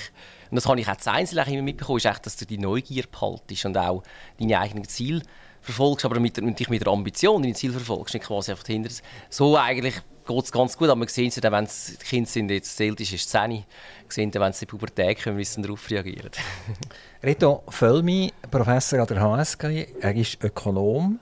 und 0.50 0.56
das 0.56 0.66
habe 0.66 0.80
ich 0.80 0.88
auch 0.88 0.96
das 0.96 1.06
Einzelne 1.06 1.44
immer 1.46 1.62
mitbekommen, 1.62 1.98
ist 1.98 2.06
echt, 2.06 2.24
dass 2.26 2.36
du 2.36 2.46
die 2.46 2.58
Neugier 2.58 3.04
behaltest 3.10 3.66
und 3.66 3.76
auch 3.76 4.02
deine 4.40 4.58
eigenen 4.58 4.88
Ziele 4.88 5.22
verfolgst, 5.60 6.04
aber 6.06 6.18
mit, 6.20 6.40
mit, 6.40 6.70
mit 6.70 6.80
der 6.80 6.92
Ambition 6.92 7.42
deine 7.42 7.54
Ziele 7.54 7.74
verfolgst, 7.74 8.14
nicht 8.14 8.26
quasi 8.26 8.50
einfach 8.50 8.64
dahinter. 8.64 8.90
So 9.28 9.56
eigentlich 9.56 10.00
geht 10.28 10.44
es 10.44 10.52
ganz 10.52 10.76
gut, 10.76 10.88
aber 10.88 10.96
man 10.96 11.08
sieht 11.08 11.36
es 11.36 11.40
dann, 11.40 11.52
wenn 11.52 11.64
die 11.66 12.04
Kinder 12.04 12.28
sind, 12.28 12.50
jetzt 12.50 12.76
zählt 12.76 13.00
ist, 13.00 13.12
ist 13.12 13.30
10, 13.30 13.64
sehen 14.08 14.30
dann, 14.30 14.42
wenn 14.42 14.52
sie 14.52 14.66
in 14.66 14.68
Pubertät 14.68 15.22
kommen, 15.22 15.38
wie 15.38 15.44
sie 15.44 15.62
darauf 15.62 15.90
reagieren. 15.90 16.30
Reto 17.22 17.62
Völmi, 17.68 18.32
Professor 18.50 19.00
an 19.00 19.06
der 19.06 19.20
HSG, 19.20 19.86
er 20.00 20.14
ist 20.14 20.42
Ökonom 20.44 21.18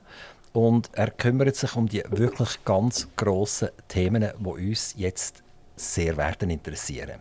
und 0.53 0.91
er 0.93 1.11
kümmert 1.11 1.57
sich 1.57 1.75
um 1.77 1.89
die 1.89 2.03
wirklich 2.09 2.65
ganz 2.65 3.09
grossen 3.17 3.69
Themen, 3.89 4.31
die 4.39 4.47
uns 4.47 4.95
jetzt 4.97 5.43
sehr 5.77 6.17
werden 6.17 6.51
interessieren. 6.51 7.21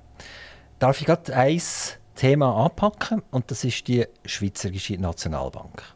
Darf 0.79 0.99
ich 0.99 1.05
gerade 1.05 1.35
ein 1.35 1.61
Thema 2.15 2.65
anpacken 2.65 3.21
und 3.31 3.51
das 3.51 3.63
ist 3.63 3.87
die 3.87 4.05
Schweizerische 4.25 4.97
Nationalbank. 4.97 5.94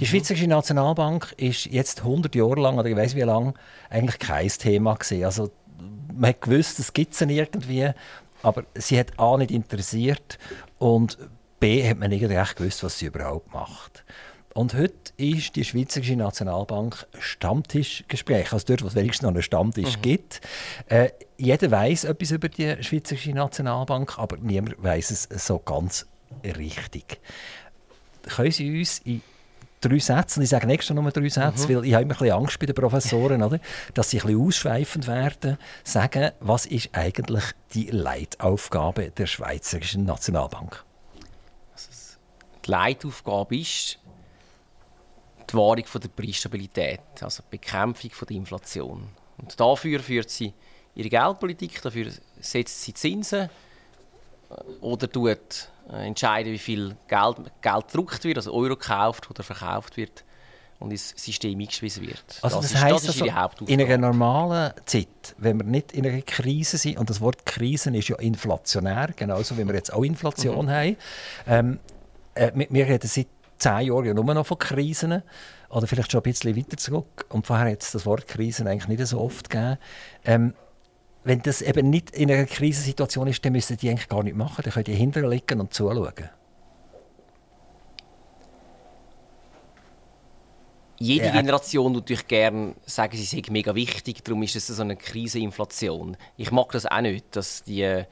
Die 0.00 0.06
Schweizerische 0.06 0.46
Nationalbank 0.46 1.34
ist 1.38 1.66
jetzt 1.66 2.02
100 2.02 2.32
Jahre 2.36 2.60
lang, 2.60 2.78
oder 2.78 2.88
ich 2.88 2.94
weiß 2.94 3.16
wie 3.16 3.22
lange, 3.22 3.54
eigentlich 3.90 4.20
kein 4.20 4.48
Thema 4.48 4.94
gewesen. 4.94 5.24
Also 5.24 5.50
man 6.14 6.30
hat 6.30 6.40
gewusst, 6.40 6.78
es 6.78 6.92
gibt 6.92 7.14
sie 7.14 7.24
irgendwie, 7.24 7.90
aber 8.44 8.62
sie 8.76 8.96
hat 8.96 9.18
A 9.18 9.36
nicht 9.36 9.50
interessiert 9.50 10.38
und 10.78 11.18
B 11.58 11.88
hat 11.88 11.98
man 11.98 12.10
nicht 12.10 12.24
recht 12.24 12.56
gewusst, 12.56 12.84
was 12.84 13.00
sie 13.00 13.06
überhaupt 13.06 13.52
macht. 13.52 14.04
Und 14.54 14.74
heute 14.74 14.94
ist 15.16 15.56
die 15.56 15.64
Schweizerische 15.64 16.14
Nationalbank 16.14 17.06
Stammtischgespräch, 17.18 18.52
also 18.52 18.66
dort, 18.68 18.84
wo 18.84 18.86
es 18.86 18.94
wenigstens 18.94 19.22
noch 19.22 19.30
einen 19.30 19.42
Stammtisch 19.42 19.96
mhm. 19.96 20.02
gibt. 20.02 20.40
Äh, 20.86 21.10
jeder 21.36 21.72
weiß 21.72 22.04
etwas 22.04 22.30
über 22.30 22.48
die 22.48 22.82
Schweizerische 22.84 23.32
Nationalbank, 23.32 24.16
aber 24.16 24.36
niemand 24.36 24.80
weiß 24.80 25.10
es 25.10 25.46
so 25.46 25.58
ganz 25.58 26.06
richtig. 26.44 27.20
Können 28.22 28.52
Sie 28.52 28.78
uns 28.78 29.00
in 29.00 29.22
drei 29.80 29.98
Sätze, 29.98 30.40
und 30.40 30.44
ich 30.44 30.50
sage 30.50 30.68
extra 30.68 30.94
nur 30.94 31.10
drei 31.10 31.28
Sätze, 31.28 31.68
mhm. 31.68 31.76
weil 31.76 31.84
ich 31.84 31.94
habe 31.94 32.02
immer 32.02 32.14
ein 32.14 32.18
bisschen 32.18 32.32
Angst 32.32 32.58
bei 32.58 32.66
den 32.66 32.74
Professoren, 32.74 33.42
oder, 33.44 33.60
dass 33.94 34.10
sie 34.10 34.20
ein 34.20 34.26
bisschen 34.26 34.46
ausschweifend 34.46 35.06
werden, 35.06 35.58
sagen, 35.84 36.32
was 36.40 36.66
ist 36.66 36.90
eigentlich 36.92 37.44
die 37.74 37.90
Leitaufgabe 37.90 39.10
der 39.10 39.26
Schweizerischen 39.26 40.04
Nationalbank? 40.04 40.84
die 42.68 42.70
Leitaufgabe 42.70 43.56
ist 43.56 43.98
die 45.50 45.54
Wahrung 45.54 45.84
der 45.94 46.08
Preisstabilität, 46.08 47.00
also 47.20 47.42
die 47.42 47.56
Bekämpfung 47.56 48.10
der 48.28 48.36
Inflation. 48.36 49.08
Und 49.38 49.58
dafür 49.58 50.00
führt 50.00 50.28
sie 50.30 50.52
ihre 50.94 51.08
Geldpolitik, 51.08 51.80
dafür 51.80 52.10
setzt 52.40 52.82
sie 52.82 52.92
Zinsen 52.92 53.48
äh, 54.50 54.54
oder 54.80 55.10
tut 55.10 55.70
entscheiden, 55.92 56.52
wie 56.52 56.58
viel 56.58 56.96
Geld, 57.08 57.36
Geld 57.62 57.88
gedruckt 57.88 58.24
wird, 58.24 58.36
also 58.38 58.52
Euro 58.52 58.76
gekauft 58.76 59.30
oder 59.30 59.42
verkauft 59.42 59.96
wird 59.96 60.24
und 60.78 60.90
ins 60.90 61.10
System 61.16 61.58
eingeschwiesen 61.58 62.06
wird. 62.06 62.22
Also 62.42 62.60
das, 62.60 62.72
das 62.72 62.80
heisst, 62.82 63.08
das 63.08 63.20
also, 63.22 63.64
in 63.66 63.80
einer 63.80 63.98
normalen 63.98 64.72
Zeit, 64.84 65.34
wenn 65.38 65.58
wir 65.58 65.64
nicht 65.64 65.92
in 65.92 66.06
einer 66.06 66.22
Krise 66.22 66.78
sind, 66.78 66.98
und 66.98 67.10
das 67.10 67.20
Wort 67.20 67.44
Krise 67.46 67.94
ist 67.96 68.08
ja 68.08 68.16
inflationär, 68.16 69.10
genauso 69.16 69.58
wie 69.58 69.66
wir 69.66 69.74
jetzt 69.74 69.92
auch 69.92 70.04
Inflation 70.04 70.66
mhm. 70.66 70.70
haben, 70.70 70.96
ähm, 71.46 71.80
äh, 72.34 72.52
wir, 72.54 72.66
wir 72.70 72.86
reden 72.86 73.08
seit 73.08 73.26
zehn 73.58 73.88
Jahren 73.88 74.04
ja 74.04 74.14
nur 74.14 74.24
noch 74.24 74.46
von 74.46 74.58
Krisen 74.58 75.22
oder 75.68 75.86
vielleicht 75.86 76.12
schon 76.12 76.20
ein 76.20 76.30
bisschen 76.30 76.56
weiter 76.56 76.76
zurück. 76.76 77.26
Und 77.28 77.46
vorher 77.46 77.72
hat 77.72 77.82
es 77.82 77.90
das 77.90 78.06
Wort 78.06 78.28
Krisen 78.28 78.68
eigentlich 78.68 78.88
nicht 78.88 79.06
so 79.06 79.20
oft 79.20 79.50
gegeben. 79.50 79.78
Ähm, 80.24 80.54
wenn 81.28 81.42
das 81.42 81.60
eben 81.60 81.90
nicht 81.90 82.10
in 82.12 82.30
einer 82.30 82.46
Krisensituation 82.46 83.28
ist, 83.28 83.44
dann 83.44 83.52
müssen 83.52 83.76
die 83.76 83.90
eigentlich 83.90 84.08
gar 84.08 84.22
nicht 84.22 84.34
machen. 84.34 84.62
Dann 84.62 84.72
können 84.72 84.84
die 84.84 84.94
hinterher 84.94 85.28
liegen 85.28 85.60
und 85.60 85.74
zuschauen. 85.74 86.30
Jede 90.98 91.26
ja. 91.26 91.32
Generation 91.32 91.92
natürlich 91.92 92.26
gerne 92.26 92.74
sagen, 92.86 93.14
sie 93.14 93.24
sei 93.24 93.42
mega 93.50 93.74
wichtig, 93.74 94.24
darum 94.24 94.42
ist 94.42 94.56
es 94.56 94.68
so 94.68 94.82
eine 94.82 94.96
Kriseninflation. 94.96 96.16
Ich 96.38 96.50
mag 96.50 96.72
das 96.72 96.86
auch 96.86 97.02
nicht, 97.02 97.36
dass 97.36 97.62
die, 97.62 98.04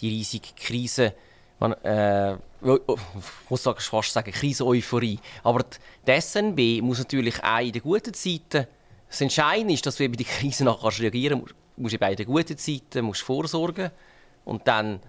die 0.00 0.08
riesige 0.08 0.54
Krise 0.56 1.12
man, 1.58 1.72
äh, 1.84 2.34
ich 2.34 3.50
muss 3.50 3.62
fast 3.62 4.12
sagen, 4.12 4.30
Krise-Euphorie. 4.30 5.18
Aber 5.42 5.66
die 6.06 6.20
SNB 6.20 6.82
muss 6.82 6.98
natürlich 6.98 7.42
auch 7.42 7.58
in 7.58 7.72
den 7.72 7.82
guten 7.82 8.14
Zeiten, 8.14 8.66
das 9.08 9.20
Entscheidende 9.20 9.74
ist, 9.74 9.84
dass 9.84 9.96
du 9.96 10.04
eben 10.04 10.16
die 10.16 10.24
Krise 10.24 10.64
nachher 10.64 10.96
reagieren 10.98 11.42
kannst. 11.70 11.76
Du 11.76 11.82
musst 11.82 12.00
bei 12.00 12.14
den 12.14 12.26
guten 12.26 12.58
Zeiten 12.58 13.04
musst 13.04 13.22
vorsorgen 13.22 13.90
und 14.44 14.66
dann 14.66 15.00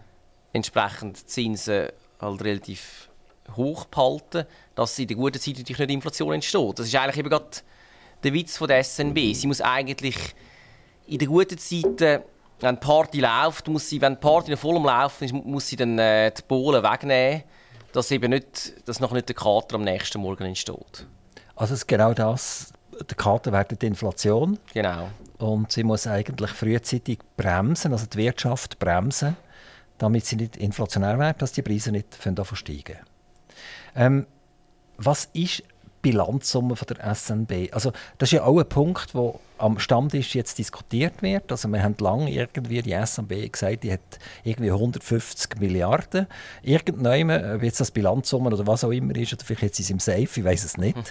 entsprechend 0.53 1.29
Zinsen 1.29 1.89
halt 2.19 2.43
relativ 2.43 3.09
hoch 3.55 3.85
behalten, 3.85 4.45
dass 4.75 4.97
in 4.99 5.07
den 5.07 5.17
guten 5.17 5.39
Zeiten 5.39 5.59
natürlich 5.59 5.79
nicht 5.79 5.91
Inflation 5.91 6.33
entsteht. 6.33 6.79
Das 6.79 6.87
ist 6.87 6.95
eigentlich 6.95 7.17
eben 7.17 7.29
gerade 7.29 7.49
der 8.23 8.33
Witz 8.33 8.57
von 8.57 8.67
der 8.67 8.83
SNB. 8.83 9.33
Sie 9.33 9.47
muss 9.47 9.61
eigentlich 9.61 10.15
in 11.07 11.17
den 11.17 11.27
guten 11.27 11.57
Zeiten 11.57 12.21
wenn 12.61 12.75
die 12.75 12.79
Party 12.79 13.19
läuft, 13.19 13.67
muss 13.67 13.89
sie, 13.89 13.99
wenn 14.01 14.13
die 14.13 14.19
Party 14.19 14.55
voll 14.55 14.77
am 14.77 14.85
Laufen 14.85 15.23
ist, 15.23 15.33
muss 15.33 15.67
sie 15.67 15.75
dann 15.75 15.97
äh, 15.97 16.31
die 16.31 16.41
Bohlen 16.47 16.83
wegnehmen, 16.83 17.43
dass 17.91 18.11
eben 18.11 18.29
nicht, 18.29 18.87
dass 18.87 18.99
noch 18.99 19.11
nicht 19.11 19.27
der 19.27 19.35
Kater 19.35 19.75
am 19.75 19.81
nächsten 19.81 20.21
Morgen 20.21 20.45
entsteht. 20.45 21.07
Also 21.55 21.73
ist 21.73 21.87
genau 21.87 22.13
das, 22.13 22.71
der 22.93 23.17
Kater 23.17 23.51
wird 23.51 23.81
die 23.81 23.87
Inflation. 23.87 24.59
Genau. 24.73 25.09
Und 25.41 25.71
sie 25.71 25.83
muss 25.83 26.05
eigentlich 26.05 26.51
frühzeitig 26.51 27.19
bremsen, 27.35 27.93
also 27.93 28.05
die 28.05 28.17
Wirtschaft 28.17 28.77
bremsen, 28.77 29.35
damit 29.97 30.25
sie 30.25 30.35
nicht 30.35 30.57
inflationär 30.57 31.17
wird, 31.17 31.41
dass 31.41 31.51
die 31.51 31.63
Preise 31.63 31.91
nicht 31.91 32.17
steigen. 32.53 32.97
Ähm, 33.95 34.27
was 34.97 35.29
ist 35.33 35.63
Bilanzsumme 36.01 36.75
von 36.75 36.87
der 36.87 37.15
SNB. 37.15 37.73
Also 37.73 37.91
das 38.17 38.29
ist 38.29 38.33
ja 38.33 38.43
auch 38.43 38.57
ein 38.57 38.67
Punkt, 38.67 39.13
wo 39.13 39.39
am 39.57 39.77
Stammtisch 39.77 40.33
jetzt 40.33 40.57
diskutiert 40.57 41.21
wird. 41.21 41.51
Also 41.51 41.67
wir 41.67 41.83
haben 41.83 41.95
lange 41.99 42.31
irgendwie 42.31 42.81
die 42.81 42.97
SNB 43.05 43.51
gesagt, 43.51 43.83
die 43.83 43.93
hat 43.93 43.99
irgendwie 44.43 44.71
150 44.71 45.59
Milliarden. 45.59 46.27
Irgendwann, 46.63 47.55
ob 47.55 47.63
jetzt 47.63 47.79
das 47.79 47.91
Bilanzsumme 47.91 48.49
oder 48.49 48.65
was 48.65 48.83
auch 48.83 48.91
immer 48.91 49.15
ist, 49.15 49.33
oder 49.33 49.45
vielleicht 49.45 49.63
jetzt 49.63 49.79
ist 49.79 49.85
es 49.85 49.91
im 49.91 49.99
Safe, 49.99 50.39
ich 50.39 50.43
weiß 50.43 50.63
es 50.63 50.77
nicht. 50.77 50.95
Hm. 50.95 51.03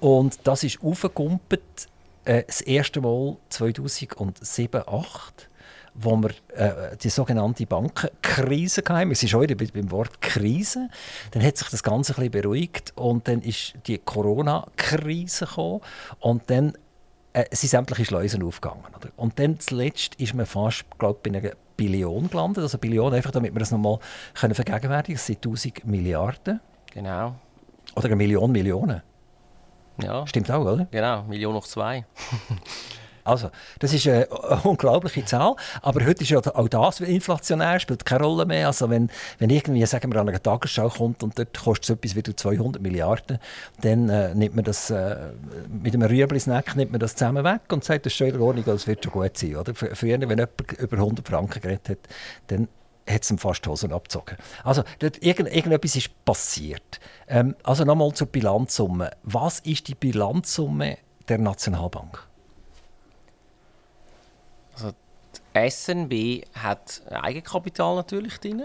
Und 0.00 0.38
das 0.44 0.64
ist 0.64 0.82
aufgekumpelt 0.82 1.88
äh, 2.24 2.44
das 2.46 2.60
erste 2.60 3.00
Mal 3.00 3.36
2007, 3.50 4.34
2008 4.36 5.48
wo 5.94 6.16
wir 6.16 6.30
äh, 6.54 6.96
die 6.96 7.10
sogenannte 7.10 7.66
Bankenkrise 7.66 8.82
hatten. 8.88 9.08
Wir 9.08 9.16
sind 9.16 9.28
schon 9.28 9.42
wieder 9.42 9.54
beim 9.54 9.90
Wort 9.90 10.20
Krise. 10.20 10.88
Dann 11.32 11.44
hat 11.44 11.58
sich 11.58 11.68
das 11.68 11.82
Ganze 11.82 12.12
ein 12.12 12.16
bisschen 12.16 12.30
beruhigt 12.30 12.92
und 12.96 13.28
dann 13.28 13.42
ist 13.42 13.74
die 13.86 13.98
Corona-Krise 13.98 15.46
gekommen 15.46 15.80
und 16.20 16.48
dann 16.48 16.72
äh, 17.34 17.44
sind 17.50 17.70
sämtliche 17.70 18.04
Schleusen 18.04 18.42
aufgegangen. 18.42 18.84
Oder? 18.96 19.10
Und 19.16 19.38
dann 19.38 19.60
zuletzt 19.60 20.14
ist 20.16 20.34
man 20.34 20.46
fast, 20.46 20.84
glaube 20.98 21.20
bei 21.22 21.36
einer 21.36 21.50
Billion 21.76 22.30
gelandet. 22.30 22.62
Also 22.62 22.78
Billion, 22.78 23.12
einfach 23.12 23.30
damit 23.30 23.52
wir 23.54 23.60
das 23.60 23.70
nochmal 23.70 23.98
vergegenwärtigen 24.34 24.90
können. 24.90 25.14
Das 25.16 25.26
sind 25.26 25.44
1000 25.44 25.86
Milliarden. 25.86 26.60
Genau. 26.92 27.34
Oder 27.94 28.06
eine 28.06 28.16
Million 28.16 28.52
Millionen. 28.52 29.02
Ja. 30.02 30.26
Stimmt 30.26 30.50
auch, 30.50 30.64
oder? 30.64 30.86
Genau, 30.90 31.22
Million 31.24 31.54
noch 31.54 31.66
zwei. 31.66 32.04
Also, 33.24 33.50
das 33.78 33.92
ist 33.92 34.06
eine 34.08 34.26
unglaubliche 34.64 35.24
Zahl. 35.24 35.54
Aber 35.80 36.04
heute 36.04 36.22
ist 36.22 36.30
ja 36.30 36.38
auch 36.38 36.68
das 36.68 37.00
inflationär, 37.00 37.78
spielt 37.78 38.04
keine 38.04 38.24
Rolle 38.24 38.46
mehr. 38.46 38.66
Also, 38.66 38.90
wenn, 38.90 39.10
wenn 39.38 39.50
irgendwie, 39.50 39.84
sagen 39.86 40.12
wir, 40.12 40.20
an 40.20 40.28
einer 40.28 40.42
Tagesschau 40.42 40.88
kommt 40.88 41.22
und 41.22 41.38
dort 41.38 41.56
kostet 41.58 41.84
es 41.84 41.90
etwas 41.90 42.16
wie 42.16 42.34
200 42.34 42.82
Milliarden, 42.82 43.38
dann 43.80 44.08
äh, 44.08 44.34
nimmt 44.34 44.56
man 44.56 44.64
das 44.64 44.90
äh, 44.90 45.16
mit 45.70 45.94
einem 45.94 46.08
Rüebli-Snack 46.08 46.74
nimmt 46.76 46.90
man 46.90 47.00
das 47.00 47.14
zusammen 47.14 47.44
weg 47.44 47.60
und 47.70 47.84
sagt, 47.84 48.06
das 48.06 48.12
ist 48.12 48.16
schon 48.16 48.28
in 48.28 48.40
Ordnung, 48.40 48.64
das 48.64 48.86
wird 48.86 49.04
schon 49.04 49.12
gut 49.12 49.36
sein. 49.36 49.56
Oder? 49.56 49.74
Früher, 49.74 50.20
wenn 50.20 50.30
jemand 50.30 50.72
über 50.78 50.96
100 50.96 51.26
Franken 51.28 51.60
geredet 51.60 51.88
hat, 51.90 51.98
dann 52.48 52.68
hat 53.08 53.22
es 53.22 53.30
ihm 53.30 53.38
fast 53.38 53.64
die 53.64 53.68
Hosen 53.68 53.92
abgezogen. 53.92 54.36
Also, 54.64 54.84
dort, 54.98 55.22
irgend, 55.22 55.54
irgendetwas 55.54 55.96
ist 55.96 56.24
passiert. 56.24 57.00
Ähm, 57.28 57.56
also 57.62 57.84
nochmal 57.84 58.12
zur 58.12 58.28
Bilanzsumme. 58.28 59.10
Was 59.22 59.60
ist 59.60 59.88
die 59.88 59.94
Bilanzsumme 59.94 60.98
der 61.28 61.38
Nationalbank? 61.38 62.26
Also 64.74 64.92
die 65.54 65.70
SNB 65.70 66.46
hat 66.54 67.02
Eigenkapital 67.10 67.96
natürlich 67.96 68.38
drin, 68.38 68.64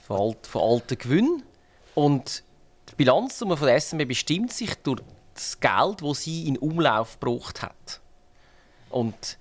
von, 0.00 0.20
alt, 0.20 0.46
von 0.46 0.62
alten 0.62 0.98
Gewinnen. 0.98 1.42
Und 1.94 2.44
die 2.90 2.94
Bilanzsumme 2.96 3.56
von 3.56 3.66
der 3.66 3.80
SNB 3.80 4.06
bestimmt 4.06 4.52
sich 4.52 4.74
durch 4.76 5.00
das 5.34 5.58
Geld, 5.60 6.02
das 6.02 6.22
sie 6.22 6.46
in 6.46 6.58
Umlauf 6.58 7.18
gebracht 7.18 7.62
hat. 7.62 8.00
Und 8.90 9.38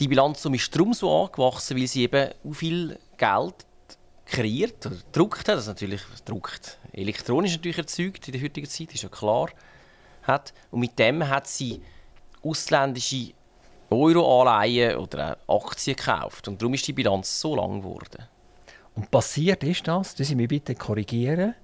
die 0.00 0.08
Bilanzsumme 0.08 0.56
ist 0.56 0.74
darum 0.74 0.94
so 0.94 1.24
angewachsen, 1.24 1.76
weil 1.76 1.86
sie 1.86 2.04
eben 2.04 2.30
so 2.42 2.52
viel 2.52 2.98
Geld 3.18 3.54
kreiert 4.24 4.86
oder 4.86 4.96
gedruckt 4.96 5.40
hat. 5.40 5.56
Das 5.56 5.62
ist 5.62 5.68
natürlich 5.68 6.00
druckt 6.24 6.78
elektronisch 6.92 7.52
natürlich 7.52 7.78
erzeugt 7.78 8.26
in 8.28 8.32
der 8.32 8.42
heutigen 8.42 8.68
Zeit, 8.68 8.94
ist 8.94 9.02
ja 9.02 9.08
klar. 9.08 9.50
Hat. 10.22 10.52
Und 10.70 10.80
mit 10.80 10.98
dem 10.98 11.26
hat 11.28 11.46
sie 11.46 11.80
ausländische 12.42 13.32
Euro-Anleihen 13.90 14.96
oder 14.96 15.38
Aktien 15.48 15.96
gekauft. 15.96 16.48
Und 16.48 16.60
darum 16.60 16.74
ist 16.74 16.86
die 16.86 16.92
Bilanz 16.92 17.40
so 17.40 17.56
lang 17.56 17.80
geworden. 17.80 18.24
Und 18.94 19.10
passiert 19.10 19.62
ist 19.64 19.86
das, 19.86 20.14
das 20.14 20.28
Sie 20.28 20.34
mich 20.34 20.48
bitte 20.48 20.74
korrigieren, 20.74 21.54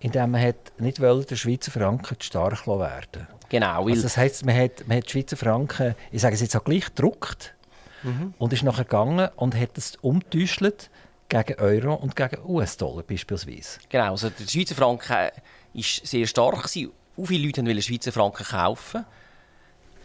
indem 0.00 0.32
man 0.32 0.42
hat 0.42 0.72
nicht 0.78 1.00
wollte, 1.00 1.28
der 1.28 1.36
Schweizer 1.36 1.70
Franken 1.70 2.18
zu 2.18 2.26
stark 2.26 2.66
werden 2.66 3.28
Genau. 3.48 3.86
Also 3.86 4.02
das 4.02 4.16
heisst, 4.16 4.44
man 4.44 4.56
hat, 4.56 4.86
man 4.86 4.98
hat 4.98 5.06
die 5.06 5.10
Schweizer 5.10 5.36
Franken, 5.36 5.94
ich 6.10 6.20
sage 6.20 6.34
es 6.34 6.40
jetzt 6.40 6.56
auch 6.56 6.64
gleich, 6.64 6.86
gedruckt 6.86 7.54
mhm. 8.02 8.34
und 8.38 8.52
ist 8.52 8.62
nachher 8.62 8.84
gegangen 8.84 9.28
und 9.36 9.54
hat 9.54 9.76
es 9.78 9.96
umgetäuscht 9.96 10.90
gegen 11.28 11.60
Euro 11.60 11.94
und 11.94 12.14
gegen 12.14 12.38
US-Dollar 12.46 13.02
beispielsweise. 13.02 13.80
Genau, 13.88 14.10
also 14.10 14.28
der 14.30 14.46
Schweizer 14.46 14.74
Franken 14.74 15.08
war 15.08 15.30
sehr 15.74 16.26
stark. 16.26 16.68
Viele 16.68 17.46
Leute 17.46 17.64
wollten 17.64 17.82
Schweizer 17.82 18.12
Franken 18.12 18.44
kaufen. 18.44 19.04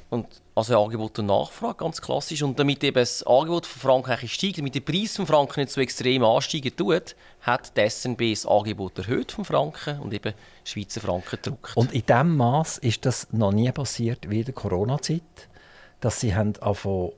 Und 0.09 0.25
also 0.55 0.81
Angebot 0.81 1.19
und 1.19 1.25
Nachfrage, 1.25 1.75
ganz 1.75 2.01
klassisch. 2.01 2.41
Und 2.41 2.57
damit 2.57 2.81
eben 2.83 2.95
das 2.95 3.23
Angebot 3.23 3.65
von 3.65 3.81
Frankreich 3.81 4.33
steigt, 4.33 4.57
damit 4.57 4.73
der 4.73 4.79
Preis 4.79 5.17
von 5.17 5.27
Franken 5.27 5.59
nicht 5.59 5.71
so 5.71 5.81
extrem 5.81 6.23
ansteigen 6.23 6.73
tut, 6.75 7.15
hat 7.41 7.75
die 7.75 7.89
SNB 7.89 8.31
das 8.31 8.45
Angebot 8.45 8.97
erhöht 8.97 9.33
vom 9.33 9.43
Franken 9.43 9.99
und 9.99 10.13
eben 10.13 10.33
Schweizer 10.63 11.01
Franken 11.01 11.37
gedruckt. 11.41 11.75
Und 11.75 11.91
in 11.91 12.05
diesem 12.05 12.37
Maß 12.37 12.77
ist 12.77 13.05
das 13.05 13.27
noch 13.33 13.51
nie 13.51 13.69
passiert 13.71 14.29
wie 14.29 14.39
in 14.39 14.45
der 14.45 14.53
Corona-Zeit, 14.53 15.21
dass 15.99 16.21
sie 16.21 16.33
haben 16.33 16.53
angefangen, 16.61 17.11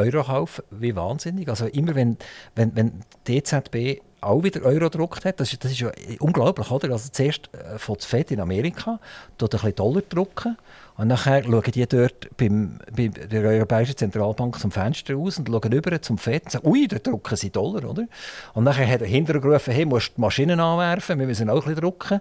Euro 0.00 0.24
kaufen, 0.24 0.64
wie 0.70 0.94
wahnsinnig. 0.96 1.48
Also 1.48 1.66
immer 1.66 1.94
wenn, 1.94 2.16
wenn, 2.54 2.74
wenn 2.74 2.92
die 3.26 3.36
EZB 3.36 4.00
auch 4.20 4.42
wieder 4.42 4.62
Euro 4.62 4.90
gedruckt 4.90 5.24
hat, 5.24 5.40
das 5.40 5.52
ist, 5.52 5.64
das 5.64 5.72
ist 5.72 5.80
ja 5.80 5.90
unglaublich, 6.18 6.70
oder? 6.70 6.90
Also 6.90 7.08
zuerst 7.10 7.50
äh, 7.54 7.78
von 7.78 7.96
der 7.96 8.06
FED 8.06 8.32
in 8.32 8.40
Amerika, 8.40 9.00
dort 9.38 9.54
ein 9.54 9.60
bisschen 9.60 9.76
Dollar 9.76 10.02
drucken 10.02 10.56
und 10.96 11.08
nachher 11.08 11.42
schauen 11.42 11.62
die 11.62 11.86
dort 11.86 12.36
beim, 12.36 12.78
bei 12.94 13.08
der 13.08 13.42
Europäischen 13.42 13.96
Zentralbank 13.96 14.58
zum 14.58 14.70
Fenster 14.70 15.16
aus 15.16 15.38
und 15.38 15.48
schauen 15.48 15.72
über 15.72 16.02
zum 16.02 16.18
FED 16.18 16.44
und 16.44 16.52
sagen, 16.52 16.68
ui, 16.68 16.86
da 16.86 16.98
drucken 16.98 17.36
sie 17.36 17.50
Dollar, 17.50 17.88
oder? 17.88 18.06
Und 18.52 18.64
nachher 18.64 18.86
hat 18.86 19.00
er 19.00 19.06
hinterher 19.06 19.40
gerufen, 19.40 19.72
hey, 19.72 19.86
musst 19.86 20.16
die 20.16 20.20
Maschinen 20.20 20.60
anwerfen, 20.60 21.18
wir 21.18 21.26
müssen 21.26 21.48
auch 21.48 21.54
ein 21.54 21.60
bisschen 21.60 21.80
drucken. 21.80 22.20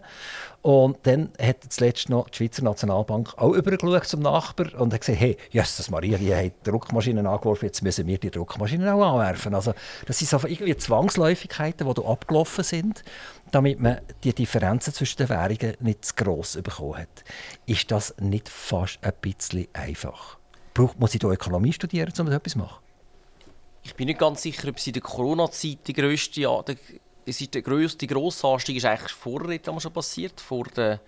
Und 0.61 0.97
dann 1.03 1.31
hat 1.41 1.63
zuletzt 1.69 2.09
noch 2.09 2.29
die 2.29 2.37
Schweizer 2.37 2.63
Nationalbank 2.63 3.33
auch 3.37 3.53
übergeschaut 3.53 4.05
zum 4.05 4.21
Nachbar 4.21 4.79
und 4.79 4.93
hat 4.93 5.01
gesagt, 5.01 5.19
hey, 5.19 5.37
Jesus 5.51 5.89
Maria, 5.89 6.17
die 6.17 6.35
haben 6.35 6.51
Druckmaschinen 6.63 7.25
angeworfen, 7.25 7.65
jetzt 7.65 7.81
müssen 7.81 8.05
wir 8.07 8.17
die 8.17 8.29
Druckmaschinen 8.29 8.89
auch 8.89 9.13
anwerfen. 9.13 9.55
Also 9.55 9.73
das 10.05 10.19
sind 10.19 10.29
so 10.29 10.37
irgendwie 10.45 10.75
Zwangsläufigkeiten, 10.75 11.87
die 11.93 12.05
abgelaufen 12.05 12.65
sind, 12.65 13.03
damit 13.51 13.79
man 13.79 14.01
die 14.25 14.33
Differenzen 14.33 14.93
zwischen 14.93 15.17
den 15.17 15.29
Währungen 15.29 15.77
nicht 15.79 16.03
zu 16.03 16.15
gross 16.15 16.57
bekommen 16.61 16.97
hat. 16.97 17.23
Ist 17.65 17.89
das 17.89 18.15
nicht 18.19 18.49
fast 18.49 18.99
ein 19.01 19.13
bisschen 19.21 19.69
einfach? 19.71 20.37
Braucht, 20.73 20.99
muss 20.99 21.15
ich 21.15 21.23
Ökonomie 21.23 21.71
studieren, 21.71 22.11
um 22.19 22.27
etwas 22.31 22.53
zu 22.53 22.59
machen? 22.59 22.83
Ich 23.83 23.95
bin 23.95 24.07
nicht 24.07 24.19
ganz 24.19 24.41
sicher, 24.41 24.67
ob 24.67 24.77
sie 24.77 24.89
in 24.89 24.95
der 24.95 25.03
Corona-Zeit 25.03 25.87
die 25.87 25.93
grösste, 25.93 26.41
ja, 26.41 26.61
es 27.29 27.41
ist 27.41 27.53
der 27.53 27.61
grösste 27.61 28.07
grosse 28.07 28.47
Anstieg 28.47 28.77
ist 28.77 28.85
eigentlich 28.85 29.11
vorher 29.11 29.59
schon 29.79 29.93
passiert, 29.93 30.41
vor 30.41 30.65
der, 30.75 30.99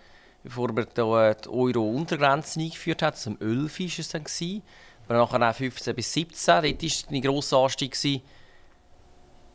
bevor 0.43 0.71
man 0.71 0.87
die 0.95 1.01
Euro-Untergrenze 1.01 2.59
eingeführt 2.59 3.01
hat. 3.01 3.17
Zum 3.17 3.39
11 3.39 3.79
war 3.79 3.87
es 3.97 4.09
dann. 4.09 4.23
Gewesen. 4.23 4.61
Aber 5.07 5.17
nachher 5.17 5.49
auch 5.49 5.55
15 5.55 5.95
bis 5.95 6.13
17, 6.13 6.61
dort 6.63 6.83
war 6.83 7.11
ein 7.11 7.21
grosser 7.21 7.57
Anstieg. 7.57 7.91
Gewesen. 7.91 8.21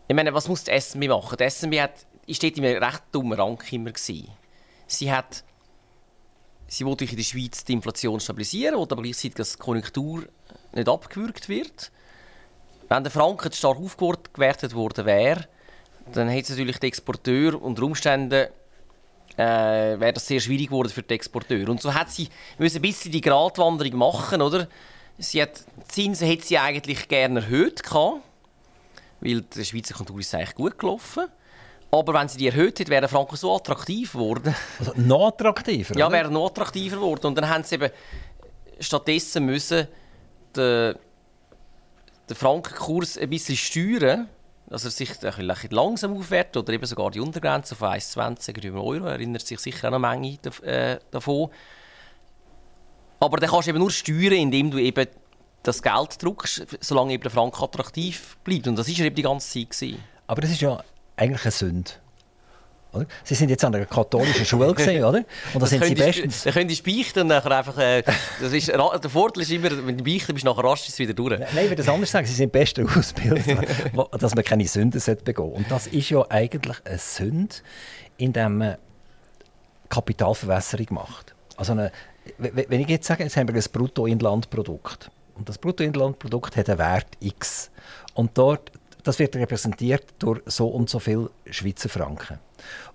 Ich 0.08 0.14
meine, 0.14 0.34
was 0.34 0.48
muss 0.48 0.64
die 0.64 0.78
SMB 0.78 1.08
machen? 1.08 1.36
Die 1.38 1.48
SMB 1.48 1.80
hat, 1.80 2.06
ist 2.26 2.42
dort 2.42 2.58
einem 2.58 2.82
recht 2.82 3.02
dummen 3.12 3.38
Rang 3.38 3.62
immer. 3.70 3.92
Gewesen. 3.92 4.28
Sie 4.86 5.10
hat 5.10 5.44
Sie 6.68 6.84
wollte 6.84 7.04
in 7.04 7.16
der 7.16 7.22
Schweiz 7.22 7.64
die 7.64 7.74
Inflation 7.74 8.18
stabilisieren, 8.18 8.76
wollte 8.76 8.96
aber 8.96 9.02
gleichzeitig, 9.02 9.34
dass 9.36 9.52
die 9.52 9.58
Konjunktur 9.58 10.24
nicht 10.72 10.88
abgewürgt 10.88 11.48
wird. 11.48 11.92
Wenn 12.88 13.04
der 13.04 13.12
Franken 13.12 13.52
stark 13.52 13.78
aufgewertet 13.78 14.74
worden 14.74 15.06
wäre, 15.06 15.46
dann 16.12 16.28
hätte 16.28 16.52
natürlich 16.52 16.78
die 16.78 16.86
Exporteur 16.86 17.60
unter 17.60 17.82
Umständen 17.82 18.48
äh, 19.36 20.00
wäre 20.00 20.12
das 20.14 20.26
sehr 20.26 20.40
schwierig 20.40 20.68
geworden 20.68 20.88
für 20.88 21.02
die 21.02 21.14
Exporteur. 21.14 21.68
Und 21.68 21.80
so 21.80 21.92
hat 21.92 22.10
sie 22.10 22.28
müssen 22.58 22.78
ein 22.78 22.82
bisschen 22.82 23.12
die 23.12 23.20
Gratwanderung 23.20 23.96
machen, 23.96 24.40
oder? 24.40 24.68
Sie 25.18 25.40
hat, 25.40 25.64
die 25.76 25.88
Zinsen 25.88 26.26
hätte 26.26 26.46
sie 26.46 26.58
eigentlich 26.58 27.08
gerne 27.08 27.40
erhöht 27.40 27.82
gehabt, 27.82 28.22
weil 29.20 29.42
der 29.42 29.64
Schweizer 29.64 29.94
Konjunktur 29.94 30.20
ist 30.20 30.34
eigentlich 30.34 30.54
gut 30.54 30.78
gelaufen. 30.78 31.26
Aber 31.90 32.14
wenn 32.14 32.28
sie 32.28 32.38
die 32.38 32.48
erhöht 32.48 32.78
hätte, 32.78 32.90
wäre 32.90 33.02
der 33.02 33.08
Franken 33.08 33.36
so 33.36 33.54
attraktiv 33.54 34.12
geworden. 34.12 34.54
Also 34.78 34.92
noch 34.96 35.28
attraktiver? 35.28 35.96
Ja, 35.96 36.10
wäre 36.10 36.30
noch 36.30 36.46
attraktiver 36.46 36.96
geworden. 36.96 37.26
Und 37.26 37.36
dann 37.36 37.48
haben 37.48 37.64
sie 37.64 37.76
eben 37.76 37.90
stattdessen 38.80 39.46
müssen 39.46 39.86
den, 40.54 40.96
den 42.28 42.36
Frankenkurs 42.36 43.16
ein 43.16 43.30
bisschen 43.30 43.56
steuern 43.56 44.28
dass 44.68 44.84
er 44.84 44.90
sich 44.90 45.10
ein 45.24 45.70
langsam 45.70 46.16
aufwertet 46.16 46.56
oder 46.56 46.72
eben 46.72 46.86
sogar 46.86 47.10
die 47.10 47.20
Untergrenze 47.20 47.74
von 47.74 47.88
1,20 47.88 48.64
über 48.64 48.82
Euro, 48.82 49.06
erinnert 49.06 49.46
sich 49.46 49.60
sicher 49.60 49.88
auch 49.88 49.92
noch 49.92 49.98
Menge 49.98 50.38
äh, 50.62 50.98
davon. 51.10 51.50
Aber 53.20 53.38
dann 53.38 53.50
kannst 53.50 53.66
du 53.66 53.70
eben 53.70 53.78
nur 53.78 53.90
steuern, 53.90 54.32
indem 54.32 54.70
du 54.70 54.78
eben 54.78 55.06
das 55.62 55.82
Geld 55.82 56.22
druckst, 56.22 56.66
solange 56.80 57.14
eben 57.14 57.22
der 57.22 57.30
Franken 57.30 57.62
attraktiv 57.62 58.36
bleibt. 58.44 58.68
Und 58.68 58.76
das 58.76 58.88
war 58.88 59.04
eben 59.04 59.14
die 59.14 59.22
ganze 59.22 59.48
Zeit. 59.48 59.70
Gewesen. 59.70 60.02
Aber 60.26 60.40
das 60.40 60.50
ist 60.50 60.60
ja 60.60 60.82
eigentlich 61.16 61.42
eine 61.42 61.50
Sünde. 61.50 61.90
Oder? 62.92 63.06
Sie 63.24 63.34
sind 63.34 63.50
jetzt 63.50 63.64
an 63.64 63.74
einer 63.74 63.86
katholischen 63.86 64.44
Schule 64.44 64.72
gesehen, 64.72 65.04
oder? 65.04 65.24
Und 65.52 65.62
da 65.62 65.66
sind 65.66 65.84
Sie 65.84 65.94
bestens. 65.94 66.44
Dann 66.44 66.52
können 66.52 66.70
Sie 66.70 66.82
beichten 66.82 67.26
nachher 67.26 67.50
einfach. 67.50 67.76
Äh, 67.78 68.02
das 68.40 68.52
ist, 68.52 68.68
der 68.68 69.10
Vorteil 69.10 69.42
ist 69.42 69.50
immer, 69.50 69.70
wenn 69.86 69.98
du 69.98 70.04
beichten 70.04 70.32
bist, 70.32 70.44
nachher 70.44 70.64
rasch 70.64 70.88
ist 70.88 70.98
wieder 70.98 71.14
durch. 71.14 71.38
Nein, 71.38 71.48
ich 71.54 71.62
würde 71.64 71.76
das 71.76 71.88
anders 71.88 72.10
sagen. 72.10 72.26
Sie 72.26 72.34
sind 72.34 72.52
best 72.52 72.78
ausgebildet, 72.78 73.58
dass 74.18 74.34
man 74.34 74.44
keine 74.44 74.66
Sünden 74.66 75.00
begehen 75.00 75.24
sollte. 75.24 75.42
Und 75.42 75.70
das 75.70 75.86
ist 75.86 76.08
ja 76.10 76.24
eigentlich 76.30 76.76
eine 76.84 76.98
Sünde, 76.98 77.54
indem 78.16 78.58
man 78.58 78.76
Kapitalverwässerung 79.88 80.86
macht. 80.90 81.34
Also 81.56 81.72
eine, 81.72 81.92
wenn 82.38 82.80
ich 82.80 82.88
jetzt 82.88 83.06
sage, 83.06 83.24
jetzt 83.24 83.36
haben 83.36 83.48
wir 83.48 83.54
ein 83.54 83.64
Bruttoinlandprodukt. 83.72 85.10
Und 85.36 85.48
das 85.48 85.58
Bruttoinlandprodukt 85.58 86.56
hat 86.56 86.68
einen 86.68 86.78
Wert 86.78 87.08
X. 87.20 87.70
Und 88.14 88.36
dort, 88.38 88.72
das 89.06 89.18
wird 89.18 89.36
repräsentiert 89.36 90.14
durch 90.18 90.42
so 90.46 90.68
und 90.68 90.90
so 90.90 90.98
viel 90.98 91.30
Schweizer 91.48 91.88
Franken. 91.88 92.38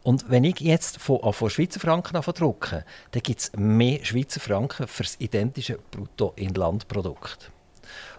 Und 0.03 0.29
wenn 0.29 0.43
ich 0.43 0.59
jetzt 0.59 0.97
von, 0.97 1.19
von 1.31 1.49
Schweizer 1.49 1.79
Franken 1.79 2.19
drucke, 2.21 2.83
dann 3.11 3.23
gibt 3.23 3.39
es 3.39 3.51
mehr 3.55 4.03
Schweizer 4.03 4.39
Franken 4.39 4.87
für 4.87 5.03
das 5.03 5.15
identische 5.19 5.79
Bruttoinlandprodukt. 5.91 7.51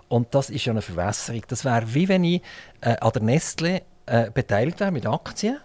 Und 0.09 0.35
das 0.35 0.51
ist 0.51 0.65
ja 0.65 0.73
eine 0.73 0.83
Verwässerung. 0.83 1.43
Das 1.49 1.65
wäre 1.65 1.95
wie 1.95 2.09
wenn 2.09 2.25
ich 2.25 2.43
äh, 2.81 2.97
an 2.99 3.13
der 3.13 3.23
Nestle 3.23 3.83
äh, 4.07 4.31
beteiligt 4.31 4.81
wäre 4.81 4.93
mit 4.93 5.07
Aktien. 5.07 5.59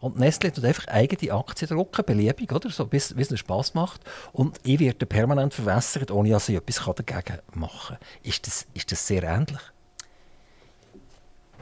Und 0.00 0.18
Nestle 0.18 0.52
tut 0.52 0.64
einfach 0.64 0.86
eigene 0.88 1.32
Aktien 1.32 1.68
drucken, 1.68 2.04
beliebig, 2.04 2.52
oder? 2.52 2.70
So, 2.70 2.86
bis, 2.86 3.14
bis 3.14 3.30
es 3.30 3.40
Spass 3.40 3.74
macht. 3.74 4.02
Und 4.32 4.60
ich 4.62 4.78
werde 4.78 5.06
permanent 5.06 5.54
verwässert, 5.54 6.10
ohne 6.10 6.30
dass 6.30 6.48
ich 6.48 6.56
etwas 6.56 6.84
dagegen 6.94 7.40
machen 7.54 7.96
kann. 7.96 8.08
Ist 8.22 8.46
das, 8.46 8.66
ist 8.74 8.92
das 8.92 9.06
sehr 9.06 9.22
ähnlich? 9.22 9.60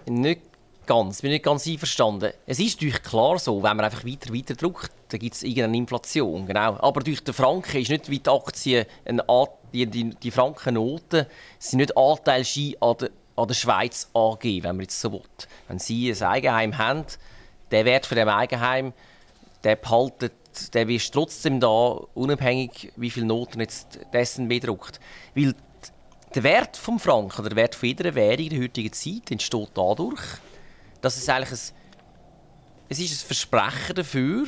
Nicht 0.07 0.43
ganz, 0.87 1.23
bin 1.23 1.31
nicht 1.31 1.45
ganz 1.45 1.67
einverstanden. 1.67 2.33
Es 2.47 2.59
ist 2.59 2.77
natürlich 2.77 3.03
klar 3.03 3.39
so, 3.39 3.63
wenn 3.63 3.77
man 3.77 3.87
einfach 3.87 4.05
weiter, 4.05 4.33
weiter 4.33 4.55
druckt, 4.55 4.91
dann 5.09 5.21
gibt 5.21 5.35
es 5.35 5.43
irgendeine 5.43 5.77
Inflation, 5.77 6.47
genau. 6.47 6.77
Aber 6.81 7.01
durch 7.01 7.23
den 7.23 7.35
Franken 7.35 7.81
ist 7.81 7.91
nicht 7.91 8.11
wie 8.11 8.19
die 8.19 8.31
Aktien, 8.31 8.87
die, 9.73 9.87
die, 9.87 10.11
die 10.11 10.31
Frankennoten 10.31 11.27
sind 11.59 11.79
nicht 11.79 11.97
Anteilschein 11.97 12.75
an 12.81 12.97
der, 12.99 13.11
an 13.37 13.49
der 13.49 13.55
Schweiz 13.55 14.09
AG, 14.15 14.45
wenn 14.45 14.63
man 14.77 14.81
jetzt 14.81 15.01
so 15.01 15.13
will. 15.13 15.23
Wenn 15.69 15.79
Sie 15.79 16.13
ein 16.13 16.23
Eigenheim 16.23 16.79
haben, 16.79 17.05
der 17.71 17.85
Wert 17.85 18.07
von 18.07 18.17
dem 18.17 18.29
Eigenheim, 18.29 18.93
der 19.65 19.77
behaltet, 19.77 20.33
der 20.73 20.89
ist 20.89 21.13
trotzdem 21.13 21.59
da, 21.59 22.01
unabhängig, 22.15 22.93
wie 22.97 23.11
viele 23.11 23.27
Noten 23.27 23.61
jetzt 23.61 23.99
dessen 24.13 24.47
bedruckt. 24.47 25.01
Weil 25.35 25.55
der 26.35 26.43
Wert 26.43 26.77
vom 26.77 26.99
Franken, 26.99 27.41
oder 27.41 27.51
der 27.51 27.57
Wert 27.57 27.75
von 27.75 27.89
jeder 27.89 28.15
Währung 28.15 28.45
in 28.45 28.51
der 28.51 28.61
heutigen 28.63 28.93
Zeit 28.93 29.31
entsteht 29.31 29.71
dadurch, 29.75 30.23
dass 31.01 31.17
es 31.17 31.29
eigentlich 31.29 31.51
ein, 31.51 31.75
es 32.89 32.99
ist 32.99 33.23
ein 33.23 33.27
Versprechen 33.27 33.95
dafür, 33.95 34.47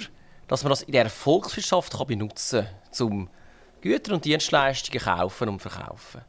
dass 0.48 0.62
man 0.62 0.70
das 0.70 0.82
in 0.82 0.92
der 0.92 1.10
Volkswirtschaft 1.10 1.96
kann 1.96 2.06
benutzen 2.06 2.66
kann, 2.96 3.06
um 3.06 3.28
Güter 3.80 4.14
und 4.14 4.24
Dienstleistungen 4.24 5.00
kaufen 5.00 5.48
und 5.48 5.60
verkaufen. 5.60 6.22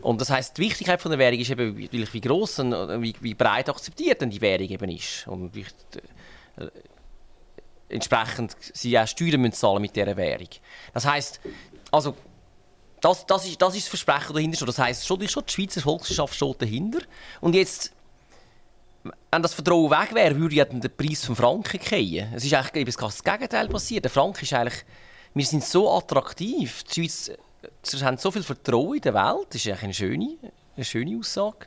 Und 0.00 0.20
das 0.20 0.30
heißt, 0.30 0.56
die 0.56 0.62
Wichtigkeit 0.62 1.00
von 1.00 1.10
der 1.10 1.18
Währung 1.18 1.38
ist 1.38 1.50
eben, 1.50 1.76
wie, 1.76 1.90
wie 1.90 2.20
groß 2.20 2.60
und 2.60 3.02
wie, 3.02 3.14
wie, 3.20 3.34
breit 3.34 3.68
akzeptiert 3.68 4.20
denn 4.20 4.30
die 4.30 4.40
Währung 4.40 4.68
eben 4.68 4.90
ist. 4.90 5.26
Und 5.28 5.54
wie, 5.54 5.64
äh, 6.56 6.68
entsprechend 7.88 8.56
sie 8.72 8.98
auch 8.98 9.06
Steuern 9.06 9.40
müssen 9.40 9.52
zahlen 9.52 9.82
mit 9.82 9.94
dieser 9.94 10.16
Währung. 10.16 10.48
Das 10.92 11.06
heißt, 11.06 11.40
also 11.92 12.16
das, 13.02 13.26
das, 13.26 13.46
ist, 13.46 13.60
das 13.60 13.74
ist 13.74 13.84
das 13.84 13.88
Versprechen 13.88 14.32
dahinter. 14.32 14.64
Das 14.64 14.78
heißt, 14.78 15.06
schon, 15.06 15.28
schon 15.28 15.44
die 15.46 15.52
Schweizer 15.52 15.82
Volkswirtschaft 15.82 16.34
steht 16.34 16.62
dahinter. 16.62 17.00
Und 17.40 17.54
jetzt 17.54 17.92
wenn 19.30 19.42
das 19.42 19.54
Vertrauen 19.54 19.90
weg 19.90 20.14
wäre, 20.14 20.36
würde 20.36 20.54
ja 20.54 20.64
der 20.64 20.88
Preis 20.88 21.22
des 21.22 21.36
Franken 21.36 21.80
fallen. 21.80 22.32
Es 22.34 22.44
ist 22.44 22.54
eigentlich 22.54 22.94
das 22.94 23.24
Gegenteil 23.24 23.68
passiert. 23.68 24.04
Der 24.04 24.10
Franken 24.10 24.44
ist 24.44 24.52
eigentlich, 24.52 24.84
wir 25.34 25.44
sind 25.44 25.64
so 25.64 25.90
attraktiv. 25.90 26.84
Die 26.84 27.08
Schweizer 27.08 28.06
haben 28.06 28.18
so 28.18 28.30
viel 28.30 28.42
Vertrauen 28.42 28.96
in 28.96 29.02
der 29.02 29.14
Welt. 29.14 29.48
Das 29.50 29.56
ist 29.56 29.66
eigentlich 29.66 29.82
eine 29.82 29.94
schöne, 29.94 30.36
eine 30.76 30.84
schöne 30.84 31.18
Aussage. 31.18 31.66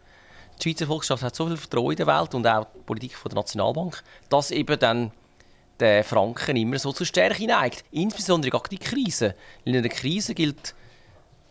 Die 0.60 0.63
Schweizer 0.63 0.88
Volkswirtschaft 0.88 1.24
hat 1.24 1.36
so 1.36 1.48
viel 1.48 1.58
Vertrauen 1.58 1.91
in 1.91 1.98
der 1.98 2.08
Welt 2.08 2.34
und 2.34 2.48
auch 2.48 2.67
die 2.74 2.80
Politik 2.86 3.15
von 3.15 3.30
der 3.30 3.36
Nationalbank, 3.36 4.04
dass 4.30 4.52
eben 4.52 4.80
dann 4.80 5.12
der 5.80 6.06
Franken 6.06 6.56
immer 6.56 6.80
so 6.80 6.93
zur 6.93 7.06
Stärke 7.06 7.45
neigt. 7.45 7.84
Insbesondere 7.91 8.52
gegen 8.52 8.69
die 8.71 8.78
Krise. 8.78 9.36
in 9.65 9.76
einer 9.76 9.89
Krise 9.89 10.34
gilt, 10.34 10.74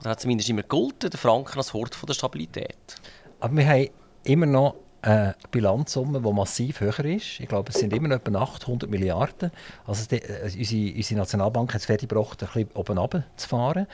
oder 0.04 0.12
hat 0.12 0.20
zumindest 0.20 0.50
immer 0.50 0.62
gegolten, 0.62 1.10
der 1.10 1.18
Franken 1.18 1.58
als 1.58 1.72
Hort 1.72 1.94
von 1.94 2.06
der 2.06 2.14
Stabilität. 2.14 2.76
Aber 3.40 3.56
wir 3.56 3.66
haben 3.66 3.88
immer 4.24 4.46
noch 4.46 4.74
eine 5.00 5.34
Bilanzsumme, 5.50 6.20
die 6.20 6.32
massiv 6.32 6.80
höher 6.80 7.04
ist. 7.04 7.40
Ich 7.40 7.48
glaube, 7.48 7.70
es 7.70 7.78
sind 7.78 7.92
immer 7.92 8.08
noch 8.08 8.16
etwa 8.16 8.38
800 8.38 8.88
Milliarden. 8.88 9.50
Also 9.86 10.06
die, 10.08 10.16
äh, 10.16 10.44
unsere, 10.44 10.96
unsere 10.96 11.20
Nationalbank 11.20 11.74
hat 11.74 11.80
es 11.80 11.86
fertiggebracht, 11.86 12.42
ein 12.42 12.48
bisschen 12.48 12.70
oben 12.74 12.98
runter 12.98 13.24
zu 13.36 13.48
fahren. 13.48 13.86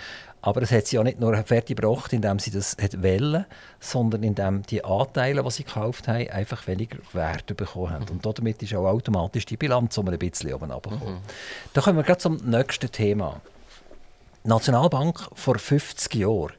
Aber 0.42 0.62
es 0.62 0.70
hat 0.70 0.86
sie 0.86 0.98
auch 0.98 1.04
nicht 1.04 1.18
nur 1.18 1.36
fertiggebracht, 1.36 2.12
indem 2.12 2.38
sie 2.38 2.52
das 2.52 2.76
hat 2.80 3.02
wollen, 3.02 3.44
sondern 3.80 4.22
indem 4.22 4.62
die 4.62 4.84
Anteile, 4.84 5.42
die 5.42 5.50
sie 5.50 5.64
gekauft 5.64 6.06
haben, 6.06 6.28
einfach 6.30 6.66
weniger 6.66 6.98
Wert 7.12 7.56
bekommen 7.56 7.90
haben. 7.90 8.06
Und 8.08 8.24
damit 8.24 8.62
ist 8.62 8.74
auch 8.74 8.86
automatisch 8.86 9.46
die 9.46 9.56
Bilanzsumme 9.56 10.12
ein 10.12 10.18
bisschen 10.18 10.54
oben 10.54 10.70
runtergekommen. 10.70 11.14
Mhm. 11.14 11.20
Da 11.72 11.80
kommen 11.80 11.96
wir 11.98 12.04
gleich 12.04 12.18
zum 12.18 12.36
nächsten 12.36 12.90
Thema. 12.90 13.40
Die 14.42 14.48
Nationalbank 14.48 15.28
vor 15.34 15.58
50 15.58 16.14
Jahren 16.14 16.52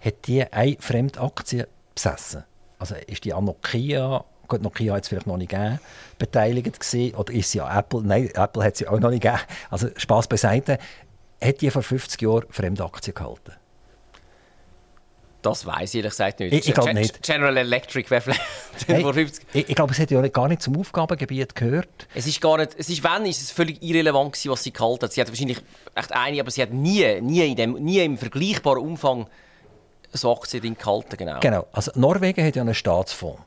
hat 0.00 0.26
die 0.26 0.44
eine 0.52 0.76
Fremdaktie 0.78 1.66
besessen? 1.94 2.44
Also 2.78 2.94
ist 3.06 3.24
die 3.24 3.32
an 3.32 3.46
Nokia, 3.46 4.22
gut, 4.48 4.60
Nokia 4.60 4.92
hat 4.94 5.04
es 5.04 5.08
vielleicht 5.08 5.26
noch 5.26 5.38
nicht 5.38 5.50
gegeben, 5.50 5.80
beteiligt 6.18 6.78
gewesen, 6.78 7.14
oder 7.14 7.32
ist 7.32 7.50
sie 7.50 7.58
ja 7.58 7.78
Apple? 7.78 8.02
Nein, 8.02 8.28
Apple 8.34 8.62
hat 8.62 8.76
sie 8.76 8.86
auch 8.86 9.00
noch 9.00 9.08
nicht 9.08 9.22
gegeben. 9.22 9.40
Also 9.70 9.88
Spaß 9.96 10.28
beiseite. 10.28 10.78
Hat 11.42 11.60
die 11.62 11.70
vor 11.70 11.82
50 11.82 12.20
Jahren 12.20 12.44
Fremdaktien 12.50 13.14
gehalten? 13.14 13.52
Das 15.42 15.66
weiß 15.66 15.90
ich 15.90 15.98
ehrlich 15.98 16.10
gesagt 16.10 16.40
nicht. 16.40 16.52
Ich, 16.52 16.68
ich 16.68 16.74
glaube 16.74 16.94
nicht. 16.94 17.22
General 17.22 17.56
Electric 17.56 18.08
wäre 18.10 18.20
vielleicht 18.20 18.40
Hey, 18.86 19.02
vor 19.02 19.12
50 19.12 19.44
ich, 19.52 19.68
ich 19.68 19.74
glaube, 19.74 19.92
es 19.92 19.98
hat 19.98 20.10
ja 20.10 20.26
gar 20.28 20.48
nicht 20.48 20.62
zum 20.62 20.78
Aufgabengebiet 20.78 21.54
gehört. 21.54 21.88
Es 22.14 22.26
ist 22.26 22.40
gar 22.40 22.58
nicht, 22.58 22.76
es 22.78 22.88
ist, 22.88 23.02
wenn, 23.02 23.26
ist 23.26 23.42
es 23.42 23.50
völlig 23.50 23.82
irrelevant 23.82 24.32
gewesen, 24.32 24.52
was 24.52 24.62
sie 24.62 24.72
gehalten 24.72 25.04
hat. 25.04 25.12
Sie 25.12 25.20
hat 25.20 25.28
wahrscheinlich 25.28 25.58
echt 25.94 26.12
eine, 26.12 26.40
aber 26.40 26.50
sie 26.50 26.62
hat 26.62 26.72
nie, 26.72 27.20
nie, 27.20 27.50
in 27.50 27.56
dem, 27.56 27.72
nie 27.74 27.98
im 27.98 28.16
vergleichbaren 28.16 28.80
Umfang 28.80 29.26
so 30.12 30.32
Aktien 30.32 30.76
gehalten, 30.76 31.16
genau. 31.16 31.40
Genau. 31.40 31.66
Also 31.72 31.90
Norwegen 31.94 32.44
hat 32.46 32.54
ja 32.54 32.62
einen 32.62 32.74
Staatsfonds. 32.74 33.40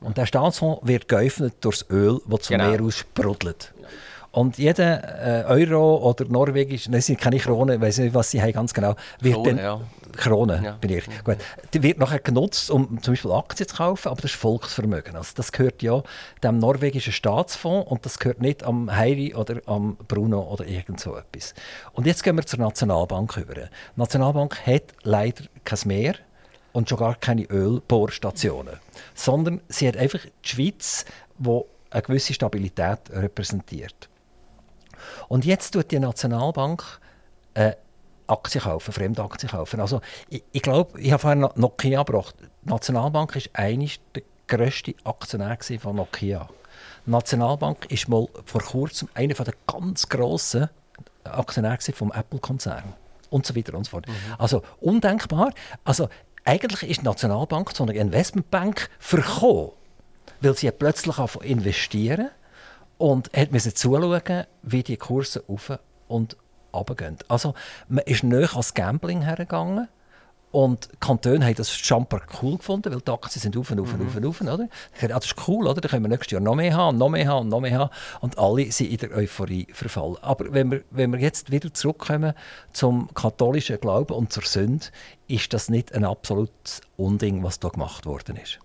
Und 0.00 0.16
der 0.16 0.26
Staatsfonds 0.26 0.86
wird 0.86 1.08
geöffnet 1.08 1.54
durch 1.60 1.80
das 1.80 1.90
Öl, 1.90 2.20
das 2.26 2.42
zum 2.42 2.56
Genau. 2.56 2.70
Meer 2.70 2.82
aus 2.82 2.96
sprudelt. 2.96 3.72
Und 4.38 4.56
jeder 4.56 5.42
äh, 5.42 5.44
Euro 5.46 5.96
oder 5.96 6.24
Norwegisch, 6.26 6.86
das 6.88 7.06
sind 7.06 7.20
keine 7.20 7.38
Kronen, 7.38 7.74
ich 7.74 7.80
weiß 7.80 7.98
nicht, 7.98 8.14
was 8.14 8.30
sie 8.30 8.40
haben 8.40 8.52
ganz 8.52 8.72
genau, 8.72 8.94
wird 9.18 9.34
Krone, 9.34 9.48
dann, 9.48 9.58
ja. 9.58 9.80
Krone, 10.12 10.60
Ja. 10.64 10.72
bin 10.80 10.92
ich. 10.92 11.06
Gut. 11.24 11.38
Die 11.74 11.82
wird 11.82 11.98
nachher 11.98 12.20
genutzt, 12.20 12.70
um 12.70 13.02
zum 13.02 13.14
Beispiel 13.14 13.32
Aktien 13.32 13.68
zu 13.68 13.74
kaufen, 13.74 14.06
aber 14.06 14.22
das 14.22 14.30
ist 14.30 14.36
Volksvermögen. 14.36 15.16
Also 15.16 15.32
das 15.34 15.50
gehört 15.50 15.82
ja 15.82 16.04
dem 16.44 16.58
norwegischen 16.58 17.12
Staatsfonds 17.12 17.90
und 17.90 18.06
das 18.06 18.20
gehört 18.20 18.40
nicht 18.40 18.62
am 18.62 18.94
Heiri 18.94 19.34
oder 19.34 19.60
am 19.66 19.96
Bruno 20.06 20.40
oder 20.42 20.68
irgend 20.68 21.00
so 21.00 21.16
etwas. 21.16 21.52
Und 21.92 22.06
jetzt 22.06 22.22
gehen 22.22 22.36
wir 22.36 22.46
zur 22.46 22.60
Nationalbank 22.60 23.36
über. 23.38 23.54
Die 23.54 23.66
Nationalbank 23.96 24.64
hat 24.64 24.84
leider 25.02 25.46
kein 25.64 25.80
Meer 25.86 26.14
und 26.72 26.88
schon 26.88 26.98
gar 26.98 27.16
keine 27.16 27.42
Ölbohrstationen, 27.42 28.74
sondern 29.16 29.62
sie 29.66 29.88
hat 29.88 29.96
einfach 29.96 30.20
die 30.44 30.48
Schweiz, 30.48 31.04
die 31.38 31.60
eine 31.90 32.02
gewisse 32.02 32.34
Stabilität 32.34 33.00
repräsentiert. 33.10 34.08
Und 35.28 35.44
jetzt 35.44 35.72
tut 35.72 35.90
die 35.90 35.98
Nationalbank 35.98 37.00
äh, 37.54 37.72
Aktien 38.26 38.62
kaufen, 38.62 38.92
Fremdaktien 38.92 39.50
kaufen. 39.50 39.80
Also 39.80 40.00
ich, 40.28 40.44
ich 40.52 40.62
glaube, 40.62 41.00
ich 41.00 41.12
habe 41.12 41.20
vorhin 41.20 41.40
noch 41.40 41.56
Nokia 41.56 42.02
gebracht. 42.02 42.34
Die 42.64 42.68
Nationalbank 42.68 43.34
ist 43.36 43.50
eigentlich 43.54 44.00
der 44.14 44.22
grösste 44.46 44.94
Aktionär 45.04 45.58
von 45.80 45.96
Nokia. 45.96 46.48
Die 47.06 47.10
Nationalbank 47.10 47.90
ist 47.90 48.08
mal 48.08 48.26
vor 48.44 48.62
kurzem 48.62 49.08
einer 49.14 49.34
der 49.34 49.54
ganz 49.66 50.08
grossen 50.08 50.68
Aktionäre 51.24 51.76
gewesen 51.76 51.94
vom 51.94 52.12
Apple-Konzern 52.12 52.92
und 53.30 53.46
so 53.46 53.56
weiter 53.56 53.74
und 53.74 53.84
so 53.84 53.90
fort. 53.90 54.06
Also 54.38 54.62
undenkbar. 54.80 55.52
Also 55.84 56.08
eigentlich 56.44 56.90
ist 56.90 57.00
die 57.00 57.04
Nationalbank 57.04 57.74
zu 57.74 57.82
einer 57.82 57.94
Investmentbank 57.94 58.88
verkommen, 58.98 59.70
weil 60.40 60.54
sie 60.54 60.70
plötzlich 60.70 61.16
investieren 61.42 62.30
und 62.98 63.30
hat 63.34 63.52
müssen 63.52 63.74
zuschauen, 63.74 64.44
wie 64.62 64.82
die 64.82 64.96
Kurse 64.96 65.44
auf 65.48 65.78
und 66.08 66.36
runter 66.74 66.94
gehen. 66.94 67.16
Also 67.28 67.54
man 67.88 68.04
ist 68.04 68.24
näher 68.24 68.50
ans 68.50 68.74
Gambling 68.74 69.22
hergegangen 69.22 69.88
und 70.50 70.88
Kantone 70.98 71.44
haben 71.44 71.54
das 71.54 71.70
schamper 71.70 72.22
cool 72.42 72.56
gefunden, 72.56 72.90
weil 72.92 73.00
die 73.02 73.10
Aktien 73.10 73.40
sind 73.42 73.56
auf 73.56 73.70
und 73.70 73.80
auf 73.80 73.92
und 73.92 74.06
auf 74.06 74.16
und 74.16 74.24
auf. 74.24 74.40
Oder? 74.40 74.68
Ich 74.94 75.00
dachte, 75.00 75.14
ah, 75.14 75.18
das 75.18 75.26
ist 75.26 75.48
cool, 75.48 75.66
oder? 75.66 75.80
dann 75.80 75.90
können 75.90 76.04
wir 76.04 76.08
nächstes 76.08 76.32
Jahr 76.32 76.40
noch 76.40 76.54
mehr 76.54 76.74
haben, 76.74 76.96
noch 76.96 77.10
mehr 77.10 77.28
haben, 77.28 77.48
noch 77.48 77.60
mehr 77.60 77.78
haben. 77.78 77.90
Und 78.20 78.38
alle 78.38 78.72
sind 78.72 78.90
in 78.90 78.96
der 78.96 79.10
Euphorie 79.10 79.66
verfallen. 79.72 80.16
Aber 80.22 80.52
wenn 80.52 80.70
wir, 80.70 80.84
wenn 80.90 81.12
wir 81.12 81.20
jetzt 81.20 81.50
wieder 81.52 81.72
zurückkommen 81.74 82.32
zum 82.72 83.12
katholischen 83.12 83.78
Glauben 83.78 84.14
und 84.14 84.32
zur 84.32 84.44
Sünde, 84.44 84.86
ist 85.26 85.52
das 85.52 85.68
nicht 85.68 85.92
ein 85.92 86.04
absolutes 86.04 86.80
Unding, 86.96 87.42
was 87.42 87.60
da 87.60 87.68
gemacht 87.68 88.06
worden 88.06 88.36
ist. 88.36 88.58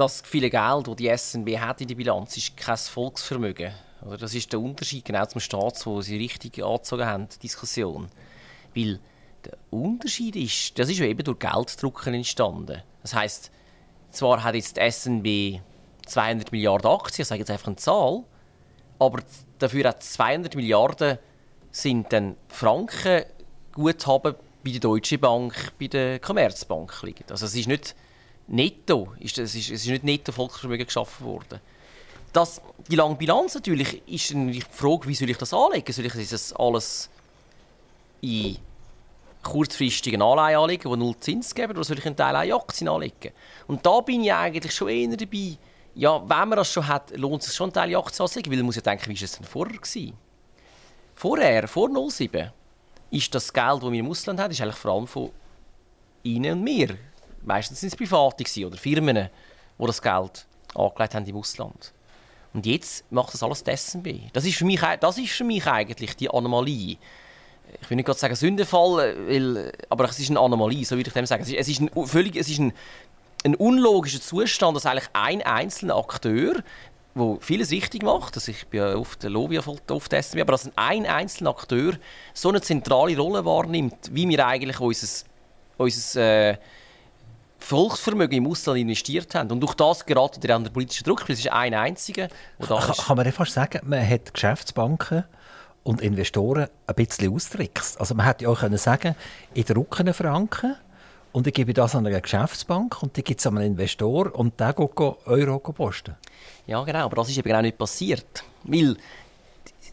Das 0.00 0.22
viele 0.24 0.48
Geld, 0.48 0.88
das 0.88 0.96
die 0.96 1.14
SNB 1.14 1.58
hat 1.58 1.82
in 1.82 1.88
der 1.88 1.94
Bilanz, 1.94 2.34
ist 2.34 2.56
kein 2.56 2.78
Volksvermögen. 2.78 3.74
Oder 4.06 4.16
das 4.16 4.34
ist 4.34 4.50
der 4.50 4.58
Unterschied 4.58 5.04
genau 5.04 5.26
zum 5.26 5.42
Staatsfonds, 5.42 5.86
wo 5.86 6.00
Sie 6.00 6.16
richtig 6.16 6.64
angezogen 6.64 7.04
haben, 7.04 7.28
die 7.28 7.38
Diskussion. 7.40 8.08
Weil 8.74 8.98
der 9.44 9.58
Unterschied 9.68 10.36
ist, 10.36 10.78
das 10.78 10.88
ist 10.88 11.00
ja 11.00 11.04
eben 11.04 11.22
durch 11.22 11.38
Gelddrucken 11.38 12.14
entstanden. 12.14 12.82
Das 13.02 13.12
heißt, 13.12 13.50
zwar 14.10 14.42
hat 14.42 14.54
jetzt 14.54 14.78
die 14.78 14.90
SNB 14.90 15.60
200 16.06 16.50
Milliarden 16.50 16.90
Aktien, 16.90 17.24
ich 17.24 17.28
sage 17.28 17.40
jetzt 17.40 17.50
einfach 17.50 17.66
eine 17.66 17.76
Zahl, 17.76 18.24
aber 18.98 19.22
dafür 19.58 19.86
hat 19.86 20.02
200 20.02 20.56
Milliarden 20.56 21.18
sind 21.72 22.10
dann 22.10 22.36
Franken 22.48 23.24
Guthaben 23.72 24.34
bei 24.64 24.70
der 24.70 24.80
Deutschen 24.80 25.20
Bank, 25.20 25.72
bei 25.78 25.88
der 25.88 26.20
Commerzbank 26.20 27.02
liegen. 27.02 27.24
Also 27.28 27.44
es 27.44 27.54
ist 27.54 27.68
nicht 27.68 27.94
netto, 28.50 29.12
ist, 29.20 29.38
es 29.38 29.54
ist, 29.54 29.70
es 29.70 29.82
ist 29.82 29.88
nicht 29.88 30.04
netto 30.04 30.32
Volksvermögen 30.32 30.86
geschaffen 30.86 31.24
worden. 31.26 31.60
Das, 32.32 32.60
die 32.88 32.96
lange 32.96 33.16
Bilanz 33.16 33.54
natürlich 33.54 34.02
ist 34.06 34.30
die 34.30 34.62
Frage, 34.70 35.08
wie 35.08 35.14
soll 35.14 35.30
ich 35.30 35.36
das 35.36 35.52
anlegen? 35.52 35.92
Soll 35.92 36.06
ich 36.06 36.28
das 36.28 36.52
alles 36.52 37.10
in 38.20 38.56
kurzfristigen 39.42 40.20
Anleihen 40.22 40.58
anlegen, 40.58 40.90
die 40.90 40.98
null 40.98 41.16
Zins 41.18 41.54
geben, 41.54 41.72
oder 41.72 41.84
soll 41.84 41.98
ich 41.98 42.06
einen 42.06 42.16
Teil 42.16 42.46
in 42.46 42.52
Aktien 42.52 42.88
anlegen? 42.88 43.32
Und 43.66 43.84
da 43.84 44.00
bin 44.00 44.22
ich 44.22 44.32
eigentlich 44.32 44.74
schon 44.74 44.88
eher 44.88 45.16
dabei, 45.16 45.56
ja, 45.94 46.20
wenn 46.20 46.48
man 46.48 46.56
das 46.56 46.72
schon 46.72 46.86
hat, 46.86 47.16
lohnt 47.16 47.40
es 47.42 47.48
sich 47.48 47.56
schon, 47.56 47.66
einen 47.66 47.72
Teil 47.72 47.90
in 47.90 47.96
Aktien 47.96 48.22
anzulegen, 48.22 48.52
weil 48.52 48.58
man 48.58 48.66
muss 48.66 48.76
ja 48.76 48.82
denken, 48.82 49.06
wie 49.08 49.16
war 49.16 49.24
es 49.24 49.32
denn 49.32 49.46
vorher? 49.46 49.76
Gewesen? 49.76 50.12
Vorher, 51.14 51.68
vor 51.68 51.88
07, 52.10 52.50
ist 53.10 53.34
das 53.34 53.52
Geld, 53.52 53.82
das 53.82 53.90
wir 53.90 53.98
im 53.98 54.08
Ausland 54.08 54.40
haben, 54.40 54.50
ist 54.50 54.60
eigentlich 54.60 54.76
vor 54.76 54.92
allem 54.92 55.06
von 55.06 55.30
Ihnen 56.22 56.58
und 56.58 56.64
mir. 56.64 56.96
Meistens 57.42 57.80
sind 57.80 57.92
es 57.92 57.96
Private 57.96 58.66
oder 58.66 58.76
Firmen, 58.76 59.28
die 59.78 59.86
das 59.86 60.02
Geld 60.02 60.46
angelegt 60.74 61.14
haben 61.14 61.26
im 61.26 61.36
Ausland. 61.36 61.92
Und 62.52 62.66
jetzt 62.66 63.10
macht 63.10 63.32
das 63.32 63.42
alles 63.42 63.62
die 63.62 63.76
SNB. 63.76 64.32
Das 64.32 64.44
ist 64.44 64.56
für 64.56 64.64
mich, 64.64 64.80
das 65.00 65.18
ist 65.18 65.32
für 65.32 65.44
mich 65.44 65.66
eigentlich 65.66 66.16
die 66.16 66.30
Anomalie. 66.30 66.96
Ich 67.80 67.88
will 67.88 67.96
nicht 67.96 68.12
sagen 68.18 68.34
Sündenfall, 68.34 69.14
weil, 69.28 69.72
aber 69.88 70.04
es 70.04 70.18
ist 70.18 70.30
eine 70.30 70.40
Anomalie, 70.40 70.84
so 70.84 70.96
würde 70.96 71.08
ich 71.08 71.14
dem 71.14 71.26
sagen. 71.26 71.42
Es 71.42 71.48
ist, 71.48 71.56
es 71.56 71.68
ist 71.68 71.80
ein 71.80 72.06
völlig, 72.06 72.34
es 72.34 72.48
ist 72.48 72.58
ein, 72.58 72.72
ein 73.44 73.54
unlogischer 73.54 74.20
Zustand, 74.20 74.76
dass 74.76 74.86
eigentlich 74.86 75.08
ein 75.12 75.42
einzelner 75.42 75.96
Akteur, 75.96 76.62
der 77.14 77.36
vieles 77.40 77.70
richtig 77.70 78.02
macht, 78.02 78.34
also 78.36 78.50
ich 78.50 78.66
bin 78.66 78.80
ja 78.80 78.96
oft 78.96 79.22
Lobby 79.22 79.58
auf 79.58 80.08
der 80.08 80.22
SNB, 80.22 80.40
aber 80.40 80.52
dass 80.52 80.70
ein 80.74 81.06
einzelner 81.06 81.50
Akteur 81.50 81.94
so 82.34 82.48
eine 82.48 82.60
zentrale 82.60 83.16
Rolle 83.16 83.44
wahrnimmt, 83.44 84.10
wie 84.12 84.28
wir 84.28 84.44
eigentlich 84.46 84.80
unser, 84.80 85.24
unser 85.76 86.50
äh, 86.50 86.56
Volksvermögen 87.60 88.38
im 88.38 88.46
Ausland 88.50 88.80
investiert 88.80 89.34
haben. 89.34 89.50
Und 89.50 89.60
durch 89.60 89.74
das 89.74 90.04
gerät 90.04 90.42
er 90.44 90.56
an 90.56 90.64
den 90.64 90.72
politischen 90.72 91.04
Druck, 91.04 91.28
weil 91.28 91.34
es 91.34 91.40
ist 91.40 91.52
ein 91.52 91.74
einziger, 91.74 92.28
Kann, 92.58 92.78
kann 92.78 93.16
man 93.16 93.24
dann 93.24 93.32
fast 93.32 93.52
sagen, 93.52 93.80
man 93.84 94.08
hat 94.08 94.32
Geschäftsbanken 94.34 95.24
und 95.82 96.00
Investoren 96.00 96.68
ein 96.86 96.94
bisschen 96.94 97.32
austrickst. 97.32 98.00
Also 98.00 98.14
man 98.14 98.26
hätte 98.26 98.44
ja 98.44 98.50
auch 98.50 98.60
können 98.60 98.78
sagen, 98.78 99.14
ich 99.54 99.66
drucke 99.66 100.00
einen 100.00 100.14
Franken 100.14 100.76
und 101.32 101.46
ich 101.46 101.54
gebe 101.54 101.72
das 101.72 101.94
an 101.94 102.06
eine 102.06 102.20
Geschäftsbank 102.20 103.02
und 103.02 103.16
die 103.16 103.22
gibt 103.22 103.40
es 103.40 103.46
an 103.46 103.56
einen 103.58 103.72
Investor 103.72 104.34
und 104.34 104.58
der 104.58 104.72
geht 104.72 104.98
Euro 104.98 105.58
posten. 105.58 106.16
Ja, 106.66 106.82
genau, 106.82 107.04
aber 107.04 107.16
das 107.16 107.28
ist 107.28 107.38
eben 107.38 107.48
genau 107.48 107.62
nicht 107.62 107.78
passiert. 107.78 108.44
Weil 108.64 108.96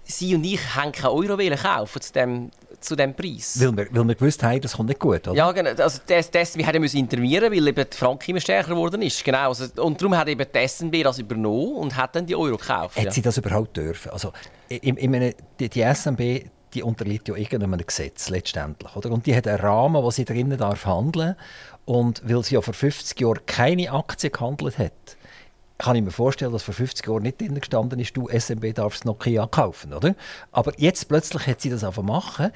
Sie 0.03 0.33
und 0.35 0.43
ich 0.45 0.75
haben 0.75 0.91
keinen 0.91 1.11
Euro 1.11 1.37
kaufen 1.55 2.01
zu 2.01 2.13
dem, 2.13 2.51
zu 2.87 2.95
dem 2.95 3.13
Preis. 3.13 3.59
Weil 3.59 3.75
wir, 3.75 3.87
weil 3.91 4.07
wir 4.07 4.15
gewusst 4.15 4.41
haben, 4.43 4.61
das 4.61 4.73
kommt 4.73 4.89
nicht 4.89 4.99
gut, 4.99 5.27
oder? 5.27 5.35
Ja, 5.35 5.51
genau. 5.51 5.69
Also 5.69 5.99
das, 6.05 6.31
das, 6.31 6.57
wir 6.57 6.65
hätten 6.65 6.81
müssen 6.81 6.97
intervenieren 6.97 7.51
weil 7.51 7.67
eben 7.67 7.85
die 7.89 7.97
Franken 7.97 8.31
immer 8.31 8.39
stärker 8.39 8.69
geworden 8.69 9.01
ist. 9.01 9.23
Genau. 9.23 9.49
Also, 9.49 9.65
und 9.81 10.01
darum 10.01 10.17
hat 10.17 10.27
eben 10.27 10.45
die 10.53 10.67
SNB 10.67 11.03
das 11.03 11.19
übernommen 11.19 11.75
und 11.75 11.95
hat 11.95 12.15
dann 12.15 12.25
die 12.25 12.35
Euro 12.35 12.57
gekauft. 12.57 12.97
Hat 12.97 13.05
ja. 13.05 13.11
sie 13.11 13.21
das 13.21 13.37
überhaupt 13.37 13.75
dürfen? 13.77 14.11
Also, 14.11 14.31
ich, 14.69 14.83
ich 14.83 15.09
meine, 15.09 15.35
die, 15.59 15.69
die 15.69 15.81
SMB 15.81 16.49
die 16.73 16.83
unterliegt 16.83 17.27
ja 17.27 17.35
irgendeinem 17.35 17.85
Gesetz 17.85 18.29
letztendlich. 18.29 18.95
Oder? 18.95 19.11
Und 19.11 19.25
die 19.25 19.35
hat 19.35 19.47
einen 19.47 19.59
Rahmen, 19.59 20.03
wo 20.03 20.11
sie 20.11 20.25
drinnen 20.25 20.57
darf 20.57 20.85
handeln 20.85 21.35
Und 21.85 22.21
weil 22.25 22.43
sie 22.43 22.55
ja 22.55 22.61
vor 22.61 22.73
50 22.73 23.19
Jahren 23.19 23.45
keine 23.45 23.91
Aktien 23.91 24.31
gehandelt 24.31 24.77
hat, 24.77 25.16
kann 25.77 25.95
ich 25.95 26.03
mir 26.03 26.11
vorstellen, 26.11 26.51
dass 26.51 26.63
vor 26.63 26.73
50 26.73 27.05
Jahren 27.07 27.23
nicht 27.23 27.39
drin 27.39 27.55
gestanden 27.55 27.99
ist, 27.99 28.17
du 28.17 28.27
SMB 28.27 28.73
darfst 28.73 29.05
Nokia 29.05 29.45
kaufen, 29.45 29.93
oder? 29.93 30.15
Aber 30.51 30.73
jetzt 30.77 31.07
plötzlich 31.07 31.45
hat 31.45 31.61
sie 31.61 31.69
das 31.69 31.83
einfach 31.83 32.03
machen. 32.03 32.51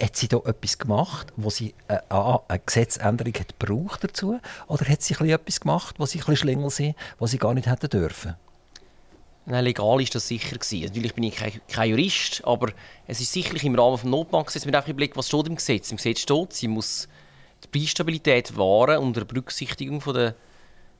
Hat 0.00 0.14
sie 0.14 0.28
da 0.28 0.36
etwas 0.44 0.76
gemacht, 0.76 1.32
wo 1.36 1.48
sie 1.48 1.74
äh, 1.88 1.98
eine 2.10 2.60
Gesetzänderung 2.66 3.32
hat 3.32 3.58
gebraucht 3.58 4.04
dazu? 4.04 4.38
Oder 4.66 4.86
hat 4.88 5.00
sie 5.00 5.14
etwas 5.14 5.60
gemacht, 5.60 5.96
wo 5.98 6.04
sie 6.04 6.20
ein 6.26 6.36
Schlingel 6.36 6.68
sind, 6.68 6.96
was 7.18 7.30
sie 7.30 7.38
gar 7.38 7.54
nicht 7.54 7.66
hätten 7.66 7.88
dürfen? 7.88 8.34
Nein, 9.46 9.64
legal 9.64 10.02
ist 10.02 10.14
das 10.14 10.28
sicher 10.28 10.58
gewesen. 10.58 10.84
Natürlich 10.84 11.14
bin 11.14 11.24
ich 11.24 11.36
kein, 11.36 11.60
kein 11.68 11.90
Jurist, 11.90 12.42
aber 12.44 12.72
es 13.06 13.20
ist 13.20 13.32
sicherlich 13.32 13.64
im 13.64 13.74
Rahmen 13.74 13.94
des 13.94 14.04
Notbankgesetzes. 14.04 14.66
Mit 14.66 14.88
im 14.88 14.96
Blick, 14.96 15.16
was 15.16 15.28
steht 15.28 15.46
im 15.46 15.54
Gesetz? 15.54 15.90
Im 15.92 15.96
Gesetz 15.96 16.20
steht, 16.20 16.52
sie 16.52 16.68
muss 16.68 17.08
die 17.64 17.68
Preisstabilität 17.68 18.56
wahren 18.56 18.98
unter 18.98 19.24
Berücksichtigung 19.24 20.00
von 20.00 20.14
der 20.14 20.34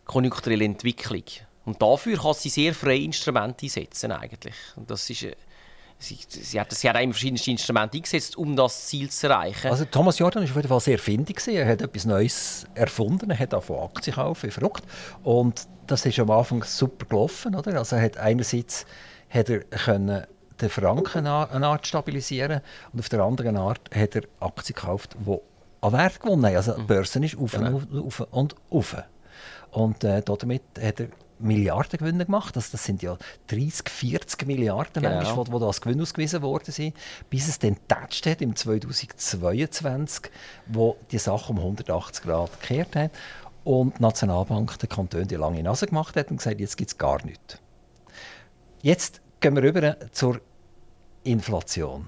konjunkturellen 0.05 0.73
Entwicklung. 0.73 1.25
Und 1.67 1.83
dafür 1.83 2.17
kann 2.17 2.35
sie 2.35 2.49
sehr 2.49 2.73
freie 2.75 3.03
Instrumente 3.03 3.67
einsetzen 3.67 4.13
eigentlich. 4.13 4.55
Und 4.77 4.89
das 4.89 5.11
ist, 5.11 5.25
äh, 5.25 5.35
sie, 5.99 6.17
sie, 6.29 6.61
hat, 6.61 6.73
sie 6.73 6.89
hat 6.89 6.97
auch 6.97 7.03
verschiedenste 7.03 7.51
Instrumente 7.51 7.97
eingesetzt, 7.97 8.37
um 8.37 8.55
das 8.55 8.87
Ziel 8.87 9.11
zu 9.11 9.27
erreichen. 9.27 9.69
Also 9.69 9.85
Thomas 9.85 10.19
Jordan 10.19 10.45
war 10.45 10.51
auf 10.51 10.57
jeden 10.57 10.69
Fall 10.69 10.81
sehr 10.81 10.99
findig. 10.99 11.47
Er 11.49 11.67
hat 11.67 11.83
etwas 11.83 12.05
Neues 12.05 12.67
erfunden. 12.75 13.31
Er 13.31 13.39
hat 13.39 13.53
auch 13.53 13.65
von 13.65 13.81
Aktien 13.81 14.15
kaufen, 14.15 14.51
verrückt. 14.51 14.85
Und 15.25 15.67
das 15.89 16.07
ist 16.07 16.19
am 16.21 16.31
Anfang 16.31 16.63
super 16.63 17.05
gelaufen. 17.05 17.57
Oder? 17.57 17.79
Also 17.79 17.97
er 17.97 18.03
hat 18.03 18.17
einerseits 18.17 18.87
hat 19.29 19.51
er 19.51 19.61
können 19.65 20.25
den 20.61 20.71
Franken 20.71 21.27
eine 21.27 21.67
Art 21.67 21.87
stabilisieren 21.87 22.63
und 22.93 23.01
auf 23.01 23.09
der 23.09 23.21
anderen 23.21 23.57
Art 23.57 23.91
hat 23.95 24.17
er 24.17 24.23
Aktien 24.41 24.75
gekauft, 24.75 25.17
die 25.19 25.37
an 25.81 25.93
Wert 25.93 26.21
gewonnen 26.21 26.47
haben. 26.47 26.57
Also 26.57 26.73
die 26.75 26.83
mhm. 26.83 26.87
Börse 26.87 27.25
ist 27.25 27.37
auf, 27.37 27.53
genau. 27.53 27.77
auf, 27.77 28.21
auf 28.21 28.29
und 28.31 28.55
auf. 28.71 28.97
Und 29.73 30.05
äh, 30.05 30.23
damit 30.23 30.63
hat 30.81 31.01
er 31.01 31.09
Milliardengewinne 31.39 32.25
gemacht. 32.25 32.57
Also 32.57 32.69
das 32.73 32.85
sind 32.85 33.03
ja 33.03 33.17
30, 33.49 33.89
40 33.89 34.47
Milliarden, 34.47 35.03
genau. 35.03 35.17
manchmal, 35.17 35.61
die, 35.61 35.67
als 35.67 35.81
Gewinn 35.81 36.01
ausgewiesen 36.01 36.43
worden 36.43 36.73
sind. 36.73 36.97
Bis 37.31 37.49
es 37.49 37.59
dann 37.59 37.75
getatscht 37.75 38.27
hat 38.27 38.41
im 38.41 38.57
2022, 38.57 40.31
wo 40.67 40.97
die 41.11 41.19
Sache 41.19 41.53
um 41.53 41.59
180 41.59 42.25
Grad 42.25 42.61
gekehrt 42.61 42.97
hat 42.97 43.11
und 43.65 43.99
die 43.99 44.03
Nationalbank 44.03 44.79
den 44.79 44.89
Kanton 44.89 45.27
die 45.27 45.35
lange 45.35 45.63
Nase 45.63 45.87
gemacht 45.87 46.17
hat 46.17 46.31
und 46.31 46.39
gesagt, 46.39 46.61
jetzt 46.61 46.77
gibt 46.77 46.91
es 46.91 46.99
gar 46.99 47.25
nichts. 47.25 47.59
Jetzt 48.83 49.21
gehen 49.41 49.57
wir 49.57 49.63
rüber 49.63 49.97
zur 50.13 50.41
Inflation. 51.25 52.07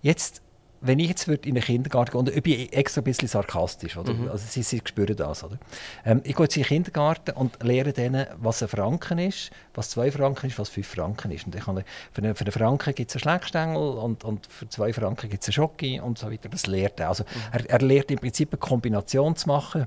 Jetzt 0.00 0.40
wenn 0.86 0.98
ich 0.98 1.08
jetzt 1.08 1.26
in 1.26 1.54
den 1.54 1.64
Kindergarten 1.64 2.12
gehe, 2.12 2.18
und 2.18 2.28
ich 2.28 2.42
bin 2.42 2.72
extra 2.72 3.00
ein 3.00 3.04
bisschen 3.04 3.26
sarkastisch, 3.26 3.96
oder? 3.96 4.12
Mhm. 4.12 4.28
Also 4.28 4.44
sie, 4.46 4.62
sie 4.62 4.82
spüren 4.84 5.16
das, 5.16 5.42
oder? 5.42 5.58
Ähm, 6.04 6.20
ich 6.24 6.36
gehe 6.36 6.44
jetzt 6.44 6.56
in 6.56 6.62
den 6.62 6.68
Kindergarten 6.68 7.30
und 7.32 7.62
lehre 7.62 7.92
denen, 7.94 8.26
was 8.36 8.62
ein 8.62 8.68
Franken 8.68 9.18
ist, 9.18 9.50
was 9.72 9.90
zwei 9.90 10.12
Franken 10.12 10.46
ist, 10.46 10.58
was 10.58 10.68
fünf 10.68 10.86
Franken 10.86 11.30
ist. 11.30 11.46
Und 11.46 11.54
ich 11.54 11.64
kann, 11.64 11.82
für, 12.12 12.22
einen, 12.22 12.34
für 12.34 12.44
einen 12.44 12.52
Franken 12.52 12.94
gibt 12.94 13.10
es 13.10 13.16
einen 13.16 13.20
Schleckstängel 13.22 13.76
und, 13.76 14.24
und 14.24 14.46
für 14.46 14.68
zwei 14.68 14.92
Franken 14.92 15.30
gibt 15.30 15.42
es 15.42 15.48
einen 15.48 15.54
Schoki 15.54 16.00
und 16.00 16.18
so 16.18 16.30
weiter. 16.30 16.50
Das 16.50 16.66
lehrt 16.66 17.00
er. 17.00 17.08
Also 17.08 17.24
mhm. 17.24 17.28
er, 17.52 17.70
er 17.70 17.78
lehrt 17.78 18.10
im 18.10 18.18
Prinzip 18.18 18.52
eine 18.52 18.58
Kombination 18.58 19.36
zu 19.36 19.48
machen 19.48 19.86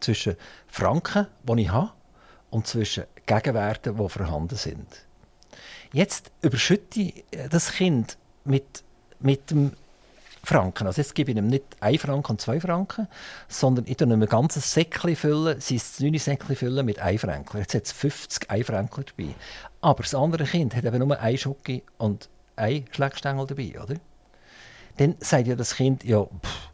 zwischen 0.00 0.36
Franken, 0.66 1.26
die 1.42 1.62
ich 1.62 1.70
habe, 1.70 1.92
und 2.50 2.66
zwischen 2.66 3.04
Gegenwerten, 3.24 3.96
die 3.96 4.08
vorhanden 4.10 4.56
sind. 4.56 5.06
Jetzt 5.92 6.30
überschütte 6.42 7.00
ich 7.00 7.24
das 7.50 7.72
Kind 7.72 8.18
mit, 8.44 8.82
mit 9.20 9.50
dem 9.50 9.72
Franken. 10.46 10.86
Also 10.86 11.00
jetzt 11.00 11.14
gebe 11.14 11.32
ich 11.32 11.36
ihm 11.36 11.48
nicht 11.48 11.64
1 11.80 12.02
Franken 12.02 12.32
und 12.32 12.40
2 12.40 12.60
Franken, 12.60 13.08
sondern 13.48 13.84
ich 13.86 13.96
fülle 13.96 14.12
ihm 14.12 14.22
ein 14.22 14.28
ganzes 14.28 14.72
Säckchen, 14.72 15.16
füllen, 15.16 15.60
sein 15.60 15.80
9 15.98 16.18
Säckchen 16.18 16.54
füllen 16.54 16.86
mit 16.86 17.00
1 17.00 17.20
Franken. 17.20 17.58
Jetzt 17.58 17.74
hat 17.74 17.84
es 17.84 17.92
50 17.92 18.50
1 18.50 18.66
Franken 18.66 19.04
dabei. 19.04 19.34
Aber 19.80 20.02
das 20.04 20.14
andere 20.14 20.44
Kind 20.44 20.76
hat 20.76 20.84
eben 20.84 20.98
nur 20.98 21.18
ein 21.18 21.36
Schoki 21.36 21.82
und 21.98 22.28
ein 22.54 22.84
Schleckstängel 22.92 23.46
dabei, 23.46 23.80
oder? 23.82 23.96
Dann 24.98 25.16
sagt 25.18 25.48
ja 25.48 25.56
das 25.56 25.74
Kind, 25.74 26.04
ja, 26.04 26.24
pff, 26.24 26.70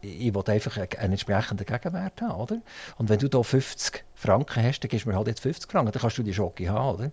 ich 0.00 0.34
will 0.34 0.42
einfach 0.46 0.76
einen 0.76 1.12
entsprechenden 1.12 1.66
Gegenwert 1.66 2.20
haben, 2.22 2.40
oder? 2.40 2.56
Und 2.96 3.08
wenn 3.08 3.18
du 3.18 3.28
hier 3.30 3.44
50 3.44 4.04
Franken 4.14 4.62
hast, 4.64 4.80
dann 4.80 4.88
gibst 4.88 5.04
du 5.04 5.10
mir 5.10 5.16
halt 5.16 5.28
jetzt 5.28 5.40
50 5.40 5.70
Franken, 5.70 5.92
dann 5.92 6.00
kannst 6.00 6.18
du 6.18 6.22
die 6.22 6.34
Schoki 6.34 6.64
haben, 6.64 6.96
oder? 6.96 7.12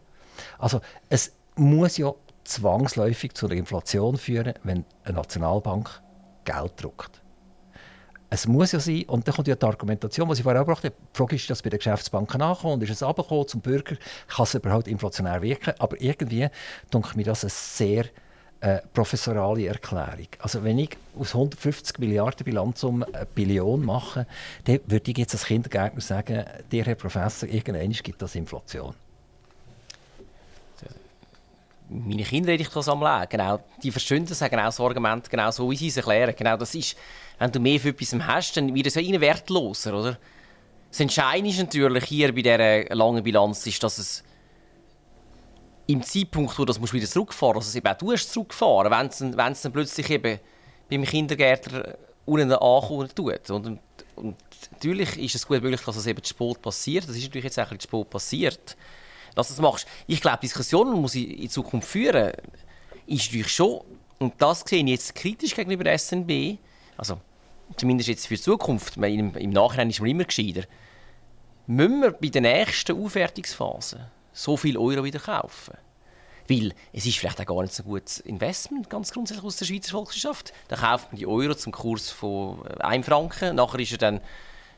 Also 0.57 0.79
es 1.09 1.33
muss 1.55 1.97
ja 1.97 2.13
zwangsläufig 2.49 3.33
zu 3.33 3.45
einer 3.45 3.55
Inflation 3.55 4.17
führen, 4.17 4.53
wenn 4.63 4.85
eine 5.03 5.15
Nationalbank 5.15 6.01
Geld 6.45 6.73
druckt. 6.77 7.21
Es 8.31 8.47
muss 8.47 8.71
ja 8.73 8.79
sein, 8.79 9.05
und 9.07 9.27
dann 9.27 9.33
kommt 9.33 9.47
ja 9.47 9.55
die 9.55 9.65
Argumentation, 9.65 10.27
die 10.27 10.35
ich 10.35 10.43
vorher 10.43 10.61
auch 10.61 10.65
gebracht 10.65 10.83
habe, 10.83 10.93
die 10.95 11.17
Frage 11.17 11.35
ist, 11.35 11.49
dass 11.49 11.63
bei 11.63 11.69
den 11.71 11.79
Geschäftsbanken 11.79 12.41
ankommt, 12.41 12.83
ist 12.83 12.91
es 12.91 13.01
abgekommen 13.01 13.47
zum 13.47 13.61
Bürger, 13.61 13.95
kann 14.27 14.43
es 14.43 14.53
überhaupt 14.53 14.87
inflationär 14.87 15.41
wirken, 15.41 15.73
aber 15.79 15.99
irgendwie 15.99 16.47
denke 16.93 17.17
mir 17.17 17.25
das 17.25 17.43
eine 17.43 17.49
sehr 17.49 18.05
äh, 18.61 18.79
professorale 18.93 19.67
Erklärung. 19.67 20.27
Also 20.39 20.63
wenn 20.63 20.77
ich 20.77 20.95
aus 21.17 21.33
150 21.33 21.97
Milliarden 21.97 22.43
Bilanz 22.45 22.83
um 22.83 23.03
eine 23.03 23.25
Billion 23.25 23.83
mache, 23.83 24.27
dann 24.65 24.79
würde 24.85 25.09
ich 25.09 25.17
jetzt 25.17 25.33
als 25.33 25.45
Kindergärtner 25.45 26.01
sagen, 26.01 26.45
der 26.71 26.85
Herr 26.85 26.95
Professor, 26.95 27.49
irgendwann 27.49 27.91
gibt 27.91 28.21
das 28.21 28.35
Inflation 28.35 28.93
meine 31.89 32.23
Kinder 32.23 32.51
rede 32.51 32.63
ich 32.63 32.69
das 32.69 32.87
am 32.87 33.01
Leben. 33.01 33.25
Genau, 33.29 33.59
die 33.81 33.91
verstehen 33.91 34.25
das, 34.25 34.41
auch 34.41 34.49
das 34.49 34.79
Argument 34.79 35.29
genau 35.29 35.49
so, 35.51 35.69
wie 35.71 35.75
sie 35.75 35.87
es 35.87 35.97
erklären. 35.97 36.35
Genau, 36.37 36.55
das 36.55 36.75
ist, 36.75 36.95
wenn 37.39 37.51
du 37.51 37.59
mehr 37.59 37.79
für 37.79 37.89
etwas 37.89 38.13
hast, 38.13 38.57
dann 38.57 38.73
wird 38.73 38.87
es 38.87 38.95
ja 38.95 39.01
ihnen 39.01 39.19
wertloser, 39.19 39.93
oder? 39.99 40.17
Das 40.89 40.99
Entscheidende 40.99 41.49
ist 41.49 41.59
natürlich 41.59 42.05
hier 42.05 42.33
bei 42.33 42.41
dieser 42.41 42.95
langen 42.95 43.23
Bilanz, 43.23 43.65
ist, 43.65 43.81
dass 43.83 43.97
es 43.97 44.23
im 45.87 46.03
Zeitpunkt, 46.03 46.57
wo 46.57 46.65
du 46.65 46.93
wieder 46.93 47.07
zurückfahren 47.07 47.55
musst, 47.55 47.69
also 47.69 47.77
eben 47.79 47.87
auch 47.87 47.97
du 47.97 48.11
hast 48.11 48.31
zurückfahren, 48.31 48.91
wenn 48.91 49.07
es, 49.07 49.21
wenn 49.21 49.51
es 49.51 49.61
dann 49.61 49.71
plötzlich 49.71 50.09
eben 50.09 50.39
beim 50.89 51.03
Kindergärtner 51.03 51.95
unten 52.25 52.51
ankommen 52.51 53.09
tut. 53.13 53.49
Und, 53.49 53.79
und 54.15 54.37
natürlich 54.71 55.17
ist 55.17 55.35
es 55.35 55.47
gut 55.47 55.61
möglich, 55.61 55.81
dass 55.81 55.95
das 55.95 56.05
eben 56.05 56.23
zu 56.23 56.29
spät 56.29 56.61
passiert. 56.61 57.07
Das 57.07 57.15
ist 57.15 57.23
natürlich 57.23 57.45
jetzt 57.45 57.59
auch 57.59 57.71
ein 57.71 57.77
bisschen 57.77 57.89
zu 57.89 57.97
spät 57.97 58.09
passiert 58.09 58.77
dass 59.39 59.47
du 59.47 59.53
das 59.53 59.61
machst. 59.61 59.87
Ich 60.07 60.21
glaube, 60.21 60.39
Diskussionen 60.41 60.99
muss 60.99 61.15
ich 61.15 61.39
in 61.39 61.49
Zukunft 61.49 61.87
führen, 61.87 62.33
ist 63.07 63.25
natürlich 63.25 63.51
schon, 63.51 63.81
und 64.19 64.33
das 64.37 64.63
sehe 64.65 64.83
ich 64.83 64.89
jetzt 64.89 65.15
kritisch 65.15 65.55
gegenüber 65.55 65.83
der 65.83 65.97
SNB, 65.97 66.57
also 66.97 67.19
zumindest 67.77 68.09
jetzt 68.09 68.27
für 68.27 68.35
die 68.35 68.41
Zukunft, 68.41 68.97
im, 68.97 69.35
im 69.35 69.49
Nachhinein 69.49 69.89
ist 69.89 70.01
man 70.01 70.09
immer 70.09 70.25
gescheiter, 70.25 70.63
müssen 71.67 72.01
wir 72.01 72.11
bei 72.11 72.27
der 72.27 72.41
nächsten 72.41 73.01
Aufwertungsphase 73.03 74.11
so 74.33 74.57
viel 74.57 74.77
Euro 74.77 75.03
wieder 75.03 75.19
kaufen. 75.19 75.75
Weil 76.47 76.73
es 76.91 77.05
ist 77.05 77.17
vielleicht 77.19 77.39
auch 77.39 77.45
gar 77.45 77.61
nicht 77.61 77.75
so 77.75 77.83
ein 77.83 77.89
gutes 77.89 78.19
Investment, 78.21 78.89
ganz 78.89 79.11
grundsätzlich 79.13 79.45
aus 79.45 79.57
der 79.57 79.65
Schweizer 79.65 79.91
Volkswirtschaft. 79.91 80.51
Da 80.67 80.77
kauft 80.77 81.11
man 81.11 81.19
die 81.19 81.27
Euro 81.27 81.53
zum 81.53 81.71
Kurs 81.71 82.09
von 82.09 82.65
1 82.79 83.05
Franken, 83.05 83.55
nachher 83.55 83.79
ist 83.79 83.91
er 83.91 83.99
dann 83.99 84.21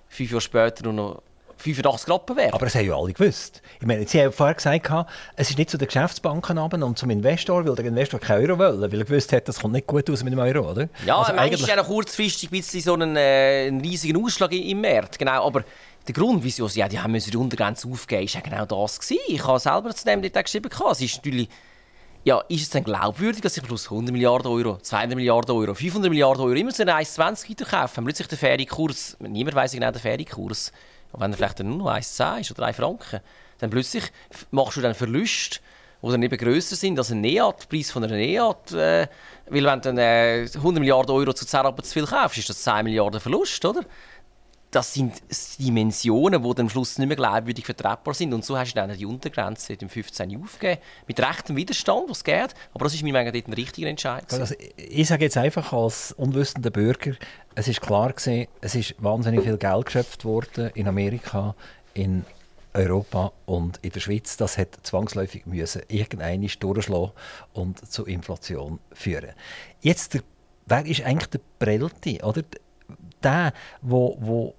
fünf 0.09 0.31
Jahre 0.31 0.41
später 0.41 0.83
nur 0.83 0.93
noch 0.93 1.23
85 1.61 2.09
Rappen 2.09 2.35
wert. 2.35 2.53
Aber 2.53 2.65
das 2.65 2.75
haben 2.75 2.85
ja 2.85 2.95
alle 2.95 3.13
gewusst. 3.13 3.61
Ich 3.79 3.87
meine, 3.87 4.07
Sie 4.07 4.21
haben 4.21 4.31
vorher 4.31 4.55
gesagt, 4.55 4.91
es 5.35 5.49
ist 5.49 5.57
nicht 5.57 5.69
zu 5.69 5.77
den 5.77 5.87
Geschäftsbanken 5.87 6.57
runter 6.57 6.85
und 6.85 6.97
zum 6.97 7.09
Investor, 7.09 7.65
weil 7.65 7.75
der 7.75 7.85
Investor 7.85 8.19
keinen 8.19 8.49
Euro 8.49 8.59
wollte, 8.59 8.91
weil 8.91 8.99
er 8.99 9.05
gewusst 9.05 9.31
hat, 9.33 9.47
das 9.47 9.59
kommt 9.59 9.73
nicht 9.73 9.87
gut 9.87 10.09
aus 10.09 10.23
mit 10.23 10.33
dem 10.33 10.39
Euro, 10.39 10.71
oder? 10.71 10.89
Ja, 11.05 11.17
also 11.17 11.33
eigentlich 11.33 11.61
ist 11.61 11.67
ja 11.67 11.75
noch 11.75 11.87
kurzfristig 11.87 12.49
ein 12.49 12.51
bisschen 12.51 12.81
so 12.81 12.93
einen, 12.93 13.15
äh, 13.15 13.67
einen 13.67 13.81
riesigen 13.81 14.23
Ausschlag 14.23 14.51
im 14.51 14.81
Markt, 14.81 15.17
genau, 15.17 15.45
aber 15.45 15.63
der 16.07 16.13
Grund, 16.13 16.43
wieso 16.43 16.67
sie 16.67 16.79
ja, 16.79 16.87
die 16.87 16.99
haben 16.99 17.13
die 17.13 17.37
Untergrenze 17.37 17.87
aufgeben, 17.87 18.27
war 18.27 18.33
ja 18.33 18.39
genau 18.41 18.65
das 18.65 18.99
gewesen. 18.99 19.21
Ich 19.27 19.45
habe 19.45 19.59
selber 19.59 19.93
zu 19.95 20.05
dem 20.05 20.21
Detail 20.21 20.43
geschrieben, 20.43 20.69
es 20.91 21.01
ist 21.01 21.17
natürlich 21.17 21.47
ja, 22.23 22.39
ist 22.49 22.61
es 22.61 22.69
denn 22.69 22.83
glaubwürdig, 22.83 23.41
dass 23.41 23.57
ich 23.57 23.63
plus 23.63 23.85
100 23.85 24.13
Milliarden 24.13 24.51
Euro, 24.51 24.77
200 24.77 25.15
Milliarden 25.15 25.55
Euro, 25.55 25.73
500 25.73 26.09
Milliarden 26.09 26.43
Euro 26.43 26.53
immer 26.53 26.71
so 26.71 26.83
eine 26.83 26.95
1,20 26.95 27.49
weiterkaufen? 27.49 28.03
Plötzlich 28.03 28.27
der 28.27 28.37
faire 28.37 28.65
Kurs, 28.65 29.17
niemand 29.19 29.55
weiß 29.55 29.71
genau 29.71 29.91
den 29.91 29.99
faire 29.99 30.23
Kurs. 30.25 30.71
Und 31.11 31.21
wenn 31.21 31.31
er 31.31 31.37
vielleicht 31.37 31.59
nur 31.59 31.77
noch 31.77 31.91
1,10 31.91 32.41
ist 32.41 32.51
oder 32.51 32.65
1 32.65 32.77
Franken, 32.77 33.19
dann 33.59 33.69
plötzlich 33.69 34.05
machst 34.51 34.77
du 34.77 34.81
dann 34.81 34.95
Verluste, 34.95 35.59
die 36.01 36.09
dann 36.09 36.23
eben 36.23 36.37
grösser 36.37 36.75
sind 36.75 36.97
als 36.97 37.11
ein 37.11 37.21
NEAT, 37.21 37.61
der 37.61 37.67
Preis 37.67 37.91
von 37.91 38.03
einer 38.03 38.15
NEAT. 38.15 38.71
Äh, 38.71 39.07
weil 39.47 39.65
wenn 39.65 39.81
du 39.81 39.93
dann 39.93 39.97
äh, 39.97 40.47
100 40.53 40.79
Milliarden 40.79 41.15
Euro 41.15 41.33
zu 41.33 41.45
10 41.45 41.59
Rappen 41.61 41.83
zu 41.83 41.93
viel 41.93 42.05
kaufst, 42.05 42.39
ist 42.39 42.49
das 42.49 42.63
10 42.63 42.83
Milliarden 42.83 43.19
Verlust, 43.19 43.63
oder? 43.65 43.81
Das 44.71 44.93
sind 44.93 45.21
Dimensionen, 45.59 46.41
die 46.41 46.61
am 46.61 46.69
Schluss 46.69 46.97
nicht 46.97 47.07
mehr 47.07 47.17
glaubwürdig 47.17 47.65
vertretbar 47.65 48.13
sind. 48.13 48.33
Und 48.33 48.45
so 48.45 48.57
hast 48.57 48.71
du 48.71 48.75
dann 48.75 48.97
die 48.97 49.05
Untergrenze 49.05 49.73
im 49.73 49.89
15 49.89 50.41
aufgegeben. 50.41 50.81
Mit 51.07 51.19
rechtem 51.19 51.57
Widerstand, 51.57 52.09
was 52.09 52.19
es 52.19 52.23
geht. 52.23 52.53
Aber 52.73 52.85
das 52.85 52.93
ist 52.93 53.03
mir 53.03 53.11
dort 53.11 53.47
ein 53.47 53.53
richtiger 53.53 53.89
Entscheid. 53.89 54.23
Also 54.31 54.55
ich 54.77 55.07
sage 55.07 55.25
jetzt 55.25 55.37
einfach 55.37 55.73
als 55.73 56.13
unwissender 56.13 56.69
Bürger, 56.69 57.15
es 57.53 57.67
ist 57.67 57.81
klar 57.81 58.13
gewesen, 58.13 58.47
es 58.61 58.75
ist 58.75 58.95
wahnsinnig 58.99 59.43
viel 59.43 59.57
Geld 59.57 59.85
geschöpft 59.85 60.23
worden 60.23 60.71
in 60.73 60.87
Amerika, 60.87 61.53
in 61.93 62.25
Europa 62.73 63.33
und 63.45 63.77
in 63.81 63.91
der 63.91 63.99
Schweiz. 63.99 64.37
Das 64.37 64.57
hat 64.57 64.77
zwangsläufig 64.83 65.45
müssen 65.45 65.81
irgendeine 65.87 66.47
durchschlagen 66.47 67.11
und 67.53 67.91
zu 67.91 68.05
Inflation 68.05 68.79
führen. 68.93 69.31
Jetzt 69.81 70.13
der, 70.13 70.21
wer 70.65 70.85
ist 70.85 71.01
eigentlich 71.01 71.29
der 71.29 71.41
Prellte, 71.59 72.23
oder? 72.23 72.43
Der, 73.23 73.53
wo, 73.81 74.17
wo 74.19 74.55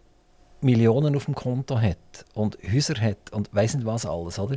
Millionen 0.63 1.17
auf 1.17 1.27
dem 1.27 1.35
Konto 1.35 1.81
hat 1.81 2.25
und 2.35 2.59
Häuser 2.73 3.01
hat 3.01 3.33
und 3.33 3.53
weiss 3.53 3.75
nicht 3.75 3.87
was 3.87 4.07
alles, 4.07 4.39
oder? 4.39 4.57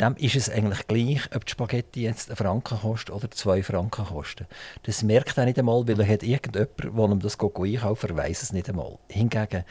Dem 0.00 0.16
ist 0.16 0.36
es 0.36 0.48
eigentlich 0.48 0.86
gleich, 0.86 1.34
ob 1.34 1.44
die 1.44 1.50
Spaghetti 1.50 2.02
jetzt 2.02 2.30
einen 2.30 2.36
Franken 2.36 2.78
kostet 2.78 3.14
oder 3.14 3.30
zwei 3.30 3.62
Franken 3.62 4.06
kosten. 4.06 4.46
Das 4.84 5.02
merkt 5.02 5.36
er 5.36 5.44
nicht 5.44 5.58
einmal, 5.58 5.86
weil 5.86 6.00
er 6.00 6.08
hat 6.08 6.22
irgendjemand, 6.22 6.78
der 6.78 7.04
ihm 7.04 7.20
das 7.20 7.38
einkauft, 7.38 8.16
weiss 8.16 8.42
es 8.42 8.52
nicht 8.52 8.68
einmal. 8.68 8.98
Hingegen 9.08 9.64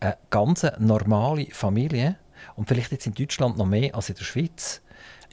eine 0.00 0.16
ganz 0.30 0.66
normale 0.78 1.46
Familie, 1.52 2.16
und 2.54 2.68
vielleicht 2.68 2.92
jetzt 2.92 3.06
in 3.06 3.14
Deutschland 3.14 3.56
noch 3.56 3.66
mehr 3.66 3.94
als 3.94 4.08
in 4.08 4.16
der 4.16 4.24
Schweiz, 4.24 4.82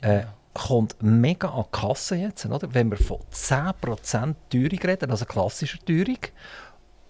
äh, 0.01 0.23
kommt 0.53 1.01
mega 1.01 1.49
an 1.49 1.65
die 1.65 1.79
Kasse 1.79 2.15
jetzt, 2.15 2.45
oder? 2.45 2.73
wenn 2.73 2.91
wir 2.91 2.97
von 2.97 3.19
10% 3.31 4.35
Teuerung 4.49 4.79
reden, 4.79 5.09
also 5.09 5.25
klassischer 5.25 5.79
Teuerung, 5.83 6.19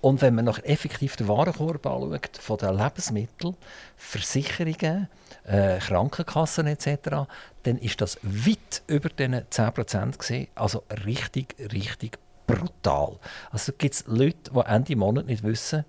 Und 0.04 0.22
wenn 0.22 0.36
man 0.36 0.44
noch 0.44 0.62
effektiv 0.66 1.16
den 1.16 1.30
Warenkorb 1.30 1.88
anschaut, 1.88 2.38
von 2.38 2.58
den 2.58 2.76
Lebensmitteln, 2.76 3.56
Versicherungen, 3.96 5.08
äh, 5.46 5.80
Krankenkassen 5.80 6.68
etc., 6.68 7.26
dann 7.64 7.78
ist 7.78 8.02
das 8.02 8.20
weit 8.22 8.82
über 8.88 9.08
den 9.08 9.34
10% 9.50 10.18
gewesen. 10.20 10.48
Also 10.56 10.84
richtig, 11.06 11.56
richtig 11.72 12.20
brutal. 12.46 13.18
Also 13.50 13.72
gibt 13.78 13.94
es 13.94 14.04
Leute, 14.06 14.52
die 14.54 14.60
Ende 14.60 14.96
Monat 14.98 15.26
nicht 15.28 15.42
wissen, 15.42 15.86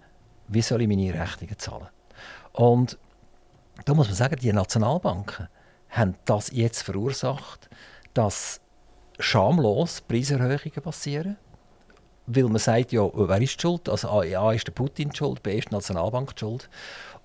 wie 0.46 0.62
soll 0.62 0.82
ich 0.82 0.88
meine 0.88 1.12
Rechnungen 1.12 1.58
zahlen. 1.58 1.88
Und 2.52 2.96
da 3.84 3.94
muss 3.94 4.06
man 4.06 4.14
sagen, 4.14 4.36
die 4.36 4.52
Nationalbanken 4.52 5.48
haben 5.90 6.14
das 6.24 6.52
jetzt 6.52 6.82
verursacht, 6.82 7.68
dass 8.14 8.60
schamlos 9.18 10.02
Preiserhöhungen 10.02 10.82
passieren. 10.84 11.36
Weil 12.26 12.44
man 12.44 12.58
sagt, 12.58 12.92
ja, 12.92 13.08
wer 13.12 13.42
ist 13.42 13.60
schuld? 13.60 13.88
Also 13.88 14.08
A, 14.08 14.52
ist 14.52 14.66
der 14.66 14.72
Putin 14.72 15.14
schuld, 15.14 15.42
B 15.42 15.58
ist 15.58 15.70
die 15.70 15.74
Nationalbank 15.74 16.32
schuld. 16.38 16.70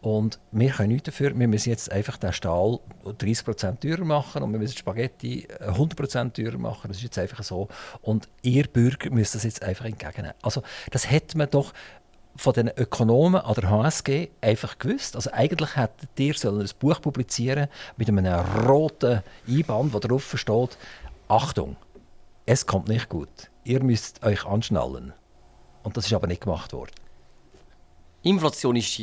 Und 0.02 0.40
wir 0.52 0.72
können 0.72 0.90
nichts 0.90 1.06
dafür. 1.08 1.38
Wir 1.38 1.48
müssen 1.48 1.70
jetzt 1.70 1.92
einfach 1.92 2.18
den 2.18 2.32
Stahl 2.32 2.80
30% 3.06 3.80
teurer 3.80 4.06
machen 4.06 4.44
und 4.44 4.52
wir 4.54 4.60
müssen 4.60 4.78
Spaghetti 4.78 5.48
100% 5.62 6.34
teurer 6.34 6.58
machen. 6.58 6.88
Das 6.88 6.98
ist 6.98 7.04
jetzt 7.04 7.18
einfach 7.18 7.44
so. 7.44 7.68
Und 8.02 8.30
ihr 8.42 8.66
Bürger 8.66 9.10
müsst 9.10 9.36
das 9.36 9.44
jetzt 9.44 9.62
einfach 9.62 9.86
entgegennehmen. 9.86 10.36
Also 10.42 10.64
das 10.92 11.10
hätte 11.10 11.38
man 11.38 11.50
doch 11.50 11.74
von 12.38 12.54
den 12.54 12.70
Ökonomen 12.70 13.42
an 13.42 13.54
der 13.56 13.70
HSG 13.70 14.30
einfach 14.40 14.80
gewusst. 14.80 15.18
Also 15.18 15.32
eigentlich 15.34 15.76
hättet 15.76 16.18
ihr 16.18 16.34
ein 16.46 16.70
Buch 16.80 17.02
publizieren 17.02 17.68
mit 17.98 18.08
einem 18.08 18.26
roten 18.66 19.22
Einband, 19.48 19.94
wo 19.94 20.00
drauf 20.00 20.34
steht, 20.38 20.78
Achtung, 21.28 21.76
es 22.50 22.66
kommt 22.66 22.88
nicht 22.88 23.10
gut. 23.10 23.30
Ihr 23.64 23.84
müsst 23.84 24.24
euch 24.24 24.44
anschnallen. 24.44 25.14
Und 25.84 25.96
das 25.96 26.08
ist 26.08 26.14
aber 26.14 26.26
nicht 26.26 26.42
gemacht 26.42 26.74
worden. 26.74 26.96
Inflation 28.24 28.76
ist 28.76 29.00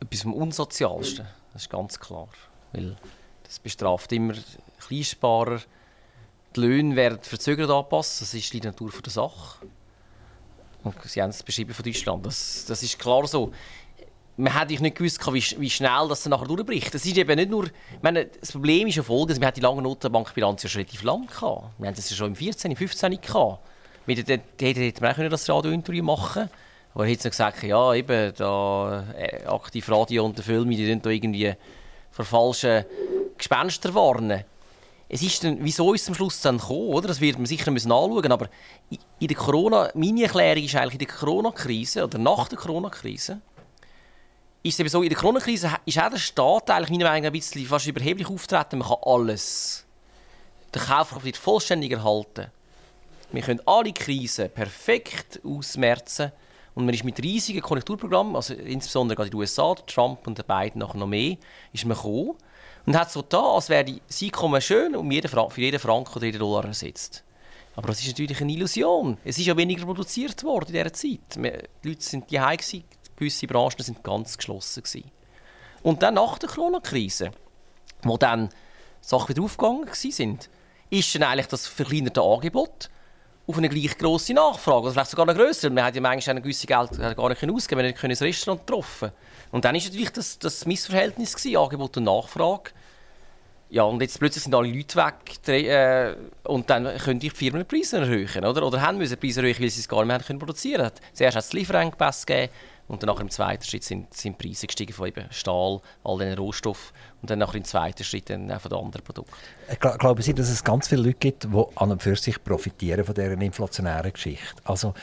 etwas 0.00 0.22
vom 0.22 0.34
Unsozialsten. 0.34 1.28
Das 1.52 1.62
ist 1.62 1.70
ganz 1.70 2.00
klar. 2.00 2.28
Weil 2.72 2.96
das 3.44 3.60
bestraft 3.60 4.10
immer 4.10 4.34
Kleinsparer. 4.80 5.60
Die 6.56 6.60
Löhne 6.60 6.96
werden 6.96 7.20
verzögert 7.22 7.70
angepasst. 7.70 8.20
Das 8.20 8.34
ist 8.34 8.52
die 8.52 8.60
Natur 8.60 8.90
der 8.90 9.12
Sache. 9.12 9.64
Und 10.82 11.00
Sie 11.04 11.22
haben 11.22 11.30
es 11.30 11.44
beschrieben 11.44 11.72
von 11.72 11.84
Deutschland. 11.84 12.26
Das, 12.26 12.64
das 12.66 12.82
ist 12.82 12.98
klar 12.98 13.28
so. 13.28 13.52
Man 14.40 14.58
hätte 14.58 14.82
nicht 14.82 14.96
gewusst, 14.96 15.20
wie, 15.32 15.60
wie 15.60 15.70
schnell 15.70 16.08
das 16.08 16.22
dann 16.22 16.30
nachher 16.30 16.46
durchbricht. 16.46 16.94
Das 16.94 17.04
ist 17.04 17.16
eben 17.16 17.36
nicht 17.36 17.50
nur... 17.50 17.68
Meine, 18.00 18.26
das 18.26 18.52
Problem 18.52 18.86
ist 18.86 18.96
ja 18.96 19.02
folgendes. 19.02 19.40
Wir 19.40 19.46
hatten 19.46 19.56
die 19.56 19.66
lange 19.66 19.82
Notenbankbilanz 19.82 20.62
ja 20.62 20.68
schon 20.68 20.80
relativ 20.80 21.02
lang 21.02 21.26
gehabt. 21.26 21.64
Wir 21.78 21.88
haben 21.88 21.94
das 21.94 22.08
ja 22.08 22.16
schon 22.16 22.28
im 22.28 22.36
14, 22.36 22.70
im 22.70 22.76
15 22.76 23.20
gehabt. 23.20 23.58
Wir 24.06 24.16
hätten 24.16 25.04
auch 25.04 25.30
das 25.30 25.48
Radio-Interview 25.48 26.02
machen 26.02 26.32
können. 26.32 26.50
Aber 26.94 27.06
er 27.06 27.12
hat 27.12 27.22
gesagt, 27.22 27.62
ja, 27.62 27.94
eben, 27.94 28.32
da 28.36 29.04
äh, 29.16 29.44
aktiv 29.46 29.88
Radio 29.90 30.24
und 30.24 30.36
der 30.36 30.44
Film, 30.44 30.70
die 30.70 31.00
da 31.00 31.10
irgendwie 31.10 31.54
vor 32.10 32.24
falschen 32.24 32.84
Gespenstern 33.38 33.94
warnen. 33.94 34.44
Es 35.12 35.22
ist 35.22 35.42
dann, 35.42 35.58
wieso 35.60 35.92
ist 35.92 36.02
es 36.02 36.08
am 36.08 36.14
Schluss 36.14 36.40
dann 36.40 36.58
gekommen, 36.58 36.88
oder? 36.88 37.08
Das 37.08 37.20
wird 37.20 37.36
man 37.36 37.46
sicher 37.46 37.70
müssen 37.70 37.90
anschauen, 37.90 38.30
aber 38.30 38.48
in 39.18 39.28
der 39.28 39.36
Corona, 39.36 39.90
meine 39.94 40.22
Erklärung 40.22 40.62
ist 40.62 40.76
eigentlich 40.76 41.00
in 41.00 41.06
der 41.06 41.08
Corona-Krise 41.08 42.04
oder 42.04 42.18
nach 42.18 42.48
der 42.48 42.58
Corona-Krise, 42.58 43.40
ist 44.62 44.74
es 44.74 44.80
eben 44.80 44.88
so, 44.88 45.02
in 45.02 45.08
der 45.08 45.18
Corona-Krise 45.18 45.70
ist 45.86 45.98
auch 45.98 46.10
der 46.10 46.18
Staat 46.18 46.70
eigentlich 46.70 46.90
meiner 46.90 47.10
Meinung 47.10 47.22
nach 47.22 47.28
ein 47.28 47.32
bisschen 47.32 47.64
fast 47.66 47.86
überheblich 47.86 48.28
auftreten. 48.28 48.78
Man 48.78 48.88
kann 48.88 48.98
alles. 49.02 49.86
Der 50.74 50.82
Kaufkraft 50.82 51.24
wird 51.24 51.36
vollständig 51.36 51.92
erhalten. 51.92 52.46
Wir 53.32 53.42
können 53.42 53.60
alle 53.64 53.92
Krisen 53.92 54.50
perfekt 54.50 55.40
ausmerzen 55.44 56.32
und 56.74 56.84
man 56.84 56.94
ist 56.94 57.04
mit 57.04 57.22
riesigen 57.22 57.60
Konjunkturprogrammen, 57.60 58.36
also 58.36 58.54
insbesondere 58.54 59.16
gerade 59.16 59.28
in 59.28 59.32
den 59.32 59.40
USA, 59.40 59.74
Trump 59.86 60.26
und 60.26 60.38
der 60.38 60.42
Biden 60.42 60.80
nachher 60.80 60.98
noch 60.98 61.06
mehr, 61.06 61.36
ist 61.72 61.84
man 61.84 61.96
gekommen 61.96 62.34
und 62.86 62.98
hat 62.98 63.10
so 63.10 63.22
da, 63.22 63.40
als 63.40 63.68
wäre 63.68 63.84
das 63.84 64.22
Einkommen 64.22 64.60
schön 64.60 64.96
und 64.96 65.10
für 65.10 65.60
jeden 65.60 65.80
Franken 65.80 66.16
oder 66.16 66.26
jeden 66.26 66.38
Dollar 66.38 66.64
ersetzt. 66.64 67.24
Aber 67.76 67.88
das 67.88 68.00
ist 68.00 68.08
natürlich 68.08 68.40
eine 68.40 68.52
Illusion. 68.52 69.16
Es 69.24 69.38
ist 69.38 69.46
ja 69.46 69.56
weniger 69.56 69.84
produziert 69.84 70.42
worden 70.42 70.68
in 70.68 70.72
dieser 70.72 70.92
Zeit. 70.92 71.36
Die 71.36 71.88
Leute 71.88 72.02
sind 72.02 72.30
die 72.30 72.40
gewisse 73.20 73.46
Branchen 73.46 73.82
sind 73.82 74.02
ganz 74.02 74.36
geschlossen 74.36 74.82
gewesen. 74.82 75.10
Und 75.82 76.02
dann 76.02 76.14
nach 76.14 76.38
der 76.38 76.48
Corona-Krise, 76.48 77.30
wo 78.02 78.16
dann 78.16 78.50
Sachen 79.00 79.28
wieder 79.30 79.42
aufgegangen 79.42 79.88
sind, 79.92 80.50
ist 80.90 81.14
dann 81.14 81.22
eigentlich 81.22 81.46
das 81.46 81.66
verkleinerte 81.66 82.20
Angebot 82.20 82.90
auf 83.46 83.58
eine 83.58 83.68
gleich 83.68 83.98
grosse 83.98 84.32
Nachfrage, 84.32 84.82
oder 84.82 84.92
vielleicht 84.92 85.10
sogar 85.10 85.28
eine 85.28 85.36
größere. 85.38 85.72
Man 85.72 85.84
hat 85.84 85.94
ja 85.94 86.00
manchmal 86.00 86.36
ein 86.36 86.42
gewisses 86.42 86.66
Geld 86.66 87.16
gar 87.16 87.28
nicht 87.28 87.50
ausgeben, 87.50 87.82
man 87.82 87.92
konnte 87.92 88.06
ins 88.06 88.22
Restaurant 88.22 88.66
getroffen. 88.66 89.10
Und 89.50 89.64
dann 89.64 89.74
war 89.74 89.82
natürlich 89.82 90.10
das, 90.10 90.38
das 90.38 90.66
Missverhältnis 90.66 91.34
gewesen, 91.34 91.56
Angebot 91.56 91.96
und 91.96 92.04
Nachfrage. 92.04 92.70
Ja, 93.70 93.84
und 93.84 94.00
jetzt 94.02 94.18
plötzlich 94.18 94.44
sind 94.44 94.54
alle 94.54 94.68
Leute 94.68 94.96
weg 94.96 95.48
äh, 95.48 96.14
und 96.44 96.68
dann 96.70 96.96
können 96.98 97.20
die 97.20 97.30
Firmen 97.30 97.60
die 97.60 97.76
Preise 97.76 97.98
erhöhen, 97.98 98.44
oder? 98.44 98.66
Oder 98.66 98.82
haben 98.82 98.98
müssen 98.98 99.16
Preise 99.16 99.40
erhöhen, 99.40 99.60
weil 99.60 99.70
sie 99.70 99.80
es 99.80 99.88
gar 99.88 100.04
nicht 100.04 100.28
mehr 100.28 100.38
produzieren 100.38 100.82
können. 100.82 101.12
Zuerst 101.12 101.36
hat 101.36 101.44
es 101.44 101.52
Lieferengpässe 101.52 102.26
gegeben 102.26 102.52
und 102.90 103.04
dann 103.04 103.16
im 103.18 103.30
zweiten 103.30 103.64
Schritt 103.64 103.84
sind, 103.84 104.12
sind 104.12 104.40
die 104.40 104.48
Preise 104.48 104.66
gestiegen 104.66 104.92
von 104.92 105.06
eben 105.06 105.26
Stahl, 105.30 105.80
all 106.02 106.18
diesen 106.18 106.34
Rohstoffen 106.34 106.92
und 107.22 107.30
dann 107.30 107.38
nachher 107.38 107.56
im 107.56 107.64
zweiten 107.64 108.02
Schritt 108.02 108.28
dann 108.30 108.50
auch 108.50 108.60
von 108.60 108.68
den 108.68 108.78
anderen 108.78 109.04
Produkten. 109.04 109.32
Ich 109.70 109.78
glaube 109.78 110.22
Sie, 110.22 110.34
dass 110.34 110.50
es 110.50 110.64
ganz 110.64 110.88
viele 110.88 111.02
Leute 111.02 111.18
gibt, 111.18 111.44
die 111.44 111.64
an 111.76 111.92
und 111.92 112.02
für 112.02 112.16
sich 112.16 112.42
profitieren 112.42 113.04
von 113.04 113.14
dieser 113.14 113.40
inflationären 113.40 114.12
Geschichte? 114.12 114.60
Also 114.64 114.94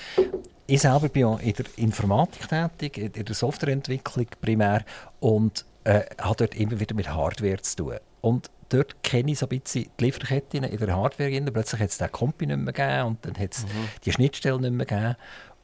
ich 0.68 0.82
selber 0.82 1.08
bin 1.08 1.22
ja 1.22 1.38
in 1.38 1.54
der 1.54 1.66
Informatik 1.78 2.50
tätig, 2.50 2.98
in 2.98 3.26
der 3.26 3.36
Softwareentwicklung 3.36 4.28
primär 4.42 4.84
und 5.22 5.66
äh, 5.86 6.02
habe 6.20 6.36
dort 6.38 6.56
immer 6.56 6.80
wieder 6.82 6.94
mit 6.94 7.08
Hardware 7.08 7.62
zu 7.62 7.78
tun. 7.78 7.96
Und 8.20 8.50
dort 8.70 9.02
kenne 9.04 9.32
ich 9.32 9.40
so 9.40 9.48
ein 9.48 9.60
bisschen 9.60 9.90
die 9.98 10.04
Lieferketten 10.04 10.64
in 10.64 10.78
der 10.78 10.96
Hardware. 10.96 11.42
Plötzlich 11.52 11.82
hat 11.82 11.90
es 11.90 11.98
den 11.98 12.12
Kompi 12.12 12.46
nicht 12.46 12.60
mehr 12.60 12.74
gegeben 12.74 13.08
und 13.08 13.26
dann 13.26 13.38
hat 13.38 13.54
es 13.54 13.64
mhm. 13.64 13.90
die 14.04 14.12
Schnittstelle 14.12 14.60
nicht 14.60 14.74
mehr 14.74 14.86
gegeben. 14.86 15.16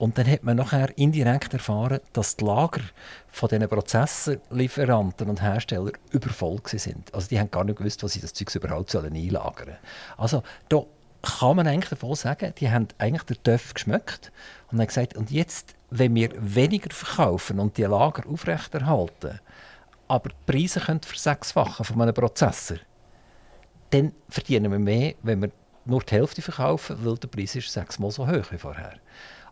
Und 0.04 0.18
dann 0.18 0.30
hat 0.30 0.43
man 0.43 0.58
nachher 0.58 0.89
indirekt 0.97 1.54
erfahren, 1.54 2.01
dass 2.12 2.36
die 2.36 2.43
Lager 2.43 2.82
von 3.30 3.47
diesen 3.47 3.70
Prozessorlieferanten 3.70 5.30
und 5.30 5.41
Herstellern 5.41 5.93
übervoll 6.12 6.60
sind. 6.66 7.16
Also 7.16 7.30
die 7.30 7.39
haben 7.39 7.49
gar 7.49 7.64
nicht 7.64 7.78
gewusst, 7.78 8.04
was 8.04 8.12
sie 8.12 8.20
das 8.20 8.34
Zeug 8.34 8.54
überhaupt 8.54 8.93
einlagern 8.93 9.54
sollen. 9.54 9.78
Also 10.18 10.43
da 10.68 10.84
kann 11.22 11.56
man 11.56 11.68
eigentlich 11.68 11.91
davon 11.91 12.16
sagen, 12.16 12.54
die 12.58 12.70
haben 12.70 12.89
eigentlich 12.97 13.24
den 13.24 13.41
Töff 13.43 13.74
geschmeckt 13.74 14.34
und 14.70 14.80
haben 14.80 14.88
gesagt, 14.88 15.16
und 15.16 15.32
jetzt, 15.32 15.74
wenn 15.89 16.14
wir 16.16 16.32
weniger 16.38 16.93
verkaufen 16.93 17.62
und 17.62 17.78
die 17.78 17.84
Lager 17.84 18.28
aufrechterhalten, 18.28 19.39
aber 20.10 20.32
die 20.32 20.51
Preise 20.51 20.82
können 20.82 20.99
versechsfachen 21.01 21.86
von 21.86 22.01
einem 22.01 22.14
Prozessor, 22.14 22.80
dann 23.91 24.12
verdienen 24.28 24.70
wir 24.70 24.80
mehr, 24.80 25.14
wenn 25.24 25.43
wir 25.43 25.51
nur 25.86 26.01
die 26.01 26.16
Hälfte 26.16 26.41
verkaufen, 26.41 26.97
weil 27.06 27.16
der 27.16 27.30
Preis 27.30 27.56
ist 27.56 27.72
sechsmal 27.72 28.12
so 28.12 28.28
hoch 28.28 28.51
wie 28.51 28.58
vorher. 28.58 28.95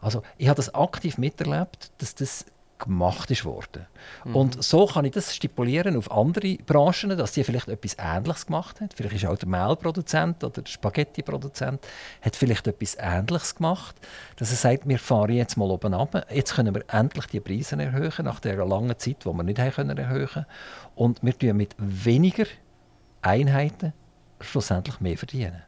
Also 0.01 0.23
ich 0.37 0.47
habe 0.47 0.57
das 0.57 0.73
aktiv 0.73 1.17
miterlebt, 1.17 1.91
dass 1.99 2.15
das 2.15 2.45
gemacht 2.81 3.29
ist 3.31 3.45
worden. 3.45 3.85
Mhm. 4.25 4.35
Und 4.35 4.63
so 4.63 4.85
kann 4.87 5.05
ich 5.05 5.11
das 5.11 5.35
stipulieren 5.35 5.95
auf 5.95 6.11
andere 6.11 6.55
Branchen, 6.65 7.15
dass 7.15 7.33
die 7.33 7.43
vielleicht 7.43 7.67
etwas 7.67 7.95
Ähnliches 7.99 8.47
gemacht 8.47 8.81
haben. 8.81 8.89
Vielleicht 8.93 9.15
ist 9.15 9.25
auch 9.25 9.37
der 9.37 9.47
Mehlproduzent 9.47 10.43
oder 10.43 10.61
der 10.61 10.69
Spaghetti-Produzent 10.69 11.79
hat 12.21 12.35
vielleicht 12.35 12.67
etwas 12.67 12.97
Ähnliches 12.99 13.55
gemacht, 13.55 13.95
dass 14.37 14.49
er 14.49 14.57
sagt, 14.57 14.87
wir 14.87 14.99
fahren 14.99 15.33
jetzt 15.33 15.57
mal 15.57 15.69
oben 15.69 15.93
ab, 15.93 16.25
jetzt 16.33 16.55
können 16.55 16.73
wir 16.73 16.83
endlich 16.87 17.27
die 17.27 17.39
Preise 17.39 17.81
erhöhen, 17.81 18.25
nach 18.25 18.39
der 18.39 18.65
langen 18.65 18.97
Zeit, 18.97 19.25
wo 19.25 19.33
wir 19.33 19.43
nicht 19.43 19.59
haben 19.59 19.71
können 19.71 19.97
erhöhen 19.97 20.45
und 20.95 21.23
wir 21.23 21.37
tun 21.37 21.57
mit 21.57 21.75
weniger 21.77 22.45
Einheiten 23.21 23.93
schlussendlich 24.39 24.99
mehr 24.99 25.17
verdienen. 25.17 25.61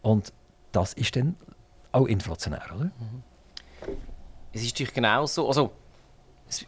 Und 0.00 0.32
das 0.72 0.94
ist 0.94 1.14
dann 1.16 1.36
auch 1.92 2.06
inflationär, 2.06 2.62
oder? 2.74 2.84
Mhm 2.84 3.29
es 4.52 4.62
ist 4.62 4.72
natürlich 4.72 4.94
genau 4.94 5.26
so. 5.26 5.48
Also, 5.48 5.70
es, 6.48 6.64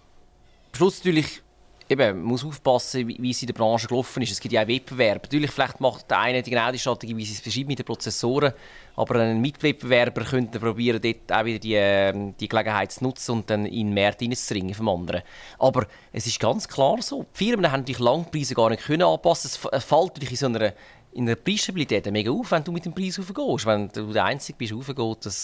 Schluss 0.72 0.99
natürlich, 0.99 1.43
eben, 1.89 2.18
man 2.18 2.24
muss 2.24 2.45
aufpassen, 2.45 3.09
wie, 3.09 3.16
wie, 3.20 3.30
es 3.30 3.43
in 3.43 3.47
der 3.47 3.55
Branche 3.55 3.89
gelaufen 3.89 4.22
ist. 4.22 4.33
Es 4.33 4.41
gibt 4.41 4.53
ja 4.53 4.62
auch 4.62 4.68
Wettbewerb. 4.68 5.22
Natürlich, 5.24 5.51
vielleicht 5.51 5.80
macht 5.80 6.11
der 6.11 6.20
eine 6.20 6.43
genau 6.43 6.70
die 6.70 6.78
Strategie, 6.78 7.16
wie 7.16 7.24
sie 7.24 7.35
es 7.35 7.41
beschreibt 7.41 7.68
mit 7.68 7.78
den 7.78 7.87
Prozessoren, 7.87 8.53
aber 8.97 9.16
ein 9.16 9.41
Mitwettbewerber 9.41 10.24
könnte 10.24 10.61
probieren, 10.61 11.01
dort 11.01 11.33
auch 11.33 11.45
wieder 11.45 11.59
die, 11.59 11.74
ähm, 11.74 12.35
die 12.39 12.49
Gelegenheit 12.49 12.93
zu 12.93 13.05
nutzen 13.05 13.33
und 13.33 13.51
dann 13.51 13.66
in 13.66 13.89
den 13.89 13.95
Markt 13.95 14.22
reinzuringen 14.22 14.74
vom 14.74 14.89
anderen. 14.89 15.22
Aber 15.59 15.87
es 16.12 16.26
ist 16.26 16.39
ganz 16.39 16.68
klar 16.68 17.01
so, 17.01 17.26
die 17.35 17.45
Firmen 17.45 17.70
haben 17.70 17.80
natürlich 17.80 17.99
lange 17.99 18.24
Preise 18.24 18.55
gar 18.55 18.70
nicht 18.70 18.85
können 18.85 19.03
anpassen. 19.03 19.51
Es 19.72 19.85
fällt 19.85 20.14
natürlich 20.14 20.30
in 20.30 20.37
so 20.37 20.47
einer 20.47 20.72
in 21.14 21.26
der 21.26 21.37
Preisstabilität 21.37 22.11
mega 22.11 22.30
auf, 22.30 22.51
wenn 22.51 22.64
du 22.64 22.72
mit 22.72 22.85
dem 22.85 22.95
Preis 22.95 23.18
raufgehst. 23.18 23.66
Wenn 23.66 23.89
du 23.89 24.12
der 24.12 24.24
Einzige 24.24 24.57
bist, 24.57 24.70
der 24.70 24.78
raufgeht, 24.78 25.43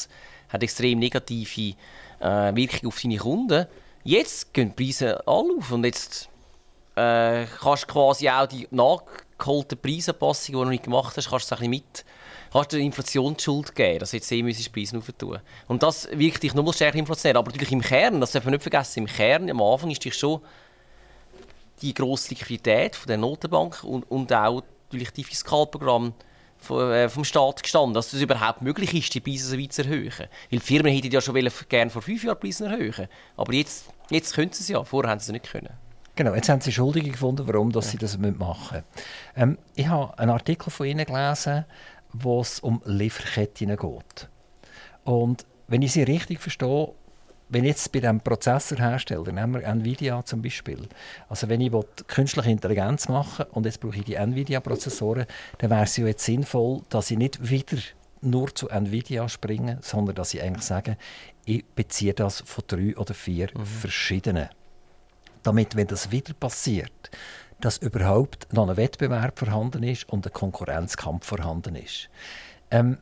hat 0.48 0.62
extrem 0.62 0.98
negative 0.98 1.74
äh, 2.20 2.54
Wirkung 2.54 2.88
auf 2.88 3.00
deine 3.00 3.16
Kunden. 3.16 3.66
Jetzt 4.04 4.52
gehen 4.52 4.74
die 4.76 4.84
Preise 4.84 5.26
alle 5.26 5.56
auf 5.58 5.70
und 5.72 5.84
jetzt 5.84 6.28
äh, 6.96 7.46
kannst 7.60 7.84
du 7.84 7.92
quasi 7.92 8.28
auch 8.28 8.46
die 8.46 8.66
nachgeholten 8.70 9.78
Preisanpassungen, 9.78 10.46
die 10.46 10.52
du 10.52 10.64
noch 10.64 10.70
nicht 10.70 10.84
gemacht 10.84 11.16
hast, 11.16 11.30
kannst 11.30 11.50
du 11.50 11.54
ein 11.54 11.58
bisschen 11.58 11.70
mit 11.70 12.04
hast 12.52 12.72
du 12.72 12.76
der 12.76 12.84
Inflation 12.84 13.38
Schuld 13.38 13.74
gegeben, 13.74 14.00
dass 14.00 14.12
jetzt 14.12 14.30
eh 14.32 14.42
die 14.42 14.68
Preise 14.68 15.00
tun. 15.18 15.38
Und 15.66 15.82
das 15.82 16.08
wirkt 16.12 16.42
dich 16.42 16.54
nochmal 16.54 16.74
stärker 16.74 16.98
inflationär. 16.98 17.38
Aber 17.38 17.50
natürlich 17.50 17.72
im 17.72 17.82
Kern, 17.82 18.20
das 18.20 18.32
darf 18.32 18.44
man 18.44 18.52
nicht 18.52 18.62
vergessen, 18.62 19.00
im 19.00 19.06
Kern, 19.06 19.50
am 19.50 19.62
Anfang 19.62 19.90
ist 19.90 20.04
dich 20.04 20.14
schon 20.14 20.40
die 21.82 21.94
grosse 21.94 22.30
Liquidität 22.30 22.96
von 22.96 23.08
der 23.08 23.18
Notenbank 23.18 23.84
und, 23.84 24.10
und 24.10 24.32
auch 24.32 24.62
natürlich 24.86 25.12
die 25.12 25.24
Fiskalprogramme 25.24 26.12
äh, 26.70 27.08
vom 27.08 27.24
Staat 27.24 27.62
gestanden, 27.62 27.94
dass 27.94 28.12
es 28.12 28.20
überhaupt 28.20 28.62
möglich 28.62 28.94
ist, 28.94 29.14
die 29.14 29.20
Preise 29.20 29.46
so 29.46 29.58
weit 29.58 29.72
zu 29.72 29.82
erhöhen. 29.82 30.28
Weil 30.50 30.60
Firmen 30.60 30.92
hätten 30.92 31.10
ja 31.10 31.20
schon 31.20 31.34
gerne 31.68 31.90
vor 31.90 32.02
fünf 32.02 32.24
Jahren 32.24 32.36
die 32.36 32.46
Preise 32.46 32.66
erhöhen 32.66 33.08
Aber 33.36 33.52
jetzt, 33.52 33.86
jetzt 34.10 34.34
können 34.34 34.52
sie 34.52 34.62
es 34.62 34.68
ja, 34.68 34.82
vorher 34.84 35.10
haben 35.10 35.20
sie 35.20 35.30
es 35.30 35.32
nicht 35.32 35.50
können. 35.50 35.74
Genau, 36.18 36.34
jetzt 36.34 36.48
haben 36.48 36.60
Sie 36.60 36.72
Schuldige 36.72 37.12
gefunden, 37.12 37.46
warum 37.46 37.70
dass 37.70 37.86
ja. 37.86 37.90
Sie 37.92 37.98
das 37.98 38.18
machen 38.18 38.34
müssen. 38.36 38.84
Ähm, 39.36 39.58
ich 39.76 39.86
habe 39.86 40.18
einen 40.18 40.32
Artikel 40.32 40.68
von 40.68 40.84
Ihnen 40.84 41.06
gelesen, 41.06 41.64
wo 42.12 42.40
es 42.40 42.58
um 42.58 42.82
Lieferketten 42.84 43.76
geht. 43.76 44.28
Und 45.04 45.46
wenn 45.68 45.80
ich 45.80 45.92
Sie 45.92 46.02
richtig 46.02 46.40
verstehe, 46.40 46.92
wenn 47.48 47.64
jetzt 47.64 47.90
bei 47.92 48.00
dem 48.00 48.20
Prozessorhersteller, 48.20 49.32
nehmen 49.32 49.54
wir 49.54 49.64
Nvidia 49.64 50.24
zum 50.24 50.42
Beispiel, 50.42 50.86
also 51.28 51.48
wenn 51.48 51.60
ich 51.60 51.72
künstliche 52.06 52.50
Intelligenz 52.50 53.08
machen 53.08 53.46
und 53.52 53.66
jetzt 53.66 53.80
brauche 53.80 53.96
ich 53.96 54.04
die 54.04 54.14
Nvidia-Prozessoren, 54.14 55.26
dann 55.58 55.70
wäre 55.70 55.84
es 55.84 55.96
ja 55.96 56.06
jetzt 56.06 56.24
sinnvoll, 56.24 56.82
dass 56.90 57.10
ich 57.10 57.18
nicht 57.18 57.48
wieder 57.48 57.78
nur 58.20 58.54
zu 58.54 58.68
Nvidia 58.68 59.28
springe, 59.28 59.78
sondern 59.80 60.14
dass 60.14 60.34
ich 60.34 60.42
eigentlich 60.42 60.64
sage, 60.64 60.96
ich 61.44 61.64
beziehe 61.64 62.14
das 62.14 62.42
von 62.44 62.64
drei 62.66 62.96
oder 62.96 63.14
vier 63.14 63.48
mhm. 63.54 63.64
verschiedenen. 63.64 64.48
Damit, 65.42 65.76
wenn 65.76 65.86
das 65.86 66.10
wieder 66.10 66.34
passiert, 66.34 67.10
dass 67.60 67.78
überhaupt 67.78 68.52
noch 68.52 68.68
ein 68.68 68.76
Wettbewerb 68.76 69.38
vorhanden 69.38 69.82
ist 69.82 70.08
und 70.08 70.26
ein 70.26 70.32
Konkurrenzkampf 70.32 71.26
vorhanden 71.26 71.76
ist. 71.76 72.08
Ähm, 72.70 72.98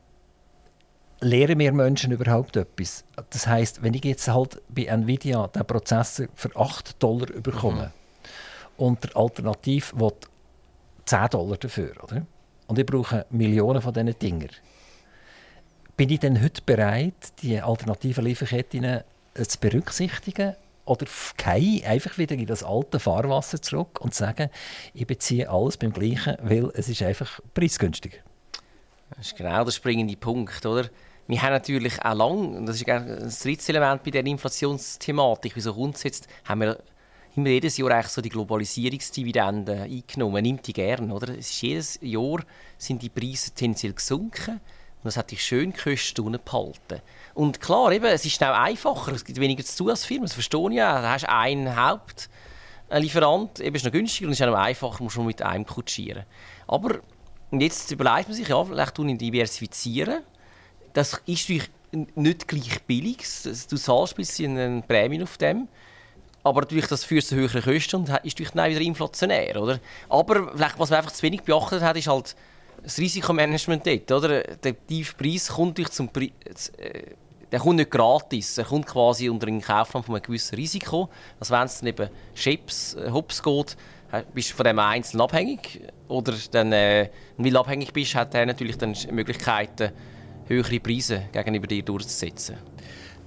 lehren 1.21 1.59
wir 1.59 1.73
Menschen 1.73 2.13
überhaupt 2.13 2.57
etwas? 2.57 3.05
Das 3.31 3.47
heißt, 3.47 3.83
wenn 3.83 3.95
ich 3.95 4.05
jetzt 4.05 4.29
halt 4.29 4.61
bei 4.69 4.85
Nvidia 4.85 5.47
den 5.49 5.67
Prozessor 5.67 6.27
für 6.35 6.55
8 6.55 7.03
Dollar 7.03 7.27
bekomme 7.27 7.93
mhm. 8.79 8.85
und 8.85 9.05
der 9.05 9.17
Alternativ 9.17 9.95
will 9.97 10.13
10 11.05 11.29
Dollar 11.31 11.57
dafür, 11.57 11.93
oder? 12.03 12.27
und 12.67 12.79
ich 12.79 12.87
brauche 12.87 13.27
Millionen 13.31 13.81
von 13.81 13.95
diesen 13.95 14.19
Dingen, 14.19 14.51
bin 15.97 16.11
ich 16.11 16.21
denn 16.21 16.43
heute 16.43 16.63
bereit, 16.65 17.15
die 17.43 17.61
alternativen 17.61 18.25
Lieferketten 18.25 18.85
äh, 18.85 19.03
zu 19.35 19.59
berücksichtigen? 19.59 20.55
Oder 20.85 21.07
gehe 21.37 21.85
einfach 21.85 22.17
wieder 22.17 22.37
in 22.37 22.47
das 22.47 22.63
alte 22.63 23.01
Fahrwasser 23.01 23.61
zurück 23.61 24.01
und 24.01 24.15
sagen, 24.15 24.51
ich 24.95 25.07
beziehe 25.07 25.51
alles 25.51 25.77
beim 25.77 25.93
Gleichen, 25.93 26.37
weil 26.43 26.71
es 26.75 26.89
ist 26.89 27.03
einfach 27.03 27.41
preisgünstiger? 27.55 28.19
Das 29.17 29.29
ist 29.29 29.37
genau 29.37 29.65
der 29.65 29.73
springende 29.73 30.17
Punkt, 30.17 30.65
oder? 30.65 30.89
Wir 31.29 31.43
haben 31.43 31.53
natürlich 31.53 32.01
auch 32.05 32.15
lange, 32.15 32.57
und 32.59 32.67
das 32.67 32.77
ist 32.77 32.87
das 32.87 33.41
dritte 33.41 33.69
Element 33.73 34.03
bei 34.05 34.13
der 34.13 34.25
Inflationsthematik, 34.25 35.57
wieso 35.57 35.75
kommt 35.75 36.03
jetzt, 36.05 36.29
haben 36.45 36.61
wir 36.61 36.79
immer 37.35 37.49
jedes 37.49 37.77
Jahr 37.77 37.91
eigentlich 37.91 38.13
so 38.13 38.23
die 38.23 38.29
Globalisierungsdividenden 38.29 39.83
eingenommen. 39.83 40.35
Man 40.35 40.43
nimmt 40.43 40.67
die 40.67 40.73
gerne, 40.73 41.13
oder? 41.13 41.37
Es 41.37 41.51
ist 41.51 41.63
jedes 41.63 41.99
Jahr 42.01 42.39
sind 42.79 43.03
die 43.03 43.09
Preise 43.09 43.51
tendenziell 43.51 43.93
gesunken 43.93 44.53
und 44.53 45.05
das 45.05 45.17
hat 45.17 45.31
die 45.31 45.37
schön 45.37 45.75
Kosten 45.75 46.39
behalten. 46.45 47.03
Und 47.35 47.61
klar, 47.61 47.93
eben, 47.93 48.07
es 48.07 48.25
ist 48.25 48.43
auch 48.43 48.55
einfacher, 48.55 49.13
es 49.13 49.25
gibt 49.25 49.41
weniger 49.41 49.65
zu 49.65 49.79
tun 49.79 49.91
als 49.91 50.05
Firmen, 50.05 50.27
das 50.27 50.33
verstehe 50.33 50.71
ich 50.71 50.83
auch. 50.83 51.01
Du 51.01 51.09
hast 51.09 51.29
einen 51.29 51.77
Hauptlieferant, 51.77 53.61
eben 53.61 53.77
ist 53.77 53.85
noch 53.85 53.93
günstiger 53.93 54.29
und 54.29 54.33
es 54.33 54.41
ist 54.41 54.47
auch 54.47 54.53
noch 54.53 54.59
einfacher, 54.59 55.03
musst 55.03 55.17
du 55.17 55.23
mit 55.23 55.43
einem 55.43 55.67
kutschieren. 55.67 56.25
Aber 56.69 57.01
jetzt 57.51 57.91
überlegt 57.91 58.29
man 58.29 58.37
sich, 58.37 58.49
ja, 58.49 58.65
vielleicht 58.65 58.97
diversifizieren 58.97 60.23
das 60.97 61.21
ist 61.27 61.51
nicht 62.15 62.49
gleich 62.49 62.83
billig. 62.87 63.19
Du 63.45 63.77
zahlst 63.77 64.15
ein 64.15 64.17
bisschen 64.17 64.59
eine 64.59 64.83
Prämie 64.83 65.23
auf 65.23 65.37
dem. 65.37 65.69
Aber 66.43 66.63
natürlich, 66.63 66.87
das 66.87 67.05
führt 67.05 67.25
zu 67.25 67.35
höheren 67.35 67.63
Kosten 67.63 67.97
und 67.97 68.09
ist 68.09 68.25
natürlich 68.25 68.53
dann 68.53 68.71
wieder 68.71 68.81
inflationär. 68.81 69.61
Oder? 69.61 69.81
Aber 70.09 70.53
vielleicht, 70.55 70.79
was 70.79 70.91
man 70.91 70.99
einfach 71.01 71.13
zu 71.13 71.23
wenig 71.23 71.43
beachtet 71.43 71.83
hat, 71.83 71.97
ist 71.97 72.07
halt 72.07 72.35
das 72.83 72.99
Risikomanagement 72.99 73.87
dort. 73.87 74.11
Oder? 74.11 74.43
Der 74.43 74.87
tiefe 74.87 75.15
Preis 75.17 75.49
kommt 75.49 75.77
durch 75.77 75.91
zum 75.91 76.09
Pre 76.09 76.27
äh, 76.79 77.03
der 77.53 77.61
kommt 77.61 77.77
nicht 77.77 77.91
gratis. 77.91 78.59
Er 78.59 78.65
kommt 78.65 78.87
quasi 78.87 79.29
unter 79.29 79.47
den 79.47 79.61
Kaufnahmen 79.61 80.05
von 80.05 80.15
einem 80.15 80.23
gewissen 80.23 80.57
Risiko. 80.57 81.11
Also 81.39 81.55
wenn 81.55 81.63
es 81.63 81.79
dann 81.79 81.89
eben 81.89 82.09
Chips, 82.35 82.95
äh, 82.95 83.11
Hops 83.11 83.43
geht, 83.43 83.77
bist 84.33 84.51
du 84.51 84.55
von 84.55 84.65
dem 84.65 84.79
Einzelnen 84.79 85.21
abhängig. 85.21 85.83
Oder 86.09 86.35
dann, 86.53 86.73
äh, 86.73 87.11
weil 87.37 87.51
du 87.51 87.61
abhängig 87.61 87.93
bist, 87.93 88.15
hat 88.15 88.35
er 88.35 88.47
natürlich 88.47 88.79
dann 88.79 88.97
Möglichkeiten, 89.11 89.93
höhere 90.49 90.81
Preise 90.81 91.23
gegenüber 91.33 91.67
dir 91.67 91.83
durchzusetzen. 91.83 92.57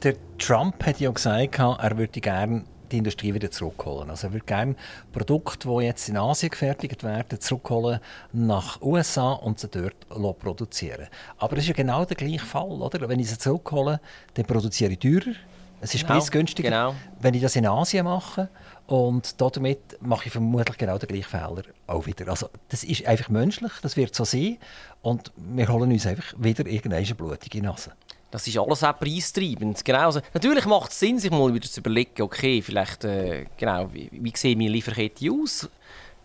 Der 0.03 0.15
Trump 0.37 0.85
hat 0.85 0.99
ja 0.99 1.11
gesagt, 1.11 1.59
er 1.59 1.97
würde 1.97 2.21
gerne 2.21 2.63
die 2.91 2.97
Industrie 2.97 3.33
wieder 3.33 3.51
zurückholen. 3.51 4.09
Also 4.09 4.27
er 4.27 4.33
würde 4.33 4.45
gerne 4.45 4.75
Produkte, 5.11 5.67
die 5.67 5.85
jetzt 5.85 6.09
in 6.09 6.17
Asien 6.17 6.49
gefertigt 6.49 7.03
werden, 7.03 7.39
zurückholen 7.39 7.99
nach 8.31 8.81
USA 8.81 9.33
und 9.33 9.59
sie 9.59 9.67
dort 9.67 10.39
produzieren. 10.39 11.07
Aber 11.37 11.57
es 11.57 11.63
ist 11.63 11.69
ja 11.69 11.73
genau 11.73 12.05
der 12.05 12.17
gleiche 12.17 12.39
Fall, 12.39 12.69
oder? 12.69 13.07
Wenn 13.07 13.19
ich 13.19 13.29
sie 13.29 13.37
zurückhole, 13.37 13.99
dann 14.33 14.45
produziere 14.45 14.91
ich 14.93 14.99
teurer. 14.99 15.35
Es 15.81 15.93
ist 15.93 16.01
genau, 16.01 16.13
preisgünstiger, 16.13 16.69
genau. 16.69 16.95
wenn 17.21 17.33
ich 17.33 17.41
das 17.41 17.55
in 17.55 17.65
Asien 17.65 18.03
mache. 18.03 18.49
Und 18.89 19.39
damit 19.39 20.01
mache 20.01 20.25
ich 20.25 20.31
vermutlich 20.31 20.75
genau 20.75 20.97
den 20.97 21.07
gleichen 21.07 21.29
Fehler 21.29 21.61
auch 21.85 22.07
wieder. 22.07 22.27
Also 22.27 22.49
das 22.69 22.83
ist 22.83 23.05
einfach 23.05 23.29
menschlich, 23.29 23.71
das 23.83 23.95
wird 23.95 24.15
so 24.15 24.23
sein. 24.25 24.57
Und 25.03 25.31
wir 25.35 25.67
holen 25.67 25.91
uns 25.91 26.07
einfach 26.07 26.33
wieder 26.39 26.65
irgendeine 26.65 27.13
blutige 27.13 27.61
Nase. 27.61 27.91
Das 28.31 28.47
ist 28.47 28.57
alles 28.57 28.83
auch 28.83 28.97
preistreibend. 28.97 29.85
Genau. 29.85 30.05
Also, 30.05 30.21
natürlich 30.33 30.65
macht 30.65 30.89
es 30.89 30.99
Sinn, 30.99 31.19
sich 31.19 31.29
mal 31.29 31.53
wieder 31.53 31.69
zu 31.69 31.81
überlegen, 31.81 32.19
okay, 32.23 32.63
vielleicht, 32.63 33.03
äh, 33.03 33.45
genau, 33.57 33.93
wie, 33.93 34.09
wie 34.11 34.33
sieht 34.35 34.57
meine 34.57 34.71
Lieferkette 34.71 35.31
aus? 35.31 35.69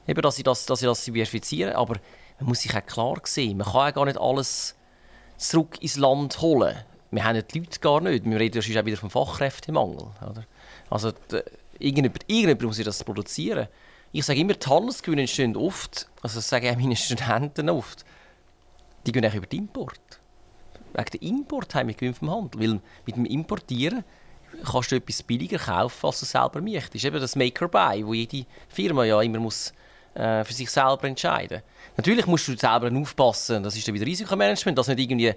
Eben, 0.08 0.22
dass 0.22 0.38
ich 0.38 0.44
das, 0.44 0.64
dass 0.64 0.80
ich 0.80 0.88
das 0.88 1.04
diversifiziere. 1.04 1.76
Aber 1.76 1.96
man 2.40 2.48
muss 2.48 2.60
sich 2.60 2.74
auch 2.74 2.86
klar 2.86 3.20
sehen, 3.24 3.58
man 3.58 3.66
kann 3.66 3.88
ja 3.88 3.90
gar 3.90 4.06
nicht 4.06 4.18
alles 4.18 4.74
zurück 5.36 5.76
ins 5.82 5.98
Land 5.98 6.40
holen. 6.40 6.76
Wir 7.10 7.24
haben 7.24 7.42
die 7.46 7.58
Leute 7.58 7.80
gar 7.80 8.00
nicht. 8.00 8.24
Wir 8.24 8.40
reden 8.40 8.62
ja 8.62 8.80
auch 8.80 8.86
wieder 8.86 8.96
vom 8.96 9.10
Fachkräftemangel. 9.10 10.06
Oder? 10.22 10.44
Also, 10.88 11.12
die, 11.30 11.42
irgendjemand, 11.84 12.24
irgendjemand 12.26 12.62
muss 12.62 12.78
das 12.78 13.04
produzieren. 13.04 13.68
Ich 14.12 14.24
sage 14.24 14.40
immer, 14.40 14.54
die 14.54 14.66
Handelsgewinne 14.66 15.22
entstehen 15.22 15.56
oft, 15.56 16.08
also 16.22 16.36
das 16.36 16.48
sage 16.48 16.66
ich 16.68 16.72
auch 16.72 16.78
meinen 16.78 16.96
Studenten 16.96 17.68
oft, 17.70 18.04
die 19.06 19.12
gehen 19.12 19.24
über 19.24 19.46
den 19.46 19.60
Import. 19.60 20.20
Wegen 20.94 21.10
dem 21.10 21.38
Import 21.38 21.74
haben 21.74 21.88
wir 21.88 21.94
Gewinn 21.94 22.14
vom 22.14 22.30
Handel. 22.30 22.60
Weil 22.60 22.80
mit 23.04 23.16
dem 23.16 23.24
Importieren 23.24 24.04
kannst 24.64 24.92
du 24.92 24.96
etwas 24.96 25.22
billiger 25.22 25.58
kaufen, 25.58 26.06
als 26.06 26.20
du 26.20 26.26
selber 26.26 26.60
möchtest. 26.60 27.04
Eben 27.04 27.20
das 27.20 27.36
Make 27.36 27.64
or 27.64 27.70
Buy, 27.70 28.06
wo 28.06 28.14
jede 28.14 28.46
Firma 28.68 29.04
ja 29.04 29.20
immer 29.20 29.40
muss, 29.40 29.72
äh, 30.14 30.44
für 30.44 30.52
sich 30.52 30.70
selber 30.70 31.04
entscheiden 31.04 31.58
muss. 31.58 31.96
Natürlich 31.96 32.26
musst 32.26 32.48
du 32.48 32.56
selber 32.56 32.90
aufpassen, 32.96 33.62
das 33.62 33.76
ist 33.76 33.86
dann 33.86 33.94
wieder 33.94 34.06
Risikomanagement, 34.06 34.78
dass 34.78 34.88
nicht 34.88 35.00
irgendwie 35.00 35.34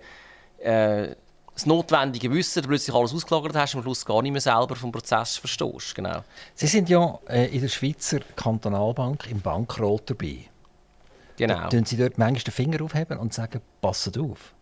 äh, 0.59 1.15
das 1.57 1.65
notwendige 1.65 2.31
Wissen, 2.31 2.61
du 2.61 2.69
plötzlich 2.69 2.95
alles 2.95 3.13
ausgelagert 3.13 3.55
hast 3.55 3.73
und 3.73 3.79
am 3.79 3.83
Schluss 3.83 4.05
gar 4.05 4.21
nicht 4.21 4.31
mehr 4.31 4.41
selber 4.41 4.75
vom 4.75 4.91
Prozess 4.91 5.37
verstehst. 5.37 5.95
Genau. 5.95 6.23
Sie 6.53 6.67
sind 6.67 6.87
ja 6.87 7.17
äh, 7.27 7.47
in 7.47 7.61
der 7.61 7.67
Schweizer 7.67 8.19
Kantonalbank 8.35 9.27
im 9.31 9.41
Bankrot 9.41 10.11
dabei. 10.11 10.45
Genau. 11.35 11.67
Tun 11.69 11.83
Sie 11.83 11.97
dort 11.97 12.19
manchmal 12.19 12.43
den 12.43 12.53
Finger 12.53 12.83
aufheben 12.83 13.17
und 13.17 13.33
sagen, 13.33 13.61
passet 13.81 14.19
auf? 14.19 14.53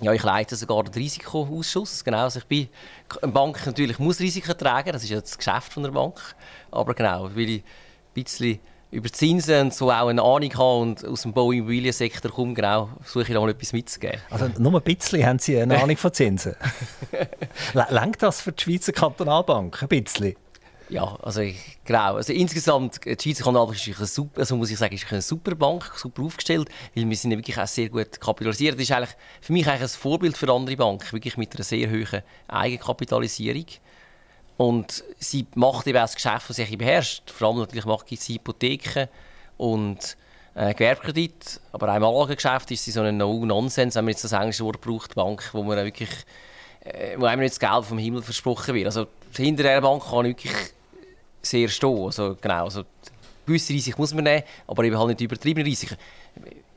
Ja, 0.00 0.12
ich 0.12 0.22
leite 0.24 0.56
sogar 0.56 0.82
den 0.82 0.94
Risikoausschuss. 0.94 2.02
Genau, 2.02 2.24
also 2.24 2.40
ich 2.40 2.46
bin, 2.46 2.68
eine 3.22 3.30
Bank 3.30 3.64
natürlich 3.64 4.00
muss 4.00 4.18
Risiken 4.18 4.58
tragen, 4.58 4.92
das 4.92 5.04
ist 5.04 5.10
ja 5.10 5.20
das 5.20 5.38
Geschäft 5.38 5.72
von 5.72 5.84
der 5.84 5.90
Bank. 5.92 6.34
Aber 6.72 6.94
genau, 6.94 7.30
weil 7.36 7.48
ich 7.48 7.62
ein 7.62 7.64
bisschen 8.14 8.58
über 8.94 9.12
Zinsen 9.12 9.60
und 9.62 9.74
so 9.74 9.90
auch 9.90 10.06
eine 10.06 10.22
Ahnung 10.22 10.54
habe 10.54 10.78
und 10.80 11.04
aus 11.04 11.22
dem 11.22 11.32
Bauimmobiliensektor 11.32 12.30
komme, 12.30 12.54
genau, 12.54 12.90
versuche 13.00 13.24
ich 13.24 13.34
da 13.34 13.40
mal 13.40 13.50
etwas 13.50 13.72
mitzugeben. 13.72 14.20
Also 14.30 14.48
nur 14.58 14.74
ein 14.74 14.82
bisschen 14.82 15.26
haben 15.26 15.38
Sie 15.40 15.58
eine 15.58 15.82
Ahnung 15.82 15.96
von 15.96 16.12
Zinsen? 16.12 16.54
Längt 17.90 18.22
das 18.22 18.40
für 18.40 18.52
die 18.52 18.62
Schweizer 18.62 18.92
Kantonalbank 18.92 19.82
ein 19.82 19.88
bisschen? 19.88 20.36
Ja, 20.90 21.18
also 21.22 21.40
ich, 21.40 21.78
genau. 21.84 22.14
Also 22.14 22.32
insgesamt, 22.32 23.04
die 23.04 23.16
Schweizer 23.20 23.42
Kantonalbank 23.42 23.76
ist 23.76 23.98
eine 23.98 24.06
super, 24.06 24.40
also 24.40 24.56
muss 24.56 24.70
ich 24.70 24.78
sagen, 24.78 24.94
ist 24.94 25.10
eine 25.10 25.22
super 25.22 25.56
Bank, 25.56 25.90
super 25.96 26.22
aufgestellt, 26.22 26.68
weil 26.94 27.08
wir 27.08 27.16
sind 27.16 27.32
wirklich 27.32 27.58
auch 27.58 27.66
sehr 27.66 27.88
gut 27.88 28.20
kapitalisiert. 28.20 28.74
Das 28.74 28.82
ist 28.82 28.92
eigentlich 28.92 29.16
für 29.40 29.52
mich 29.52 29.66
eigentlich 29.66 29.82
ein 29.82 29.88
Vorbild 29.88 30.36
für 30.36 30.52
andere 30.52 30.76
Banken, 30.76 31.12
wirklich 31.12 31.36
mit 31.36 31.52
einer 31.54 31.64
sehr 31.64 31.90
hohen 31.90 32.22
Eigenkapitalisierung. 32.46 33.66
Und 34.56 35.02
sie 35.18 35.46
macht 35.54 35.86
eben 35.86 35.98
auch 35.98 36.02
das 36.02 36.14
Geschäft, 36.14 36.48
das 36.48 36.56
sie 36.56 36.76
beherrscht. 36.76 37.30
Vor 37.30 37.48
allem 37.48 37.58
natürlich 37.58 37.86
macht 37.86 38.08
sie 38.08 38.34
Hypotheken 38.34 39.08
und 39.56 40.16
äh, 40.54 40.72
Gewerbekredit. 40.74 41.60
Aber 41.72 41.90
auch 41.90 41.96
im 41.96 42.04
Anlagegeschäft 42.04 42.70
ist 42.70 42.84
sie 42.84 42.92
so 42.92 43.00
ein 43.00 43.16
No-Nonsense, 43.16 43.98
wenn 43.98 44.04
man 44.04 44.12
jetzt 44.12 44.24
das 44.24 44.32
englische 44.32 44.64
Wort 44.64 44.80
braucht, 44.80 45.14
Bank, 45.14 45.50
wo 45.52 45.62
man 45.62 45.84
wirklich 45.84 46.10
äh, 46.84 47.16
wo 47.18 47.24
einem 47.24 47.40
nicht 47.42 47.60
das 47.60 47.60
Geld 47.60 47.84
vom 47.84 47.98
Himmel 47.98 48.22
versprochen 48.22 48.74
wird. 48.74 48.86
Also 48.86 49.06
hinter 49.34 49.62
dieser 49.62 49.80
Bank 49.80 50.04
kann 50.04 50.26
ich 50.26 50.36
wirklich 50.36 50.52
sehr 51.42 51.68
stehen. 51.68 52.04
Also, 52.04 52.36
genau, 52.40 52.64
also, 52.64 52.84
gewisse 53.46 53.72
Risiken 53.72 54.00
muss 54.00 54.14
man 54.14 54.24
nehmen, 54.24 54.44
aber 54.66 54.84
eben 54.84 54.98
halt 54.98 55.08
nicht 55.08 55.20
übertriebene 55.20 55.66
Risiken. 55.66 55.96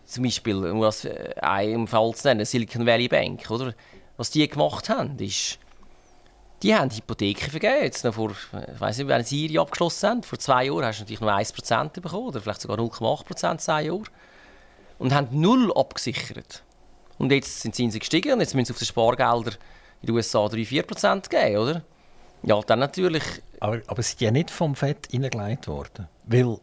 zum 0.05 0.23
Beispiel, 0.23 0.55
um 0.55 0.81
das 0.81 1.05
äh, 1.05 1.35
einen 1.41 1.87
Fall 1.87 2.13
zu 2.15 2.27
nennen, 2.27 2.45
Silicon 2.45 2.85
Valley 2.85 3.07
Bank, 3.07 3.49
oder? 3.49 3.73
Was 4.15 4.31
die 4.31 4.47
gemacht 4.47 4.89
haben, 4.89 5.19
ist, 5.19 5.59
die 6.63 6.75
haben 6.75 6.89
Hypotheken 6.89 7.49
vergeben. 7.49 7.83
Jetzt 7.83 8.03
noch 8.03 8.15
vor, 8.15 8.31
ich 8.31 8.79
weiß 8.79 8.97
nicht, 8.97 9.07
wenn 9.07 9.23
sie 9.23 9.45
ihre 9.45 9.61
abgeschlossen 9.61 10.09
haben, 10.09 10.23
vor 10.23 10.39
zwei 10.39 10.65
Jahren 10.65 10.85
hast 10.85 10.99
du 10.99 11.03
natürlich 11.03 11.21
nur 11.21 11.31
1% 11.31 12.01
bekommen, 12.01 12.27
oder 12.27 12.41
vielleicht 12.41 12.61
sogar 12.61 12.77
0,8% 12.77 13.51
in 13.51 13.59
zwei 13.59 13.83
Jahren. 13.83 14.09
Und 14.99 15.13
haben 15.13 15.27
null 15.31 15.71
abgesichert. 15.75 16.63
Und 17.19 17.31
jetzt 17.31 17.61
sind 17.61 17.75
die 17.75 17.83
Zinsen 17.83 17.99
gestiegen 17.99 18.33
und 18.33 18.39
jetzt 18.39 18.55
müssen 18.55 18.65
sie 18.65 18.73
auf 18.73 18.79
die 18.79 18.85
Spargelder 18.85 19.51
in 20.01 20.07
den 20.07 20.15
USA 20.15 20.45
3-4% 20.45 21.29
geben, 21.29 21.57
oder? 21.57 21.83
Ja, 22.43 22.61
dann 22.61 22.79
natürlich. 22.79 23.23
Aber, 23.59 23.81
aber 23.87 24.01
sie 24.01 24.09
sind 24.09 24.21
ja 24.21 24.31
nicht 24.31 24.51
vom 24.51 24.75
Fett 24.75 25.07
hineingelegt 25.09 25.67
worden. 25.67 26.07
Weil 26.25 26.59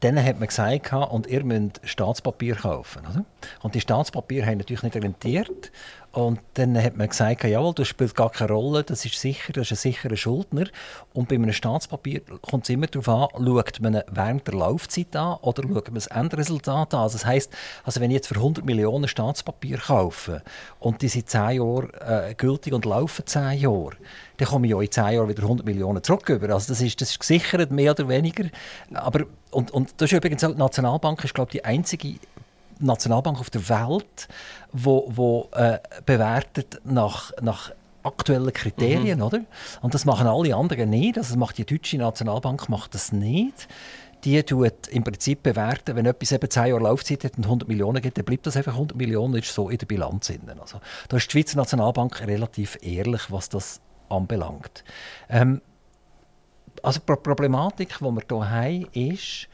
dann 0.00 0.22
hat 0.22 0.38
man 0.38 0.48
gesagt, 0.48 0.92
und 0.92 1.26
ihr 1.28 1.44
müsst 1.44 1.80
Staatspapier 1.84 2.56
kaufen. 2.56 3.02
Oder? 3.06 3.24
Und 3.62 3.74
die 3.74 3.80
Staatspapiere 3.80 4.46
haben 4.46 4.58
natürlich 4.58 4.82
nicht 4.82 4.96
rentiert. 4.96 5.72
Und 6.14 6.38
dann 6.54 6.80
hat 6.80 6.96
man 6.96 7.08
gesagt, 7.08 7.42
jawohl, 7.42 7.74
das 7.74 7.88
spielt 7.88 8.14
gar 8.14 8.30
keine 8.30 8.52
Rolle, 8.52 8.84
das 8.84 9.04
ist 9.04 9.18
sicher, 9.18 9.52
das 9.52 9.72
ist 9.72 9.72
ein 9.72 9.90
sicherer 9.90 10.16
Schuldner. 10.16 10.66
Und 11.12 11.28
bei 11.28 11.34
einem 11.34 11.52
Staatspapier 11.52 12.20
kommt 12.40 12.62
es 12.62 12.70
immer 12.70 12.86
darauf 12.86 13.08
an, 13.08 13.44
schaut 13.44 13.80
man 13.80 14.00
während 14.12 14.46
der 14.46 14.54
Laufzeit 14.54 15.16
an 15.16 15.38
oder 15.42 15.64
schaut 15.64 15.88
man 15.88 15.94
das 15.96 16.06
Endresultat 16.06 16.94
an. 16.94 17.00
Also 17.00 17.18
das 17.18 17.26
heisst, 17.26 17.52
also 17.82 18.00
wenn 18.00 18.12
ich 18.12 18.14
jetzt 18.14 18.28
für 18.28 18.36
100 18.36 18.64
Millionen 18.64 19.08
Staatspapier 19.08 19.78
kaufe 19.78 20.42
und 20.78 21.02
die 21.02 21.08
sind 21.08 21.28
10 21.28 21.56
Jahre 21.56 22.28
äh, 22.28 22.34
gültig 22.34 22.72
und 22.72 22.84
laufen 22.84 23.26
10 23.26 23.58
Jahre, 23.58 23.96
dann 24.36 24.48
komme 24.48 24.68
ich 24.68 24.70
ja 24.70 24.80
in 24.80 24.90
10 24.92 25.14
Jahren 25.14 25.28
wieder 25.28 25.42
100 25.42 25.66
Millionen 25.66 26.00
zurück. 26.04 26.30
Also 26.30 26.68
das 26.68 26.80
ist, 26.80 27.00
das 27.00 27.10
ist 27.10 27.18
gesichert, 27.18 27.72
mehr 27.72 27.90
oder 27.90 28.08
weniger. 28.08 28.44
Aber, 28.92 29.24
und, 29.50 29.72
und 29.72 29.94
das 29.96 30.12
ist 30.12 30.16
übrigens 30.16 30.42
die 30.42 30.54
Nationalbank 30.54 31.24
ist, 31.24 31.34
glaube 31.34 31.48
ich, 31.48 31.60
die 31.60 31.64
einzige 31.64 32.14
Nationalbank 32.78 33.40
auf 33.40 33.50
der 33.50 33.68
Welt, 33.68 34.28
wo, 34.72 35.10
wo 35.14 35.48
äh, 35.52 35.78
bewertet 36.04 36.80
nach, 36.84 37.32
nach 37.40 37.72
aktuellen 38.02 38.52
Kriterien, 38.52 39.18
mhm. 39.18 39.24
oder? 39.24 39.40
Und 39.82 39.94
das 39.94 40.04
machen 40.04 40.26
alle 40.26 40.54
anderen 40.54 40.90
nicht. 40.90 41.16
Also 41.16 41.30
das 41.30 41.38
macht 41.38 41.58
die 41.58 41.64
deutsche 41.64 41.96
Nationalbank 41.96 42.68
macht 42.68 42.94
das 42.94 43.12
nicht. 43.12 43.68
Die 44.24 44.42
tut 44.42 44.88
im 44.88 45.04
Prinzip 45.04 45.42
bewerten, 45.42 45.96
wenn 45.96 46.06
etwas 46.06 46.32
eben 46.32 46.48
10 46.48 46.66
Jahre 46.66 46.82
Laufzeit 46.82 47.24
hat 47.24 47.36
und 47.36 47.44
100 47.44 47.68
Millionen 47.68 48.00
gibt, 48.00 48.16
dann 48.16 48.24
bleibt 48.24 48.46
das 48.46 48.56
einfach 48.56 48.72
100 48.72 48.96
Millionen, 48.96 49.34
ist 49.34 49.52
so 49.52 49.68
in 49.68 49.76
der 49.76 49.86
Bilanz. 49.86 50.32
Also, 50.60 50.80
da 51.08 51.16
ist 51.16 51.26
die 51.26 51.32
Schweizer 51.32 51.58
Nationalbank 51.58 52.26
relativ 52.26 52.78
ehrlich, 52.80 53.30
was 53.30 53.50
das 53.50 53.80
anbelangt. 54.08 54.84
Ähm, 55.28 55.60
also 56.82 57.00
die 57.00 57.16
Problematik, 57.16 57.98
die 57.98 58.04
wir 58.04 58.22
hier 58.28 58.50
haben, 58.50 58.86
ist, 58.92 59.48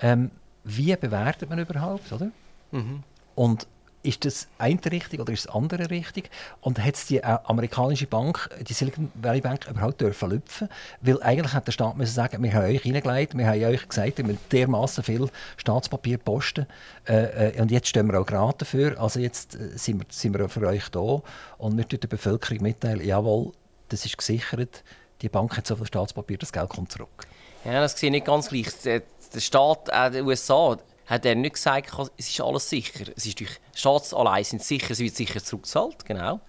ähm, 0.00 0.30
wie 0.64 0.94
bewertet 0.96 1.48
man 1.48 1.58
überhaupt, 1.58 2.12
oder? 2.12 2.30
Mhm. 2.70 3.02
Und 3.34 3.66
ist 4.06 4.24
das 4.24 4.46
eine 4.58 4.80
richtig 4.90 5.20
oder 5.20 5.32
ist 5.32 5.46
das 5.46 5.54
andere 5.54 5.90
richtig? 5.90 6.30
Und 6.60 6.78
hat 6.82 6.94
die 7.10 7.18
äh, 7.18 7.38
amerikanische 7.44 8.06
Bank, 8.06 8.48
die 8.66 8.72
Silicon 8.72 9.10
Valley 9.14 9.40
Bank, 9.40 9.66
überhaupt 9.68 10.00
dürfen 10.00 10.30
lüpfen? 10.30 10.68
Weil 11.00 11.20
eigentlich 11.22 11.52
hat 11.52 11.66
der 11.66 11.72
Staat 11.72 11.96
müssen 11.96 12.14
sagen, 12.14 12.42
wir 12.42 12.54
haben 12.54 12.64
euch 12.64 12.82
hineingelegt, 12.82 13.36
wir 13.36 13.46
haben 13.46 13.64
euch 13.64 13.88
gesagt, 13.88 14.18
wir 14.18 14.24
müssen 14.24 14.38
dermaßen 14.52 15.02
viel 15.02 15.28
Staatspapier 15.56 16.18
posten 16.18 16.66
äh, 17.08 17.48
äh, 17.48 17.60
und 17.60 17.70
jetzt 17.70 17.88
stehen 17.88 18.06
wir 18.10 18.20
auch 18.20 18.26
gerade 18.26 18.58
dafür. 18.58 18.98
Also 19.00 19.18
jetzt 19.18 19.56
äh, 19.56 19.76
sind, 19.76 19.98
wir, 19.98 20.06
sind 20.08 20.38
wir 20.38 20.48
für 20.48 20.66
euch 20.66 20.88
da 20.90 21.20
und 21.58 21.76
wir 21.76 21.88
tun 21.88 22.00
der 22.00 22.08
Bevölkerung 22.08 22.62
mitteilen, 22.62 23.04
jawohl, 23.04 23.52
das 23.88 24.06
ist 24.06 24.16
gesichert, 24.16 24.84
die 25.22 25.28
Bank 25.28 25.56
hat 25.56 25.66
so 25.66 25.74
viel 25.74 25.86
Staatspapier, 25.86 26.38
das 26.38 26.52
Geld 26.52 26.68
kommt 26.68 26.92
zurück. 26.92 27.26
Ja, 27.64 27.80
das 27.80 27.98
sehe 27.98 28.08
ich 28.08 28.12
nicht 28.12 28.26
ganz 28.26 28.48
gleich. 28.48 28.68
Der 28.84 29.40
Staat, 29.40 29.88
äh, 29.88 30.10
der 30.12 30.24
USA, 30.24 30.76
hat 31.06 31.24
er 31.24 31.34
nicht 31.34 31.54
gesagt, 31.54 31.92
es 32.16 32.28
ist 32.28 32.40
alles 32.40 32.68
sicher. 32.68 33.06
Es 33.16 33.26
ist 33.26 33.38
durch 33.38 33.50
Staatsanleihen 33.74 34.44
sind 34.44 34.62
sicher, 34.62 34.90
es 34.90 34.98
wird 34.98 35.14
sicher 35.14 35.42
zurückgezahlt, 35.42 36.04
genau. 36.04 36.40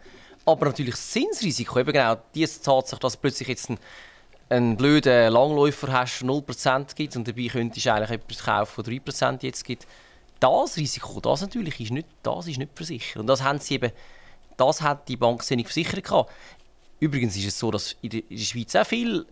Aber 0.45 0.67
natürlich 0.67 0.95
das 0.95 1.11
Zinsrisiko, 1.11 1.79
eben 1.79 1.91
genau 1.91 2.15
diese 2.33 2.61
Tatsache, 2.61 2.99
dass 2.99 3.17
plötzlich 3.17 3.49
jetzt 3.49 3.69
ein, 4.49 4.77
blöden 4.77 5.31
Langläufer 5.31 5.91
hast, 5.91 6.23
0% 6.23 6.95
gibt 6.95 7.15
und 7.15 7.27
dabei 7.27 7.47
könntest 7.47 7.85
du 7.85 7.93
eigentlich 7.93 8.11
etwas 8.11 8.45
kaufen, 8.45 8.83
das 8.83 8.93
3% 8.93 9.43
jetzt 9.43 9.65
gibt. 9.65 9.85
Das 10.39 10.77
Risiko, 10.77 11.19
das 11.19 11.41
natürlich 11.41 11.79
ist 11.81 11.91
nicht, 11.91 12.07
das 12.23 12.47
ist 12.47 12.57
nicht 12.57 12.71
versichert. 12.73 13.17
Und 13.17 13.27
das 13.27 13.43
haben 13.43 13.59
sie 13.59 13.75
eben, 13.75 13.91
das 14.55 14.81
hat 14.81 15.07
die 15.09 15.17
Bank 15.17 15.49
nicht 15.51 15.67
versichert 15.67 16.03
gehabt. 16.03 16.31
Übrigens 16.99 17.35
ist 17.35 17.47
es 17.47 17.59
so, 17.59 17.69
dass 17.69 17.95
in 18.01 18.09
der 18.09 18.37
Schweiz 18.37 18.75
auch 18.75 18.85
viel 18.85 19.25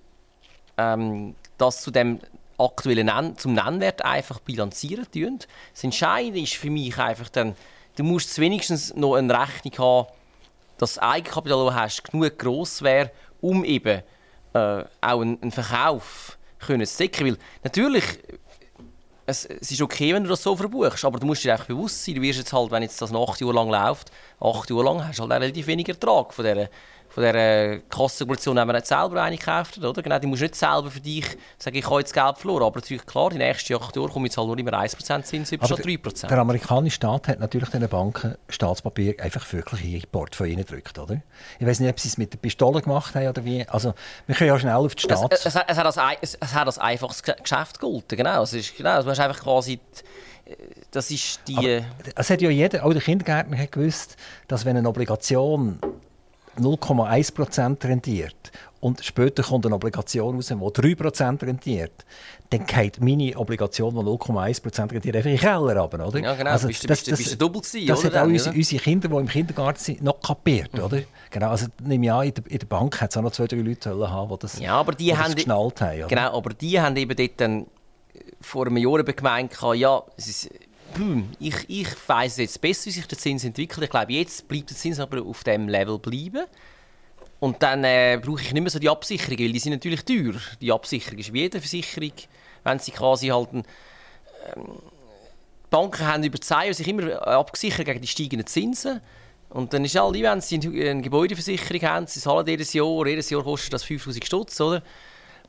ähm, 0.77 1.35
das 1.57 1.81
zu 1.81 1.91
dem 1.91 2.19
aktuellen 2.57 3.07
Nen 3.07 3.37
zum 3.37 3.53
Nennwert 3.53 4.03
einfach 4.03 4.39
bilanzieren 4.39 5.09
tun. 5.11 5.39
Das 5.73 5.83
Entscheidende 5.83 6.39
ist 6.39 6.53
für 6.53 6.69
mich 6.69 6.97
einfach 6.97 7.29
dann, 7.29 7.55
du 7.95 8.03
musst 8.03 8.37
wenigstens 8.39 8.93
noch 8.95 9.15
eine 9.15 9.37
Rechnung 9.37 9.77
haben, 9.77 10.07
dass 10.77 10.95
das 10.95 11.03
Eigenkapital, 11.03 11.65
das 11.65 11.73
du 11.73 11.79
hast, 11.79 12.03
genug 12.03 12.37
gross 12.37 12.81
wäre, 12.81 13.11
um 13.41 13.63
eben 13.63 14.01
äh, 14.53 14.83
auch 15.01 15.21
einen, 15.21 15.41
einen 15.41 15.51
Verkauf 15.51 16.37
können 16.59 16.85
zu 16.85 16.97
decken. 16.97 17.27
Weil 17.27 17.37
natürlich, 17.63 18.03
es, 19.25 19.45
es, 19.45 19.71
ist 19.71 19.81
okay, 19.81 20.13
wenn 20.13 20.23
du 20.23 20.29
das 20.29 20.43
so 20.43 20.55
verbuchst, 20.55 21.03
aber 21.05 21.19
du 21.19 21.25
musst 21.25 21.43
dir 21.43 21.53
echt 21.53 21.67
bewusst 21.67 22.03
sein, 22.03 22.15
du 22.15 22.21
wirst 22.21 22.39
jetzt 22.39 22.53
halt, 22.53 22.71
wenn 22.71 22.83
jetzt 22.83 23.01
das 23.01 23.13
acht 23.13 23.41
Jahre 23.41 23.53
lang 23.53 23.69
läuft, 23.69 24.11
acht 24.39 24.69
Jahre 24.69 24.83
lang 24.83 25.07
hast 25.07 25.19
du 25.19 25.23
halt 25.23 25.31
relativ 25.31 25.67
wenig 25.67 25.89
Ertrag 25.89 26.33
von 26.33 26.45
dieser 26.45 26.69
von 27.15 27.23
dieser 27.23 27.77
Kassenkollektion 27.89 28.59
haben 28.59 28.67
wir 28.67 28.73
nicht 28.73 28.87
selber 28.87 29.23
eine 29.23 29.37
gekauft, 29.37 29.77
oder? 29.77 30.01
Genau, 30.01 30.19
die 30.19 30.27
musst 30.27 30.41
du 30.41 30.45
nicht 30.47 30.55
selber 30.55 30.91
für 30.91 30.99
dich 30.99 31.25
sagen, 31.57 31.77
ich 31.77 31.89
habe 31.89 31.99
jetzt 31.99 32.13
Geld 32.13 32.37
verloren. 32.37 32.63
Aber 32.63 32.75
natürlich, 32.75 33.05
klar, 33.05 33.29
die 33.29 33.37
nächsten 33.37 33.71
Jahre 33.71 33.89
kommen 33.89 34.25
jetzt 34.25 34.37
halt 34.37 34.47
nur 34.47 34.57
immer 34.57 34.73
1% 34.73 35.23
Zins 35.23 35.49
über 35.53 35.65
statt 35.65 35.79
3%. 35.79 36.27
Der 36.27 36.37
amerikanische 36.37 36.95
Staat 36.95 37.29
hat 37.29 37.39
natürlich 37.39 37.69
den 37.69 37.87
Banken 37.87 38.35
Staatspapier 38.49 39.15
einfach 39.21 39.49
wirklich 39.53 39.85
in 39.85 39.91
ihr 39.91 40.03
Portfolio 40.11 40.57
gedrückt, 40.57 40.99
oder? 40.99 41.21
Ich 41.57 41.65
weiß 41.65 41.79
nicht, 41.79 41.89
ob 41.89 41.97
sie 42.01 42.09
es 42.09 42.17
mit 42.17 42.33
der 42.33 42.37
Pistole 42.37 42.81
gemacht 42.81 43.15
haben 43.15 43.29
oder 43.29 43.45
wie. 43.45 43.65
Also, 43.65 43.93
wir 44.27 44.35
können 44.35 44.49
ja 44.49 44.59
schnell 44.59 44.73
auf 44.73 44.93
die 44.93 45.03
Staats... 45.03 45.23
Es, 45.31 45.45
es, 45.45 45.55
es, 45.55 45.77
hat, 45.77 45.85
als, 45.85 45.97
es, 46.19 46.37
es 46.37 46.53
hat 46.53 46.67
als 46.67 46.77
einfaches 46.77 47.23
Geschäft 47.23 47.79
gegolten, 47.79 48.17
genau. 48.17 48.43
Es 48.43 48.51
ist, 48.51 48.75
genau, 48.75 49.01
du 49.01 49.09
hast 49.09 49.21
einfach 49.21 49.41
quasi... 49.41 49.79
Das 50.91 51.09
ist 51.09 51.39
die... 51.47 51.57
Aber 51.57 51.85
es 52.13 52.29
hat 52.29 52.41
ja 52.41 52.49
jeder, 52.49 52.85
auch 52.85 52.91
der 52.91 53.01
Kindergärtner 53.01 53.57
hat 53.57 53.71
gewusst, 53.71 54.17
dass 54.49 54.65
wenn 54.65 54.75
eine 54.75 54.89
Obligation 54.89 55.79
0,1% 56.57 57.83
rentiert 57.83 58.51
und 58.85 59.03
später 59.03 59.41
kommt 59.41 59.65
eine 59.65 59.73
Obligation 59.73 60.35
raus, 60.35 60.47
die 60.47 60.53
3% 60.53 61.41
rentiert, 61.41 62.05
dann 62.51 62.65
geht 62.67 63.01
meine 63.01 63.35
Obligation, 63.35 63.95
die 63.95 64.01
0,1% 64.01 64.91
rentiert, 64.91 65.15
einfach 65.15 65.29
in 65.29 65.37
den 65.37 65.39
Keller 65.39 65.77
runter, 65.77 66.07
oder? 66.07 66.19
Ja, 66.19 66.35
genau. 66.35 66.51
Also, 66.51 66.67
bist, 66.67 66.87
das, 66.87 67.03
bist, 67.03 67.17
bist 67.17 67.31
du 67.33 67.37
doppelt 67.37 67.63
gewesen, 67.63 67.87
Das 67.87 68.05
oder? 68.05 68.19
hat 68.19 68.23
auch 68.23 68.27
unsere, 68.27 68.55
unsere, 68.55 68.81
Kinder, 68.83 69.07
die 69.07 69.15
im 69.15 69.27
Kindergarten 69.27 69.79
sind, 69.79 70.03
noch 70.03 70.21
kapiert, 70.21 70.73
mhm. 70.73 70.83
oder? 70.83 71.01
Genau, 71.31 71.49
also 71.49 71.65
nehme 71.83 72.05
ich 72.05 72.11
an, 72.11 72.27
in 72.27 72.33
der, 72.35 72.43
in 72.47 72.59
der 72.59 72.67
Bank 72.67 73.01
hat 73.01 73.09
es 73.09 73.17
auch 73.17 73.23
noch 73.23 73.31
zwei, 73.31 73.47
drei 73.47 73.57
Leute 73.57 73.89
haben, 73.89 74.29
die 74.29 74.39
das, 74.39 74.59
ja, 74.59 74.75
aber 74.75 74.91
die 74.91 75.05
die 75.05 75.17
haben, 75.17 75.25
das 75.25 75.35
geschnallt 75.35 75.81
haben. 75.81 75.97
Oder? 75.97 76.07
Genau, 76.07 76.37
aber 76.37 76.49
die 76.51 76.79
haben 76.79 76.95
eben 76.95 77.15
dort 77.15 77.41
dann 77.41 77.65
vor 78.39 78.67
einem 78.67 78.77
Jahr 78.77 79.03
gemeint, 79.03 79.57
ja, 79.73 80.03
es 80.15 80.27
ist 80.27 80.49
hm, 80.95 81.29
ich, 81.39 81.55
ich 81.67 81.87
weiss 82.07 82.37
jetzt 82.37 82.61
besser, 82.61 82.87
wie 82.87 82.91
sich 82.91 83.07
der 83.07 83.17
Zins 83.17 83.43
entwickelt. 83.43 83.83
Ich 83.83 83.89
glaube, 83.89 84.13
jetzt 84.13 84.47
bleibt 84.47 84.69
der 84.69 84.77
Zins 84.77 84.99
aber 84.99 85.21
auf 85.21 85.43
dem 85.43 85.67
Level 85.67 85.99
bleiben. 85.99 86.45
Und 87.39 87.61
dann 87.61 87.83
äh, 87.83 88.19
brauche 88.23 88.41
ich 88.41 88.53
nicht 88.53 88.61
mehr 88.61 88.71
so 88.71 88.79
die 88.79 88.89
Absicherung, 88.89 89.37
weil 89.37 89.51
die 89.51 89.59
sind 89.59 89.73
natürlich 89.73 90.03
teuer. 90.05 90.39
Die 90.61 90.71
Absicherung 90.71 91.19
ist 91.19 91.33
wie 91.33 91.41
jede 91.41 91.59
Versicherung, 91.59 92.13
wenn 92.63 92.79
sie 92.79 92.91
quasi 92.91 93.27
halt 93.27 93.53
ein, 93.53 93.63
ähm, 94.55 94.79
Banken 95.69 96.07
haben 96.07 96.23
über 96.23 96.37
die 96.37 96.47
Jahre 96.47 96.73
sich 96.73 96.87
immer 96.87 97.07
äh, 97.07 97.13
abgesichert 97.15 97.85
gegen 97.85 98.01
die 98.01 98.07
steigenden 98.07 98.47
Zinsen. 98.47 99.01
Und 99.49 99.73
dann 99.73 99.85
ist 99.85 99.97
alle, 99.97 100.21
wenn 100.21 100.41
sie 100.41 100.55
eine 100.57 101.01
Gebäudeversicherung 101.01 101.81
haben, 101.81 102.07
sie 102.07 102.19
zahlen 102.19 102.47
jedes 102.47 102.73
Jahr, 102.73 103.05
jedes 103.05 103.29
Jahr 103.29 103.43
kostet 103.43 103.73
das 103.73 103.83
5000 103.83 104.25
Stutz, 104.25 104.59
oder? 104.61 104.81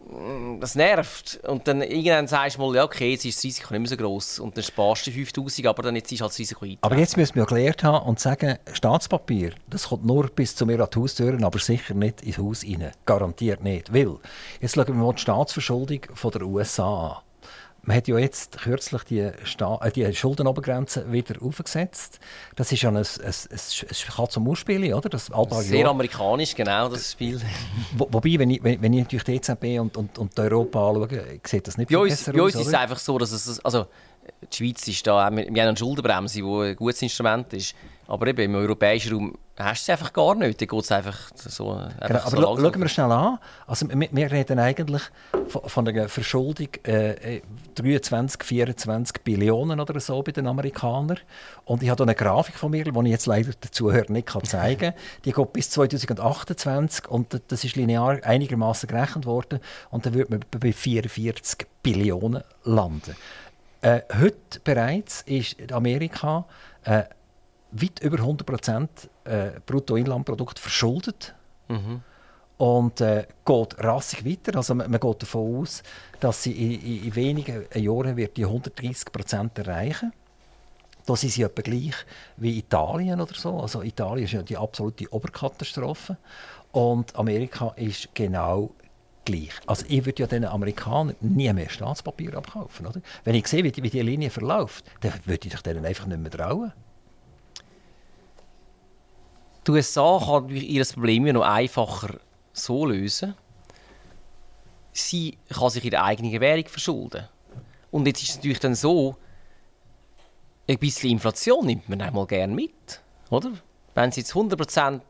Mm, 0.08 0.60
das 0.60 0.74
nervt. 0.74 1.40
Und 1.46 1.66
dann 1.66 1.82
irgendwann 1.82 2.28
sagst 2.28 2.56
du 2.56 2.60
mal, 2.62 2.76
ja, 2.76 2.84
okay, 2.84 3.12
jetzt 3.12 3.24
ist 3.24 3.38
das 3.38 3.44
Risiko 3.44 3.74
nicht 3.74 3.80
mehr 3.80 3.88
so 3.88 3.96
groß 3.96 4.38
und 4.38 4.56
dann 4.56 4.64
sparst 4.64 5.06
du 5.06 5.10
5000, 5.10 5.66
aber 5.66 5.82
dann 5.82 5.96
jetzt 5.96 6.12
ist 6.12 6.20
halt 6.20 6.30
das 6.30 6.38
Risiko 6.38 6.64
eingetreten. 6.64 6.84
Aber 6.84 6.96
jetzt 6.96 7.16
müssen 7.16 7.34
wir 7.34 7.46
gelernt 7.46 7.82
haben 7.82 8.06
und 8.06 8.20
sagen, 8.20 8.58
Staatspapier, 8.72 9.54
das 9.68 9.88
kommt 9.88 10.04
nur 10.04 10.28
bis 10.28 10.54
zu 10.54 10.64
mir 10.64 10.80
an 10.80 10.88
die 10.92 10.98
Haustüren, 10.98 11.42
aber 11.42 11.58
sicher 11.58 11.94
nicht 11.94 12.22
ins 12.22 12.38
Haus 12.38 12.64
rein. 12.64 12.92
Garantiert 13.04 13.62
nicht. 13.62 13.92
Weil, 13.92 14.16
jetzt 14.60 14.74
schauen 14.74 14.86
wir 14.86 14.94
mal 14.94 15.12
die 15.12 15.22
Staatsverschuldung 15.22 16.00
von 16.14 16.30
der 16.30 16.42
USA 16.42 17.08
an. 17.08 17.25
Man 17.86 17.96
hat 17.96 18.08
ja 18.08 18.18
jetzt 18.18 18.58
kürzlich 18.58 19.04
die, 19.04 19.30
Sta 19.44 19.78
äh, 19.80 19.92
die 19.92 20.12
Schuldenobergrenze 20.12 21.10
wieder 21.12 21.40
aufgesetzt. 21.40 22.18
Das 22.56 22.72
ist 22.72 22.82
ja 22.82 22.90
ein, 22.90 22.96
ein, 22.96 23.04
ein, 23.04 23.32
ein 23.50 24.14
Katz- 24.16 24.36
und 24.36 24.44
Maus-Spiel, 24.44 24.92
oder? 24.92 25.08
Das 25.08 25.26
Sehr 25.26 25.78
Jahr. 25.78 25.90
amerikanisch, 25.90 26.56
genau, 26.56 26.88
das 26.88 27.12
Spiel. 27.12 27.40
Wo, 27.96 28.08
wobei, 28.10 28.40
wenn 28.40 28.50
ich, 28.50 28.62
wenn, 28.64 28.82
wenn 28.82 28.92
ich 28.92 29.04
natürlich 29.04 29.24
die 29.24 29.34
EZB 29.36 29.80
und, 29.80 29.96
und, 29.96 30.18
und 30.18 30.38
Europa 30.38 30.88
anschaue, 30.88 31.38
sieht 31.44 31.68
das 31.68 31.78
nicht 31.78 31.88
viel 31.88 32.00
besser 32.00 32.32
bei 32.32 32.42
uns 32.42 32.56
aus, 32.56 32.62
ist 32.62 32.68
es 32.68 32.74
einfach 32.74 32.98
so, 32.98 33.18
dass 33.18 33.30
es... 33.30 33.64
Also, 33.64 33.86
die 34.52 34.56
Schweiz 34.56 34.88
ist 34.88 35.06
da, 35.06 35.30
wir 35.30 35.44
haben 35.44 35.56
eine 35.56 35.76
Schuldenbremse, 35.76 36.40
die 36.40 36.44
ein 36.44 36.74
gutes 36.74 37.00
Instrument 37.02 37.52
ist. 37.52 37.76
Aber 38.08 38.26
eben 38.28 38.40
im 38.40 38.54
europäischen 38.54 39.12
Raum 39.12 39.38
hast 39.58 39.88
du 39.88 39.92
es 39.92 39.98
einfach 39.98 40.12
gar 40.12 40.34
nicht. 40.34 40.60
Da 40.60 40.66
geht 40.66 40.80
es 40.82 40.92
einfach 40.92 41.30
so. 41.34 41.70
Einfach 41.72 42.30
genau, 42.30 42.52
aber 42.52 42.60
so 42.60 42.70
schauen 42.70 42.80
wir 42.80 42.88
schnell 42.88 43.10
an. 43.12 43.38
Also, 43.66 43.88
wir, 43.88 44.08
wir 44.10 44.30
reden 44.30 44.58
eigentlich 44.58 45.02
von, 45.48 45.62
von 45.68 45.88
einer 45.88 46.08
Verschuldung 46.08 46.68
äh, 46.84 47.40
23, 47.74 48.44
24 48.44 49.22
Billionen 49.22 49.80
oder 49.80 49.98
so 49.98 50.22
bei 50.22 50.32
den 50.32 50.46
Amerikanern. 50.46 51.18
Und 51.64 51.82
ich 51.82 51.88
habe 51.88 52.02
eine 52.02 52.14
Grafik 52.14 52.56
von 52.56 52.70
mir, 52.70 52.84
die 52.84 52.90
ich 52.90 53.06
jetzt 53.06 53.26
leider 53.26 53.52
den 53.52 53.72
Zuhörern 53.72 54.12
nicht 54.12 54.28
zeigen 54.46 54.92
kann. 54.92 55.00
Die 55.24 55.32
geht 55.32 55.52
bis 55.52 55.70
2028 55.70 57.08
und 57.08 57.40
das 57.48 57.64
ist 57.64 57.76
linear 57.76 58.20
einigermaßen 58.22 58.88
gerechnet 58.88 59.26
worden. 59.26 59.60
Und 59.90 60.06
dann 60.06 60.14
würde 60.14 60.30
man 60.30 60.44
bei 60.60 60.72
44 60.72 61.66
Billionen 61.82 62.42
landen. 62.64 63.16
Äh, 63.80 64.00
heute 64.20 64.60
bereits 64.64 65.22
ist 65.22 65.72
Amerika 65.72 66.46
äh, 66.84 67.04
weit 67.82 68.00
über 68.00 68.18
100 68.18 68.46
Prozent 68.46 69.10
äh, 69.24 69.50
Bruttoinlandprodukt 69.64 70.58
verschuldet. 70.58 71.34
Mhm. 71.68 72.02
Und 72.58 73.00
äh, 73.02 73.26
geht 73.44 73.78
rassig 73.78 74.24
weiter. 74.24 74.56
Also 74.56 74.74
man, 74.74 74.90
man, 74.90 74.98
geht 74.98 75.22
davon 75.22 75.60
aus, 75.60 75.82
dass 76.20 76.42
sie 76.42 76.52
in, 76.52 77.04
in, 77.04 77.14
wenigen 77.14 77.64
Jahren 77.74 78.16
wird 78.16 78.36
die 78.36 78.44
130 78.46 79.12
Prozent 79.12 79.58
erreichen 79.58 80.12
da 81.06 81.14
sind 81.14 81.30
sie 81.30 81.42
etwa 81.42 81.62
gleich 81.62 81.94
wie 82.36 82.58
Italien 82.58 83.20
oder 83.20 83.34
so. 83.34 83.60
Also 83.60 83.82
Italien 83.82 84.24
ist 84.24 84.32
ja 84.32 84.42
die 84.42 84.56
absolute 84.56 85.10
Oberkatastrophe. 85.12 86.16
Und 86.72 87.16
Amerika 87.16 87.72
ist 87.76 88.08
genau 88.12 88.72
gleich. 89.24 89.52
Also 89.66 89.86
ich 89.88 90.04
würde 90.04 90.22
ja 90.22 90.26
den 90.26 90.44
Amerikanern 90.44 91.16
nie 91.20 91.52
mehr 91.52 91.70
Staatspapier 91.70 92.36
abkaufen. 92.36 92.86
Oder? 92.86 93.00
Wenn 93.24 93.34
ich 93.36 93.46
sehe, 93.46 93.62
wie 93.64 93.72
die, 93.72 93.82
wie 93.82 93.90
die 93.90 94.02
Linie 94.02 94.30
verläuft, 94.30 94.84
dann 95.00 95.12
würde 95.24 95.48
ich 95.48 95.62
denen 95.62 95.86
einfach 95.86 96.06
nicht 96.06 96.20
mehr 96.20 96.30
trauen. 96.30 96.72
Die 99.66 99.72
USA 99.72 100.20
kann 100.24 100.48
ihr 100.48 100.84
Problem 100.84 101.26
ja 101.26 101.32
noch 101.32 101.42
einfacher 101.42 102.18
so 102.52 102.86
lösen. 102.86 103.34
Sie 104.92 105.36
kann 105.48 105.70
sich 105.70 105.84
ihre 105.84 106.02
eigene 106.02 106.40
Währung 106.40 106.66
verschulden. 106.66 107.28
Und 107.90 108.06
jetzt 108.06 108.22
ist 108.22 108.30
es 108.30 108.36
natürlich 108.36 108.60
dann 108.60 108.74
so, 108.74 109.16
ein 110.68 110.78
bisschen 110.78 111.10
Inflation 111.10 111.66
nimmt 111.66 111.88
man 111.88 112.00
einmal 112.00 112.26
gerne 112.26 112.54
mit, 112.54 113.00
oder? 113.30 113.52
Wenn 113.94 114.12
sie 114.12 114.20
jetzt 114.20 114.32
100% 114.32 115.00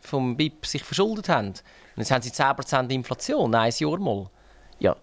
vom 0.00 0.36
BIP 0.36 0.66
sich 0.66 0.84
verschuldet 0.84 1.28
haben, 1.28 1.48
und 1.48 1.56
jetzt 1.96 2.10
haben 2.10 2.22
sie 2.22 2.30
10% 2.30 2.90
Inflation, 2.90 3.54
ein 3.54 3.72
Jahr 3.76 3.98
mal, 3.98 4.30
ja, 4.78 4.96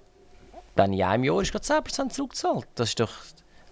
dann 0.76 0.94
in 0.94 1.04
einem 1.04 1.24
Jahr 1.24 1.42
ist 1.42 1.52
gerade 1.52 1.66
10% 1.66 2.10
zurückgezahlt. 2.10 2.68
Das 2.76 2.90
ist 2.90 3.00
doch 3.00 3.12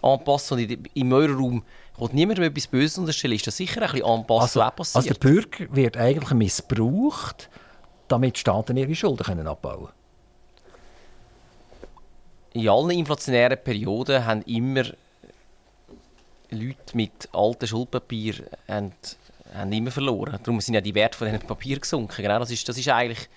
Anpassung 0.01 0.59
im 0.59 1.13
Euroraum 1.13 1.63
kommt 1.97 2.13
niemandem 2.13 2.45
etwas 2.45 2.67
Böses 2.67 2.97
unterstellen. 2.97 3.35
Ist 3.35 3.47
das 3.47 3.57
sicher 3.57 3.81
ein 3.81 3.91
bisschen 3.91 4.05
Anpassung 4.05 4.61
also, 4.61 4.75
passiert? 4.75 4.95
Also 4.95 5.09
der 5.09 5.19
Bürger 5.19 5.75
wird 5.75 5.97
eigentlich 5.97 6.31
missbraucht, 6.31 7.49
damit 8.07 8.37
Staaten 8.37 8.77
ihre 8.77 8.93
Schulden 8.95 9.23
können 9.23 9.47
abbauen 9.47 9.89
In 12.53 12.69
allen 12.69 12.91
inflationären 12.91 13.57
Perioden 13.63 14.25
haben 14.25 14.41
immer 14.43 14.83
Leute 16.51 16.95
mit 16.95 17.29
alten 17.33 17.67
Schuldpapier 17.67 18.35
haben, 18.67 18.93
haben 19.53 19.71
immer 19.71 19.91
verloren. 19.91 20.39
Darum 20.43 20.61
sind 20.61 20.75
ja 20.75 20.81
die 20.81 20.95
Werte 20.95 21.17
von 21.17 21.27
diesen 21.27 21.47
Papier 21.47 21.79
gesunken. 21.79 22.21
Genau, 22.21 22.39
das 22.39 22.51
ist, 22.51 22.67
das 22.67 22.77
ist 22.77 22.89
eigentlich... 22.89 23.29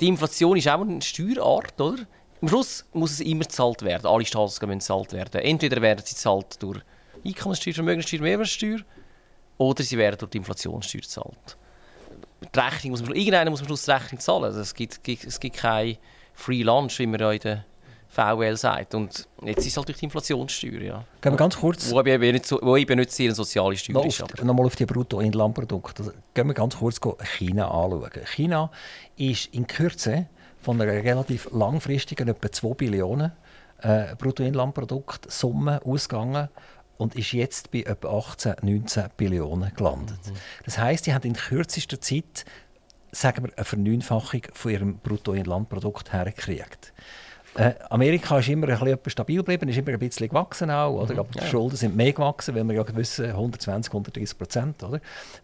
Die 0.00 0.08
Inflation 0.08 0.56
ist 0.56 0.68
auch 0.68 0.80
eine 0.80 1.00
Steuerart, 1.00 1.80
oder? 1.80 2.02
Am 2.40 2.48
Schluss 2.48 2.84
muss 2.92 3.12
es 3.12 3.20
immer 3.20 3.44
gezahlt 3.44 3.82
werden. 3.82 4.06
Alle 4.06 4.24
Staatsgaben 4.24 4.74
müssen 4.74 4.80
gezahlt 4.80 5.12
werden. 5.12 5.40
Entweder 5.40 5.80
werden 5.80 6.04
sie 6.04 6.14
gezahlt 6.14 6.60
durch 6.62 6.80
Einkommenssteuer, 7.28 7.74
Vermögenssteuer, 7.74 8.20
Mehrwertsteuer 8.20 8.80
oder 9.58 9.82
sie 9.82 9.98
werden 9.98 10.16
durch 10.18 10.30
die 10.30 10.38
Inflationssteuer 10.38 11.02
gezahlt. 11.02 11.56
Die 12.54 12.58
Rechnung 12.58 12.92
muss 12.92 13.02
man, 13.02 13.14
irgendeiner 13.14 13.50
muss 13.50 13.60
am 13.60 13.66
Schluss 13.66 13.84
die 13.84 13.90
Rechnung 13.90 14.20
zahlen. 14.20 14.44
Also 14.44 14.60
es 14.60 14.74
gibt, 14.74 15.00
es 15.06 15.40
gibt 15.40 15.56
kein 15.56 15.98
Free 16.34 16.62
Lunch, 16.62 16.98
wie 17.00 17.06
man 17.06 17.20
ja 17.20 17.32
in 17.32 17.40
der 17.40 17.64
VL 18.08 18.56
sagt. 18.56 18.94
Und 18.94 19.28
jetzt 19.42 19.58
ist 19.58 19.66
es 19.66 19.76
halt 19.76 19.88
durch 19.88 19.98
die 19.98 20.04
Inflationssteuer. 20.04 20.80
Ja. 20.80 21.04
Gehen 21.20 21.32
wir 21.32 21.36
ganz 21.36 21.56
kurz. 21.56 21.90
Wo 21.90 22.00
eben 22.00 22.32
nicht, 22.32 22.46
so, 22.46 22.58
wo 22.62 22.76
eben 22.76 22.98
nicht 22.98 23.10
sehr 23.10 23.26
eine 23.26 23.34
soziale 23.34 23.76
Steuer 23.76 23.94
noch 23.94 24.06
ist. 24.06 24.42
Nochmal 24.42 24.66
auf 24.66 24.76
die 24.76 24.86
Bruttoinlandprodukte. 24.86 26.02
Also, 26.04 26.12
gehen 26.32 26.46
wir 26.46 26.54
ganz 26.54 26.76
kurz 26.76 27.00
China 27.36 27.70
anschauen. 27.70 28.10
China 28.34 28.70
ist 29.16 29.46
in 29.52 29.66
Kürze 29.66 30.28
von 30.60 30.80
einer 30.80 30.92
relativ 30.92 31.48
langfristigen, 31.52 32.28
etwa 32.28 32.50
2 32.50 32.74
Billionen 32.74 33.32
äh, 33.80 34.14
Bruttoinlandprodukt 34.16 35.30
Summe 35.30 35.80
ausgegangen 35.84 36.48
und 36.98 37.14
ist 37.14 37.32
jetzt 37.32 37.70
bei 37.70 37.80
etwa 37.80 38.18
18, 38.18 38.56
19 38.62 39.04
Billionen 39.16 39.72
gelandet. 39.74 40.18
Mhm. 40.26 40.34
Das 40.64 40.78
heißt, 40.78 41.04
sie 41.04 41.14
haben 41.14 41.26
in 41.26 41.34
kürzester 41.34 42.00
Zeit 42.00 42.44
sagen 43.10 43.44
wir, 43.44 43.52
eine 43.56 43.64
Verneunfachung 43.64 44.42
von 44.52 44.70
ihrem 44.70 44.98
Bruttoinlandprodukt 44.98 46.12
hergekriegt. 46.12 46.92
Äh, 47.54 47.74
Amerika 47.90 48.38
ist 48.38 48.48
immer 48.48 48.68
ein 48.68 48.78
bisschen 48.78 49.10
stabil 49.10 49.38
geblieben, 49.38 49.68
ist 49.68 49.78
immer 49.78 49.90
ein 49.90 49.98
bisschen 49.98 50.28
gewachsen 50.28 50.70
auch, 50.70 51.02
oder? 51.02 51.14
Mhm, 51.14 51.20
aber 51.20 51.28
die 51.30 51.38
ja. 51.38 51.46
Schulden 51.46 51.76
sind 51.76 51.96
mehr 51.96 52.12
gewachsen, 52.12 52.54
weil 52.54 52.64
wir 52.64 52.74
ja 52.74 52.84
wissen, 52.96 53.24
120, 53.24 53.92
130 53.92 54.38
Prozent 54.38 54.76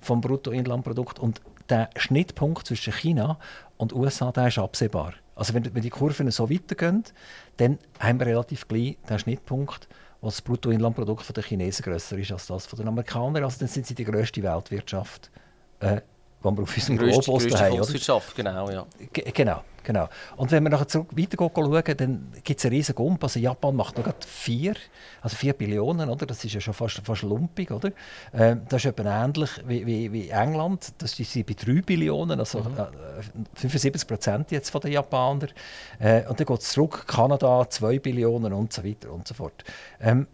vom 0.00 0.20
Bruttoinlandprodukt. 0.20 1.18
Und 1.18 1.40
der 1.68 1.90
Schnittpunkt 1.96 2.66
zwischen 2.66 2.92
China 2.92 3.38
und 3.78 3.92
USA, 3.94 4.30
der 4.30 4.48
ist 4.48 4.58
absehbar. 4.58 5.14
Also 5.34 5.54
wenn, 5.54 5.74
wenn 5.74 5.82
die 5.82 5.90
Kurven 5.90 6.30
so 6.30 6.50
weitergehen, 6.50 7.04
dann 7.56 7.78
haben 7.98 8.20
wir 8.20 8.26
relativ 8.26 8.68
gleich 8.68 8.98
den 9.08 9.18
Schnittpunkt, 9.18 9.88
wo 10.24 10.28
das 10.28 10.40
Bruttoinlandprodukt 10.40 11.36
der 11.36 11.44
Chinesen 11.44 11.84
grösser 11.84 12.16
ist 12.16 12.32
als 12.32 12.46
das 12.46 12.66
der 12.66 12.86
Amerikaner. 12.86 13.44
Also 13.44 13.58
dann 13.58 13.68
sind 13.68 13.86
sie 13.86 13.94
die 13.94 14.04
grösste 14.04 14.42
Weltwirtschaft, 14.42 15.30
äh, 15.80 16.00
die 16.44 16.56
wir 16.56 16.62
auf 16.62 16.76
unserem 16.76 16.98
grösste, 16.98 17.22
Globus 17.22 17.42
grösste 17.44 17.64
haben. 17.64 17.76
Volkswirtschaft, 17.76 18.36
genau, 18.36 18.70
ja. 18.70 18.86
G 19.12 19.22
genau. 19.32 19.62
Genau. 19.84 20.08
Und 20.36 20.50
wenn 20.50 20.62
wir 20.62 20.70
nachher 20.70 20.88
zurück 20.88 21.08
weiter 21.12 21.36
schauen, 21.38 21.96
dann 21.96 22.32
gibt 22.42 22.58
es 22.58 22.64
einen 22.64 22.74
riesigen 22.74 22.96
Gump. 22.96 23.22
Also 23.22 23.38
Japan 23.38 23.76
macht 23.76 23.98
noch 23.98 24.12
vier, 24.26 24.74
also 25.20 25.36
vier 25.36 25.52
Billionen, 25.52 26.08
oder? 26.08 26.26
Das 26.26 26.42
ist 26.42 26.54
ja 26.54 26.60
schon 26.60 26.74
fast, 26.74 27.02
fast 27.04 27.22
lumpig, 27.22 27.70
oder? 27.70 27.90
Ähm, 28.32 28.62
das 28.68 28.84
ist 28.84 28.98
etwa 28.98 29.24
ähnlich 29.24 29.50
wie, 29.66 29.86
wie, 29.86 30.12
wie 30.12 30.30
England. 30.30 30.94
Das 30.98 31.20
ist 31.20 31.34
bei 31.34 31.54
drei 31.54 31.82
Billionen, 31.82 32.40
also 32.40 32.60
mhm. 32.60 32.78
äh, 32.78 33.58
75 33.58 34.08
Prozent 34.08 34.50
jetzt 34.50 34.70
von 34.70 34.80
den 34.80 34.92
Japanern. 34.92 35.50
Äh, 35.98 36.26
und 36.26 36.40
dann 36.40 36.46
geht 36.46 36.60
es 36.60 36.70
zurück, 36.70 37.04
Kanada 37.06 37.68
zwei 37.68 37.98
Billionen 37.98 38.54
und 38.54 38.72
so 38.72 38.82
weiter 38.84 39.12
und 39.12 39.28
so 39.28 39.34
fort. 39.34 39.64
Ähm, 40.00 40.26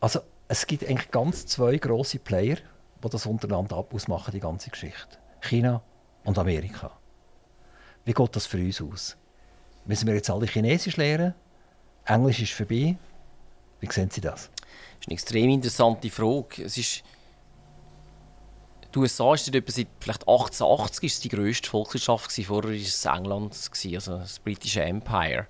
also 0.00 0.20
es 0.46 0.66
gibt 0.66 0.88
eigentlich 0.88 1.10
ganz 1.10 1.46
zwei 1.46 1.76
große 1.76 2.20
Player, 2.20 2.56
die 3.02 3.08
das 3.08 3.26
untereinander 3.26 3.84
ausmachen, 3.92 4.30
die 4.32 4.40
ganze 4.40 4.70
Geschichte. 4.70 5.19
China 5.40 5.82
und 6.24 6.38
Amerika. 6.38 6.92
Wie 8.04 8.12
geht 8.12 8.36
das 8.36 8.46
für 8.46 8.58
uns 8.58 8.80
aus? 8.80 9.16
Müssen 9.84 10.06
wir 10.06 10.14
jetzt 10.14 10.30
alle 10.30 10.46
Chinesisch 10.46 10.96
lernen? 10.96 11.34
Englisch 12.04 12.40
ist 12.40 12.52
vorbei. 12.52 12.96
Wie 13.80 13.90
sehen 13.90 14.10
Sie 14.10 14.20
das? 14.20 14.50
Das 14.50 15.00
ist 15.00 15.08
eine 15.08 15.14
extrem 15.14 15.50
interessante 15.50 16.10
Frage. 16.10 16.64
Es 16.64 16.76
ist 16.76 17.02
die 18.94 18.98
USA 18.98 19.34
ist 19.34 19.44
seit 19.44 19.54
vielleicht 20.00 20.22
1880 20.22 21.04
ist 21.04 21.24
die 21.24 21.28
grösste 21.28 21.70
Volkswirtschaft 21.70 22.32
vorher 22.44 22.70
war 22.70 22.76
es 22.76 23.04
England 23.04 23.70
also 23.94 24.18
das 24.18 24.40
britische 24.40 24.82
Empire. 24.82 25.46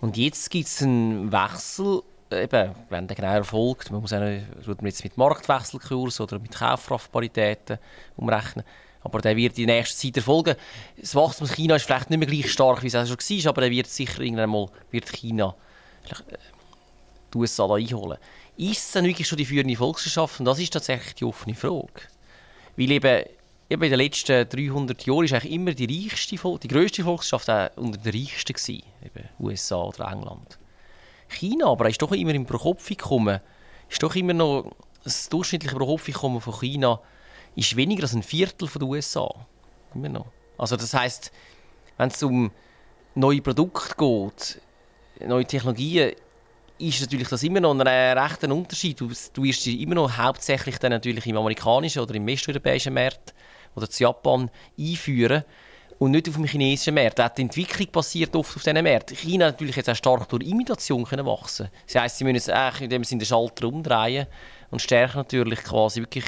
Und 0.00 0.16
jetzt 0.16 0.48
gibt 0.48 0.68
es 0.68 0.80
einen 0.80 1.32
Wechsel, 1.32 2.02
eben, 2.30 2.74
wenn 2.88 3.08
der 3.08 3.16
genau 3.16 3.32
erfolgt, 3.32 3.90
man 3.90 4.00
muss 4.00 4.12
auch, 4.12 4.20
jetzt 4.20 5.04
mit 5.04 5.16
Marktwechselkurs 5.16 6.20
oder 6.20 6.38
mit 6.38 6.54
Kaufkraftparitäten 6.54 7.78
umrechnen. 8.16 8.64
Aber 9.04 9.20
der 9.20 9.36
wird 9.36 9.58
in 9.58 9.66
nächster 9.66 9.98
Zeit 9.98 10.16
erfolgen. 10.16 10.54
Das 10.96 11.14
Wachstum 11.14 11.48
in 11.48 11.54
China 11.54 11.76
ist 11.76 11.84
vielleicht 11.84 12.10
nicht 12.10 12.18
mehr 12.18 12.28
gleich 12.28 12.50
stark, 12.50 12.82
wie 12.82 12.86
es 12.86 12.92
schon 12.92 13.08
war, 13.08 13.48
aber 13.50 13.62
er 13.62 13.70
wird 13.70 13.86
sicher 13.88 14.20
irgendwann 14.20 14.50
mal 14.50 14.68
wird 14.90 15.10
China 15.10 15.54
äh, 16.08 16.36
die 17.32 17.38
USA 17.38 17.72
einholen. 17.74 18.18
Ist 18.56 18.78
es 18.78 18.92
dann 18.92 19.04
wirklich 19.04 19.26
schon 19.26 19.38
die 19.38 19.46
führende 19.46 19.76
Volkswirtschaft? 19.76 20.38
Und 20.40 20.46
das 20.46 20.58
ist 20.58 20.72
tatsächlich 20.72 21.14
die 21.14 21.24
offene 21.24 21.54
Frage. 21.54 22.02
Weil 22.76 22.90
eben, 22.90 23.24
eben 23.70 23.82
in 23.82 23.90
den 23.90 23.98
letzten 23.98 24.48
300 24.48 25.06
Jahren 25.06 25.24
ist 25.24 25.32
eigentlich 25.32 25.52
immer 25.52 25.72
die 25.72 26.04
reichste, 26.04 26.36
die 26.36 26.68
grösste 26.68 27.02
Volkswirtschaft 27.02 27.76
unter 27.76 27.98
den 27.98 28.20
reichsten 28.20 28.52
gewesen, 28.52 28.82
eben 29.04 29.28
USA 29.40 29.82
oder 29.82 30.10
England. 30.10 30.58
China 31.28 31.68
aber 31.68 31.88
ist 31.88 32.00
doch 32.00 32.12
immer 32.12 32.34
im 32.34 32.46
Pro-Kopf-Einkommen, 32.46 33.40
ist 33.88 34.02
doch 34.02 34.14
immer 34.14 34.34
noch 34.34 34.70
das 35.02 35.28
durchschnittliche 35.28 35.74
Pro-Kopf-Einkommen 35.74 36.40
von 36.40 36.54
China 36.60 37.00
ist 37.56 37.76
weniger 37.76 38.02
als 38.02 38.14
ein 38.14 38.22
Viertel 38.22 38.68
von 38.68 38.80
den 38.80 38.88
USA. 38.88 39.28
Immer 39.94 40.08
noch. 40.08 40.26
Also 40.58 40.76
das 40.76 40.94
heißt, 40.94 41.32
wenn 41.98 42.08
es 42.08 42.22
um 42.22 42.50
neue 43.14 43.42
Produkte 43.42 43.94
geht, 43.96 44.60
neue 45.26 45.44
Technologien, 45.44 46.12
ist 46.78 47.00
natürlich 47.00 47.28
das 47.28 47.42
immer 47.42 47.60
noch 47.60 47.78
ein 47.78 47.80
rechter 48.18 48.50
Unterschied. 48.50 49.00
Du, 49.00 49.08
du 49.32 49.42
wirst 49.44 49.66
immer 49.66 49.94
noch 49.94 50.16
hauptsächlich 50.16 50.78
dann 50.78 50.90
natürlich 50.90 51.26
im 51.26 51.36
amerikanischen 51.36 52.02
oder 52.02 52.14
im 52.14 52.26
westeuropäischen 52.26 52.94
Markt 52.94 53.34
oder 53.74 53.88
zu 53.88 54.02
Japan 54.02 54.50
einführen 54.78 55.44
und 55.98 56.10
nicht 56.10 56.28
auf 56.28 56.34
dem 56.34 56.44
chinesischen 56.44 56.94
Markt. 56.94 57.18
Die 57.38 57.42
Entwicklung 57.42 57.86
passiert 57.88 58.34
oft 58.34 58.56
auf 58.56 58.62
diesen 58.62 58.82
Märkten. 58.82 59.16
China 59.16 59.46
natürlich 59.46 59.76
jetzt 59.76 59.90
auch 59.90 59.94
stark 59.94 60.28
durch 60.28 60.44
Imitation 60.44 61.04
können 61.04 61.26
wachsen. 61.26 61.68
Das 61.86 62.02
heisst, 62.02 62.18
sie 62.18 62.24
müssen 62.24 62.50
es 62.50 62.80
in 62.80 62.90
dem 62.90 63.04
Sinne 63.04 63.20
den 63.20 63.26
Schalter 63.26 63.68
umdrehen 63.68 64.26
und 64.70 64.82
stärken 64.82 65.18
natürlich 65.18 65.62
quasi 65.62 66.00
wirklich 66.00 66.24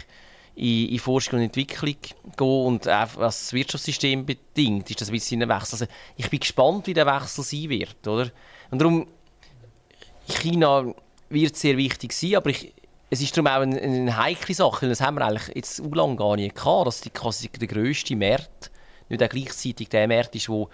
in, 0.57 0.89
in 0.89 0.99
Forschung 0.99 1.39
und 1.39 1.45
Entwicklung 1.45 1.97
gehen 2.37 2.67
und 2.67 2.89
auch 2.89 3.17
was 3.17 3.41
das 3.41 3.53
Wirtschaftssystem 3.53 4.25
bedingt, 4.25 4.89
ist 4.91 5.01
das 5.01 5.09
ein 5.09 5.13
bisschen 5.13 5.43
ein 5.43 5.49
Wechsel. 5.49 5.75
Also 5.75 5.87
ich 6.17 6.31
bin 6.31 6.41
gespannt, 6.41 6.87
wie 6.87 6.95
der 6.95 7.07
Wechsel 7.07 7.45
sein 7.45 7.69
wird. 7.69 8.07
Oder? 8.07 8.31
Und 8.71 8.81
darum, 8.81 9.07
China 10.29 10.95
wird 11.29 11.57
sehr 11.57 11.77
wichtig 11.77 12.13
sein, 12.13 12.37
aber 12.37 12.51
ich, 12.51 12.73
es 13.11 13.21
ist 13.21 13.37
darum 13.37 13.49
auch 13.49 13.61
eine, 13.61 13.81
eine 13.81 14.17
heikle 14.17 14.55
Sache, 14.55 14.89
das 14.89 15.01
haben 15.01 15.17
wir 15.17 15.27
eigentlich 15.27 15.55
jetzt 15.55 15.77
so 15.77 15.89
lange 15.93 16.17
gar 16.17 16.37
nicht 16.37 16.55
gehabt, 16.55 16.87
dass 16.87 17.01
die 17.01 17.11
quasi 17.11 17.49
der 17.49 17.69
grösste 17.69 18.17
Markt 18.17 18.71
nicht 19.09 19.23
auch 19.23 19.29
gleichzeitig 19.29 19.89
der 19.89 20.09
Markt 20.09 20.35
ist, 20.35 20.49
wo 20.49 20.69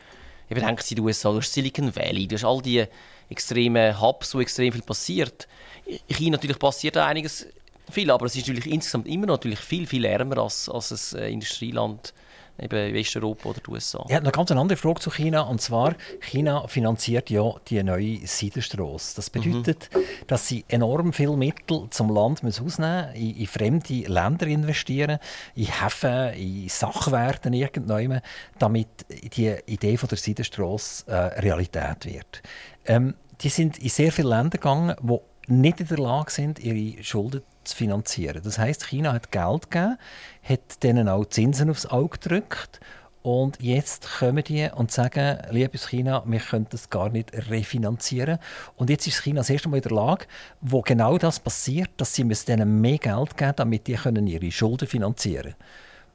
eben 0.49 0.77
Sie, 0.79 0.95
die 0.95 1.01
USA, 1.01 1.31
du 1.31 1.39
hast 1.39 1.53
Silicon 1.53 1.95
Valley, 1.95 2.27
du 2.27 2.35
hast 2.35 2.45
all 2.45 2.61
die 2.61 2.85
extremen 3.29 4.01
Hubs, 4.01 4.35
wo 4.35 4.41
extrem 4.41 4.73
viel 4.73 4.83
passiert. 4.83 5.47
In 5.87 6.17
China 6.17 6.33
natürlich 6.33 6.59
passiert 6.59 6.97
einiges 6.97 7.47
viel, 7.91 8.11
aber 8.11 8.27
es 8.27 8.37
ist 8.37 8.47
natürlich 8.47 8.71
insgesamt 8.71 9.07
immer 9.07 9.27
noch 9.27 9.37
natürlich 9.37 9.61
viel, 9.61 9.87
viel 9.87 10.05
ärmer 10.05 10.39
als, 10.39 10.69
als 10.69 11.15
ein 11.15 11.23
äh, 11.23 11.31
Industrieland 11.31 12.13
eben 12.61 12.95
Westeuropa 12.95 13.51
oder 13.51 13.61
die 13.61 13.71
USA. 13.71 14.05
Ja, 14.09 14.19
eine 14.19 14.31
ganz 14.31 14.51
andere 14.51 14.77
Frage 14.77 15.01
zu 15.01 15.11
China. 15.11 15.43
Und 15.43 15.61
zwar, 15.61 15.95
China 16.21 16.67
finanziert 16.67 17.31
ja 17.31 17.55
die 17.69 17.83
neue 17.83 18.27
Seidenstrasse. 18.27 19.17
Das 19.17 19.31
bedeutet, 19.31 19.89
mhm. 19.95 20.01
dass 20.27 20.47
sie 20.47 20.65
enorm 20.69 21.13
viel 21.13 21.37
Mittel 21.37 21.89
zum 21.91 22.11
Land 22.11 22.43
müssen 22.43 22.67
ausnehmen 22.67 23.15
in, 23.15 23.37
in 23.37 23.47
fremde 23.47 24.03
Länder 24.07 24.47
investieren, 24.47 25.19
in 25.55 25.67
Häfen, 25.67 26.35
in 26.35 26.69
Sachwerten 26.69 27.53
irgendwann, 27.53 28.21
damit 28.59 28.89
die 29.09 29.57
Idee 29.67 29.97
von 29.97 30.09
der 30.09 30.19
Seidenstrasse 30.19 31.11
äh, 31.11 31.41
Realität 31.41 32.05
wird. 32.05 32.43
Ähm, 32.87 33.15
die 33.41 33.49
sind 33.49 33.79
in 33.79 33.89
sehr 33.89 34.13
viele 34.13 34.29
Länder 34.29 34.59
gegangen, 34.59 34.95
die 35.01 35.19
nicht 35.51 35.81
in 35.81 35.89
der 35.89 35.99
Lage 35.99 36.31
sind, 36.31 36.59
ihre 36.59 37.03
Schulden 37.03 37.43
zu 37.65 37.77
finanzieren. 37.77 38.41
Das 38.43 38.59
heißt, 38.59 38.87
China 38.87 39.13
hat 39.13 39.31
Geld 39.33 39.71
gegeben, 39.71 39.99
hat 40.43 40.83
denen 40.83 41.09
auch 41.09 41.27
Zinsen 41.27 41.71
aufs 41.71 41.87
Auge 41.87 42.19
gedrückt 42.19 42.81
und 43.23 43.61
jetzt 43.61 44.09
kommen 44.19 44.43
die 44.43 44.71
und 44.75 44.91
sagen, 44.91 45.39
liebes 45.51 45.89
China, 45.89 46.23
wir 46.27 46.41
können 46.41 46.67
das 46.71 46.89
gar 46.89 47.11
nicht 47.11 47.33
refinanzieren. 47.51 48.39
Und 48.77 48.89
jetzt 48.89 49.07
ist 49.07 49.23
China 49.23 49.41
das 49.41 49.51
erste 49.51 49.69
Mal 49.69 49.77
in 49.77 49.83
der 49.83 49.93
Lage, 49.93 50.27
wo 50.63 50.81
genau 50.81 51.19
das 51.19 51.39
passiert, 51.39 51.91
dass 51.99 52.15
sie 52.15 52.25
denen 52.25 52.81
mehr 52.81 52.99
Geld 52.99 53.37
geben 53.37 53.53
damit 53.57 53.87
die 53.87 53.95
können 53.95 54.27
ihre 54.27 54.51
Schulden 54.51 54.89
finanzieren 54.89 55.55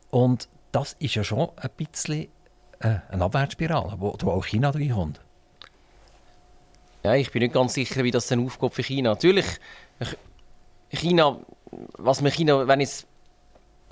Und 0.10 0.50
das 0.72 0.94
ist 0.94 1.16
ja 1.16 1.24
schon 1.24 1.50
ein 1.58 1.70
bisschen 1.78 2.28
äh, 2.80 2.96
eine 3.10 3.24
Abwärtsspirale, 3.24 3.96
wo, 4.00 4.16
wo 4.20 4.32
auch 4.32 4.46
China 4.46 4.72
reinkommt. 4.72 5.25
Ja, 7.06 7.14
ich 7.14 7.30
bin 7.32 7.44
nicht 7.44 7.54
ganz 7.54 7.76
sicher, 7.76 8.04
wie 8.04 8.10
das 8.10 8.26
dann 8.26 8.44
aufgeht 8.44 8.74
für 8.74 8.82
China. 8.82 9.12
Natürlich, 9.12 9.46
China, 10.90 11.40
was 12.00 12.20
man 12.24 12.32
China, 12.32 12.68
wenn 12.68 12.82
es 12.82 13.06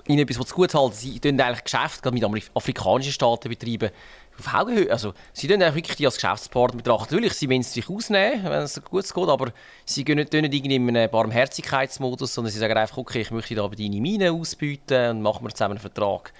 ihnen 0.08 0.28
etwas 0.28 0.48
zu 0.48 0.54
gut 0.56 0.74
halten, 0.74 0.96
sie 0.96 1.20
tun 1.20 1.40
eigentlich 1.40 1.62
Geschäfte 1.62 2.02
gerade 2.02 2.28
mit 2.28 2.50
afrikanischen 2.54 3.12
Staaten 3.12 3.48
betreiben 3.48 3.92
auf 4.36 4.52
Augenhöhe. 4.52 4.90
Also, 4.90 5.14
sie 5.32 5.46
tun 5.46 5.62
eigentlich 5.62 5.76
wirklich 5.76 5.96
die 5.96 6.06
als 6.06 6.16
Geschäftspartner 6.16 6.78
betrachten. 6.78 7.14
Natürlich, 7.14 7.34
sie 7.34 7.48
wollen 7.48 7.60
es 7.60 7.72
sich 7.72 7.88
ausnehmen, 7.88 8.42
wenn 8.46 8.62
es 8.62 8.82
gut 8.82 9.04
geht, 9.14 9.28
aber 9.28 9.52
sie 9.84 10.04
gehen 10.04 10.16
nicht, 10.16 10.32
nicht 10.32 10.64
in 10.64 10.96
einem 10.96 11.08
Barmherzigkeitsmodus, 11.08 12.34
sondern 12.34 12.52
sie 12.52 12.58
sagen 12.58 12.76
einfach, 12.76 12.96
okay, 12.96 13.20
ich 13.20 13.30
möchte 13.30 13.54
da 13.54 13.68
deine 13.68 14.00
Mine 14.00 14.32
ausbieten 14.32 15.10
und 15.10 15.22
machen 15.22 15.46
wir 15.46 15.50
zusammen 15.50 15.74
einen 15.74 15.80
Vertrag. 15.80 16.32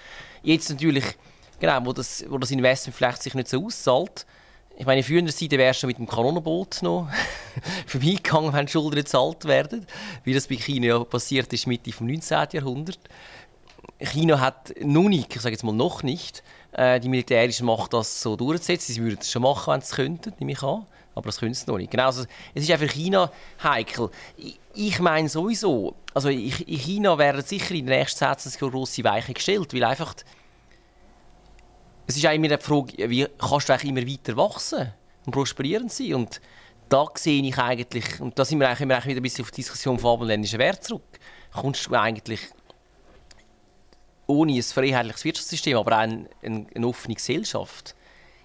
Jetzt 0.43 0.70
natürlich, 0.70 1.05
genau, 1.61 1.79
wo 1.87 1.93
das, 1.93 2.25
wo 2.29 2.37
das 2.37 2.51
Investment 2.51 2.97
vielleicht 2.97 3.22
sich 3.22 3.35
nicht 3.35 3.47
so 3.47 3.64
auszahlt, 3.64 4.27
ich 4.77 4.87
meine, 4.87 5.03
früher 5.03 5.27
Seite 5.31 5.59
wäre 5.59 5.75
schon 5.75 5.89
mit 5.89 5.99
dem 5.99 6.07
Kanonenboot 6.07 6.83
noch 6.83 7.09
vorbeigegangen, 7.87 8.53
wenn 8.53 8.68
Schulden 8.68 8.97
gezahlt 8.97 9.45
werden, 9.45 9.87
wie 10.25 10.35
das 10.35 10.49
bei 10.49 10.57
China 10.57 10.87
ja 10.87 11.05
passiert 11.05 11.53
ist 11.53 11.66
Mitte 11.66 11.91
des 11.91 12.01
19. 12.01 12.49
Jahrhunderts. 12.53 12.99
China 14.01 14.41
hat 14.41 14.75
noch 14.81 15.09
nicht, 15.09 15.35
ich 15.35 15.41
sage 15.41 15.55
jetzt 15.55 15.62
mal 15.62 15.72
noch 15.72 16.03
nicht, 16.03 16.43
äh, 16.72 16.99
die 16.99 17.09
militärische 17.09 17.64
Macht 17.64 17.93
das 17.93 18.20
so 18.20 18.37
durchzusetzen. 18.37 18.95
Sie 18.95 19.03
würden 19.03 19.18
es 19.20 19.31
schon 19.31 19.43
machen, 19.43 19.72
wenn 19.72 19.81
sie 19.81 19.87
es 19.87 19.93
könnten, 19.93 20.33
nehme 20.39 20.53
ich 20.53 20.62
an. 20.62 20.87
Aber 21.14 21.27
das 21.27 21.39
können 21.39 21.55
sie 21.55 21.66
noch 21.68 21.79
nicht. 21.79 21.93
Genau, 21.93 22.07
also, 22.07 22.25
es 22.55 22.64
ist 22.64 22.72
auch 22.72 22.79
für 22.79 22.89
China 22.89 23.31
heikel. 23.62 24.11
Ich, 24.75 24.99
meine 24.99 25.29
sowieso, 25.29 25.95
also 26.12 26.29
in 26.29 26.51
China 26.51 27.16
werden 27.18 27.43
sicher 27.45 27.70
in 27.70 27.87
den 27.87 27.97
nächsten 27.97 28.18
10 28.18 28.53
Jahren 28.61 28.70
grosse 28.72 29.05
Weichen 29.05 29.35
gestellt, 29.35 29.72
weil 29.72 29.85
einfach 29.85 30.14
es 32.07 32.17
ist 32.17 32.27
auch 32.27 32.33
immer 32.33 32.49
die 32.49 32.59
Frage, 32.59 33.11
wie 33.11 33.27
kannst 33.39 33.69
du 33.69 33.89
immer 33.89 34.07
weiter 34.07 34.37
wachsen 34.37 34.93
und 35.25 35.33
prosperierend 35.33 35.93
sein? 35.93 36.15
Und 36.15 36.41
da 36.89 37.07
sehe 37.15 37.43
ich 37.43 37.59
eigentlich, 37.59 38.21
und 38.21 38.39
da 38.39 38.45
sind 38.45 38.61
wir 38.61 38.69
eigentlich 38.69 39.07
wieder 39.07 39.21
ein 39.21 39.23
bisschen 39.23 39.45
auf 39.45 39.51
die 39.51 39.63
Diskussion 39.63 39.99
vom 39.99 40.11
abendländischen 40.11 40.59
Wert 40.59 40.85
zurück, 40.85 41.19
kommst 41.53 41.87
du 41.87 41.95
eigentlich 41.95 42.41
ohne 44.27 44.53
ein 44.53 44.63
freiheitliches 44.63 45.25
Wirtschaftssystem, 45.25 45.77
aber 45.77 45.93
auch 45.93 46.01
eine, 46.01 46.29
eine, 46.43 46.67
eine 46.75 46.87
offene 46.87 47.15
Gesellschaft, 47.15 47.95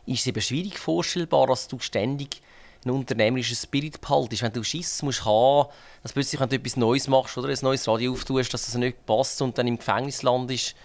ist 0.05 0.21
es 0.21 0.27
eben 0.27 0.41
schwierig 0.41 0.77
vorstellbar, 0.77 1.47
dass 1.47 1.67
du 1.67 1.79
ständig 1.79 2.41
einen 2.83 2.95
unternehmerischen 2.95 3.55
Spirit 3.55 3.99
behaltest. 3.99 4.41
Wenn 4.41 4.53
du 4.53 4.63
Schiss 4.63 5.01
musst 5.03 5.25
haben, 5.25 5.69
dass 6.01 6.13
plötzlich, 6.13 6.39
wenn 6.39 6.49
du 6.49 6.55
etwas 6.55 6.77
Neues 6.77 7.07
machst 7.07 7.37
oder 7.37 7.49
ein 7.49 7.57
neues 7.61 7.87
Radio 7.87 8.13
auftust, 8.13 8.53
dass 8.53 8.65
das 8.65 8.75
nicht 8.75 9.05
passt 9.05 9.41
und 9.41 9.57
dann 9.57 9.67
im 9.67 9.77
Gefängnis 9.77 10.23
landest, 10.23 10.75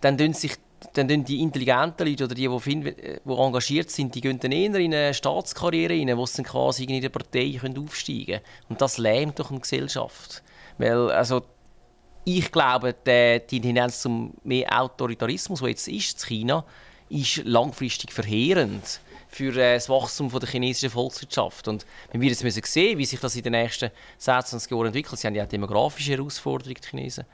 dann 0.00 0.18
tun 0.18 0.34
sich 0.34 0.56
dann 0.92 1.24
die 1.24 1.40
intelligenten 1.40 2.06
Leute 2.06 2.24
oder 2.24 2.34
die, 2.34 2.48
die, 2.48 2.94
die 3.24 3.32
engagiert 3.32 3.90
sind, 3.90 4.14
die 4.14 4.20
gehen 4.20 4.38
dann 4.38 4.52
eher 4.52 4.74
in 4.76 4.94
eine 4.94 5.14
Staatskarriere 5.14 5.94
rein, 5.94 6.16
wo 6.16 6.26
sie 6.26 6.42
dann 6.42 6.46
quasi 6.46 6.84
in 6.84 7.00
der 7.00 7.08
Partei 7.08 7.56
können 7.60 7.78
aufsteigen 7.78 8.26
können. 8.26 8.40
Und 8.68 8.80
das 8.80 8.98
lähmt 8.98 9.38
doch 9.38 9.50
eine 9.50 9.60
Gesellschaft. 9.60 10.42
Weil, 10.78 11.10
also, 11.10 11.42
ich 12.24 12.50
glaube, 12.50 12.94
die, 13.06 13.40
die 13.50 13.60
Tendenz 13.60 14.02
zum 14.02 14.34
mehr 14.44 14.80
Autoritarismus, 14.80 15.60
der 15.60 15.68
jetzt 15.70 15.88
ist 15.88 16.22
in 16.22 16.28
China, 16.28 16.64
ist 17.08 17.44
langfristig 17.44 18.12
verheerend 18.12 19.00
für 19.28 19.56
äh, 19.56 19.74
das 19.74 19.88
Wachstum 19.88 20.28
der 20.28 20.48
chinesischen 20.48 20.90
Volkswirtschaft. 20.90 21.68
Und 21.68 21.86
wenn 22.10 22.20
wir 22.20 22.28
jetzt 22.28 22.42
müssen 22.42 22.62
sehen, 22.64 22.98
wie 22.98 23.04
sich 23.04 23.20
das 23.20 23.36
in 23.36 23.42
den 23.42 23.52
nächsten 23.52 23.90
16 24.18 24.60
Jahren 24.70 24.86
entwickelt, 24.86 25.18
sie 25.18 25.26
haben 25.26 25.34
ja 25.34 25.46
demografische 25.46 26.12
Herausforderungen, 26.12 26.80
die 26.82 26.88
Chinesen, 26.88 27.24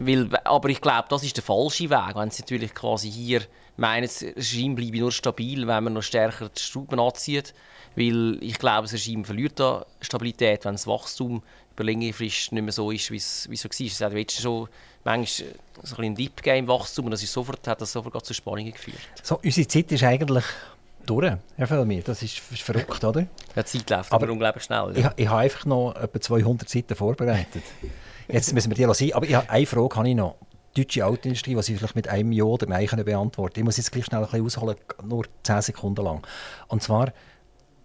weil, 0.00 0.28
aber 0.44 0.68
ich 0.68 0.80
glaube, 0.80 1.06
das 1.08 1.22
ist 1.22 1.36
der 1.36 1.44
falsche 1.44 1.90
Weg, 1.90 2.14
wenn 2.14 2.30
sie 2.30 2.42
natürlich 2.42 2.74
quasi 2.74 3.10
hier 3.10 3.42
meinen, 3.76 4.06
das 4.06 4.22
Regime 4.22 4.74
bleibe 4.74 4.98
nur 4.98 5.12
stabil, 5.12 5.66
wenn 5.66 5.84
man 5.84 5.92
noch 5.92 6.02
stärker 6.02 6.48
die 6.48 6.60
Schrauben 6.60 6.98
anzieht. 6.98 7.54
Weil 7.96 8.38
ich 8.42 8.58
glaube, 8.58 8.82
das 8.82 8.92
Regime 8.92 9.24
verliert 9.24 9.60
da 9.60 9.86
Stabilität, 10.00 10.64
wenn 10.64 10.74
das 10.74 10.86
Wachstum 10.86 11.42
über 11.74 11.84
längere 11.84 12.12
Frist 12.12 12.52
nicht 12.52 12.62
mehr 12.62 12.72
so 12.72 12.90
ist, 12.90 13.10
wie 13.10 13.16
es, 13.16 13.48
wie 13.48 13.54
es 13.54 13.62
so 13.62 13.68
war. 13.68 13.86
Es 13.86 14.00
hat 14.00 14.12
jetzt 14.12 14.40
schon 14.40 14.68
manchmal 15.04 15.48
so 15.82 15.96
ein 15.96 16.14
Dip 16.14 16.44
im 16.46 16.68
Wachstum 16.68 17.06
und 17.06 17.10
das 17.12 17.22
ist 17.22 17.32
sofort, 17.32 17.66
hat 17.68 17.80
das 17.80 17.92
sofort 17.92 18.24
zu 18.24 18.34
Spannungen 18.34 18.72
geführt. 18.72 18.98
So, 19.22 19.38
unsere 19.42 19.66
Zeit 19.68 19.92
ist 19.92 20.02
eigentlich 20.02 20.44
durch, 21.06 21.32
Herr 21.56 21.66
Felmir. 21.66 22.02
Das 22.02 22.22
ist, 22.22 22.42
ist 22.50 22.62
verrückt, 22.62 23.02
oder? 23.04 23.26
Ja, 23.54 23.62
die 23.62 23.64
Zeit 23.64 23.90
läuft 23.90 24.12
aber, 24.12 24.24
aber 24.24 24.32
unglaublich 24.32 24.64
schnell. 24.64 24.92
Ja. 24.96 25.12
Ich, 25.16 25.24
ich 25.24 25.28
habe 25.28 25.40
einfach 25.40 25.66
noch 25.66 25.94
etwa 25.94 26.20
200 26.20 26.68
Seiten 26.68 26.94
vorbereitet. 26.94 27.62
Jetzt 28.28 28.52
müssen 28.52 28.70
wir 28.70 28.76
die 28.76 28.84
lassen. 28.84 29.12
Aber 29.12 29.26
ich 29.26 29.36
eine 29.36 29.66
Frage 29.66 29.96
habe 29.96 30.08
ich 30.08 30.14
noch. 30.14 30.36
Die 30.76 30.82
deutsche 30.82 31.06
Autoindustrie, 31.06 31.54
die 31.54 31.62
Sie 31.62 31.76
vielleicht 31.76 31.94
mit 31.94 32.08
einem 32.08 32.32
Ja 32.32 32.44
oder 32.44 32.66
Nein 32.66 32.88
können 32.88 33.04
beantworten 33.04 33.60
Ich 33.60 33.64
muss 33.64 33.76
jetzt 33.76 33.92
gleich 33.92 34.06
schnell 34.06 34.24
ein 34.24 34.26
bisschen 34.28 34.44
ausholen, 34.44 34.76
nur 35.04 35.24
10 35.44 35.62
Sekunden 35.62 36.04
lang. 36.04 36.26
Und 36.66 36.82
zwar, 36.82 37.12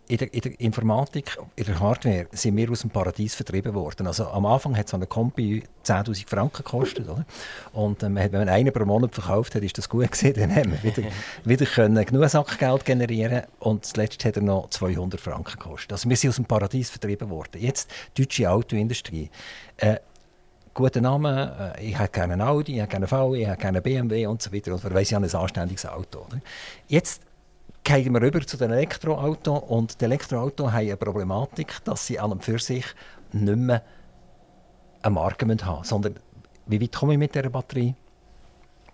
in 0.10 0.18
der, 0.18 0.34
in 0.34 0.42
der, 0.42 0.60
Informatik, 0.60 1.38
in 1.56 1.66
der 1.66 1.80
Hardware 1.80 2.26
sind 2.32 2.58
wir 2.58 2.72
aus 2.72 2.82
dem 2.82 2.90
Paradies 2.90 3.36
vertrieben 3.36 3.76
worden. 3.76 4.08
Also 4.08 4.26
am 4.28 4.48
Anfang 4.48 4.76
hat 4.76 4.90
so 4.90 4.98
eine 4.98 5.06
Kombi 5.06 5.64
10'000 5.86 6.28
Franken 6.28 6.64
gekostet. 6.64 7.08
Oder? 7.08 7.26
Und 7.74 8.02
ähm, 8.02 8.16
wenn 8.16 8.32
man 8.32 8.50
einen 8.50 8.74
pro 8.74 8.86
Monat 8.86 9.14
verkauft 9.14 9.54
hat, 9.54 9.62
ist 9.62 9.78
das 9.78 9.88
gut 9.88 10.12
gewesen. 10.12 10.34
Dann 10.34 10.56
haben 10.56 10.72
wir 10.72 10.84
wieder, 10.84 11.04
wieder 11.46 11.66
können 11.68 12.04
genug 12.04 12.28
Sackgeld 12.28 12.86
generieren 12.86 13.44
und 13.60 13.86
zuletzt 13.86 14.26
hat 14.26 14.36
er 14.36 14.42
noch 14.42 14.72
200 14.72 15.22
Franken 15.22 15.60
gekostet. 15.60 15.92
Also 15.92 16.10
wir 16.10 16.18
sind 16.18 16.32
aus 16.32 16.38
dem 16.38 16.46
Paradies 16.46 16.90
vertrieben 16.90 17.30
worden. 17.30 17.62
Jetzt 17.62 17.92
die 18.18 18.24
deutsche 18.24 18.50
Autoindustrie. 18.50 19.30
Äh, 19.78 19.98
guten 20.80 21.04
Namen, 21.04 21.36
äh, 21.36 21.84
ich 21.84 21.98
habe 21.98 22.08
keinen 22.08 22.42
Audi, 22.42 22.76
ich 22.76 22.80
habe 22.80 22.90
keinen 22.90 23.08
VW, 23.08 23.42
ich 23.42 23.48
habe 23.48 23.58
keinen 23.58 23.84
BMW 23.84 24.28
und 24.28 24.42
so 24.42 24.54
weiter. 24.54 24.72
Und 24.72 24.94
weiss, 24.94 25.12
ich 25.12 25.18
ein 25.18 25.24
anständiges 25.24 25.86
Auto. 25.86 26.20
Oder? 26.20 26.40
Jetzt 26.88 27.22
gehen 27.84 28.14
wir 28.14 28.22
rüber 28.22 28.40
zu 28.48 28.56
den 28.56 28.72
Elektroautos 28.72 29.64
und 29.68 30.00
die 30.00 30.06
Elektroautos 30.06 30.72
haben 30.72 30.80
eine 30.80 30.96
Problematik, 30.96 31.84
dass 31.84 32.08
sie 32.08 32.18
an 32.18 32.32
und 32.32 32.46
für 32.46 32.60
sich 32.60 32.86
nicht 33.34 33.58
mehr 33.58 33.84
eine 35.02 35.14
Marke 35.14 35.46
haben 35.66 35.84
sondern 35.84 36.16
wie 36.66 36.82
weit 36.82 36.96
komme 36.96 37.14
ich 37.14 37.20
mit 37.20 37.36
dieser 37.36 37.50
Batterie? 37.50 37.96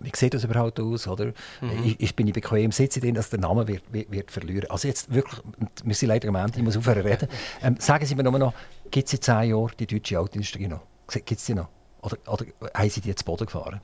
Wie 0.00 0.10
sieht 0.14 0.34
das 0.34 0.42
überhaupt 0.42 0.80
aus? 0.80 1.06
Oder? 1.06 1.26
Mhm. 1.60 1.84
Ich, 1.84 2.00
ich, 2.00 2.16
bin 2.16 2.26
ich 2.26 2.34
bequem, 2.34 2.72
sitze 2.72 3.00
drin, 3.00 3.14
dass 3.14 3.30
der 3.30 3.38
Name 3.38 3.68
wird, 3.68 3.82
wird, 3.92 4.10
wird 4.10 4.30
verlieren. 4.32 4.68
Also 4.70 4.88
jetzt 4.88 5.14
wirklich, 5.14 5.40
wir 5.84 5.94
sind 5.94 6.08
leider 6.08 6.28
am 6.28 6.34
Ende, 6.34 6.58
ich 6.58 6.64
muss 6.64 6.76
aufhören 6.76 7.02
reden. 7.02 7.28
Ähm, 7.62 7.76
sagen 7.78 8.04
Sie 8.04 8.14
mir 8.16 8.24
nur 8.24 8.38
noch, 8.38 8.54
gibt 8.90 9.06
es 9.06 9.14
in 9.14 9.22
zehn 9.22 9.50
Jahren 9.50 9.72
die 9.78 9.86
deutsche 9.86 10.18
Autoindustrie 10.18 10.66
noch? 10.66 10.80
Gibt 11.08 11.30
es 11.30 11.44
die 11.44 11.54
noch? 11.54 11.68
Oder, 12.06 12.16
oder 12.28 12.46
haben 12.72 12.88
Sie 12.88 13.00
die 13.00 13.08
jetzt 13.08 13.24
Boden 13.24 13.46
gefahren? 13.46 13.80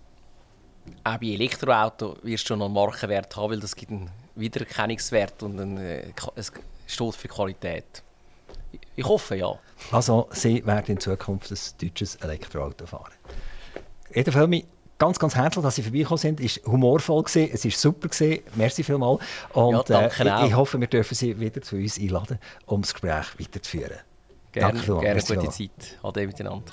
Auch 1.03 1.18
bei 1.18 1.27
Elektroauto 1.27 2.16
wirst 2.23 2.49
du 2.49 2.57
noch 2.57 2.66
einen 2.66 2.75
Markenwert 2.75 3.37
haben, 3.37 3.51
weil 3.51 3.61
das 3.61 3.75
gibt 3.75 3.91
einen 3.91 4.11
Wiedererkennungswert 4.37 5.43
und 5.43 5.61
einen, 5.61 5.77
äh, 5.79 6.12
es 6.37 6.53
steht 6.87 7.14
für 7.16 7.29
Qualität. 7.29 8.03
Ich 8.95 9.05
hoffe, 9.05 9.37
ja. 9.37 9.59
Also, 9.91 10.29
Sie 10.31 10.64
werden 10.64 10.87
in 10.87 11.01
Zukunft 11.01 11.51
ein 11.51 11.59
deutsches 11.81 12.14
Elektroauto 12.16 12.87
fahren? 12.87 13.12
Eda 14.12 14.31
Völmi, 14.31 14.64
ganz, 14.99 15.18
ganz 15.18 15.35
herzlich, 15.35 15.64
dass 15.64 15.75
Sie 15.75 15.83
vorbeigekommen 15.83 16.18
sind. 16.18 16.41
Es 16.41 16.64
war 16.64 16.73
humorvoll, 16.73 17.25
gewesen, 17.25 17.51
es 17.53 17.64
war 17.64 17.70
super. 17.73 18.09
Gewesen. 18.09 18.45
Merci 18.55 18.85
vielmals. 18.85 19.20
Und 19.53 19.73
ja, 19.73 19.83
danke 19.83 20.23
äh, 20.23 20.41
ich, 20.43 20.47
ich, 20.51 20.57
hoffe, 20.57 20.79
wir 20.79 20.87
dürfen 20.87 21.14
Sie 21.14 21.41
wieder 21.41 21.61
zu 21.61 21.75
uns 21.75 21.99
einladen, 21.99 22.39
um 22.66 22.83
das 22.83 22.95
Gespräch 22.95 23.27
weiterzuführen. 23.39 23.99
Gerne, 24.53 24.81
gerne 24.81 25.23
gute 25.23 25.49
Zeit. 25.49 25.99
Ade 26.03 26.27
miteinander. 26.27 26.73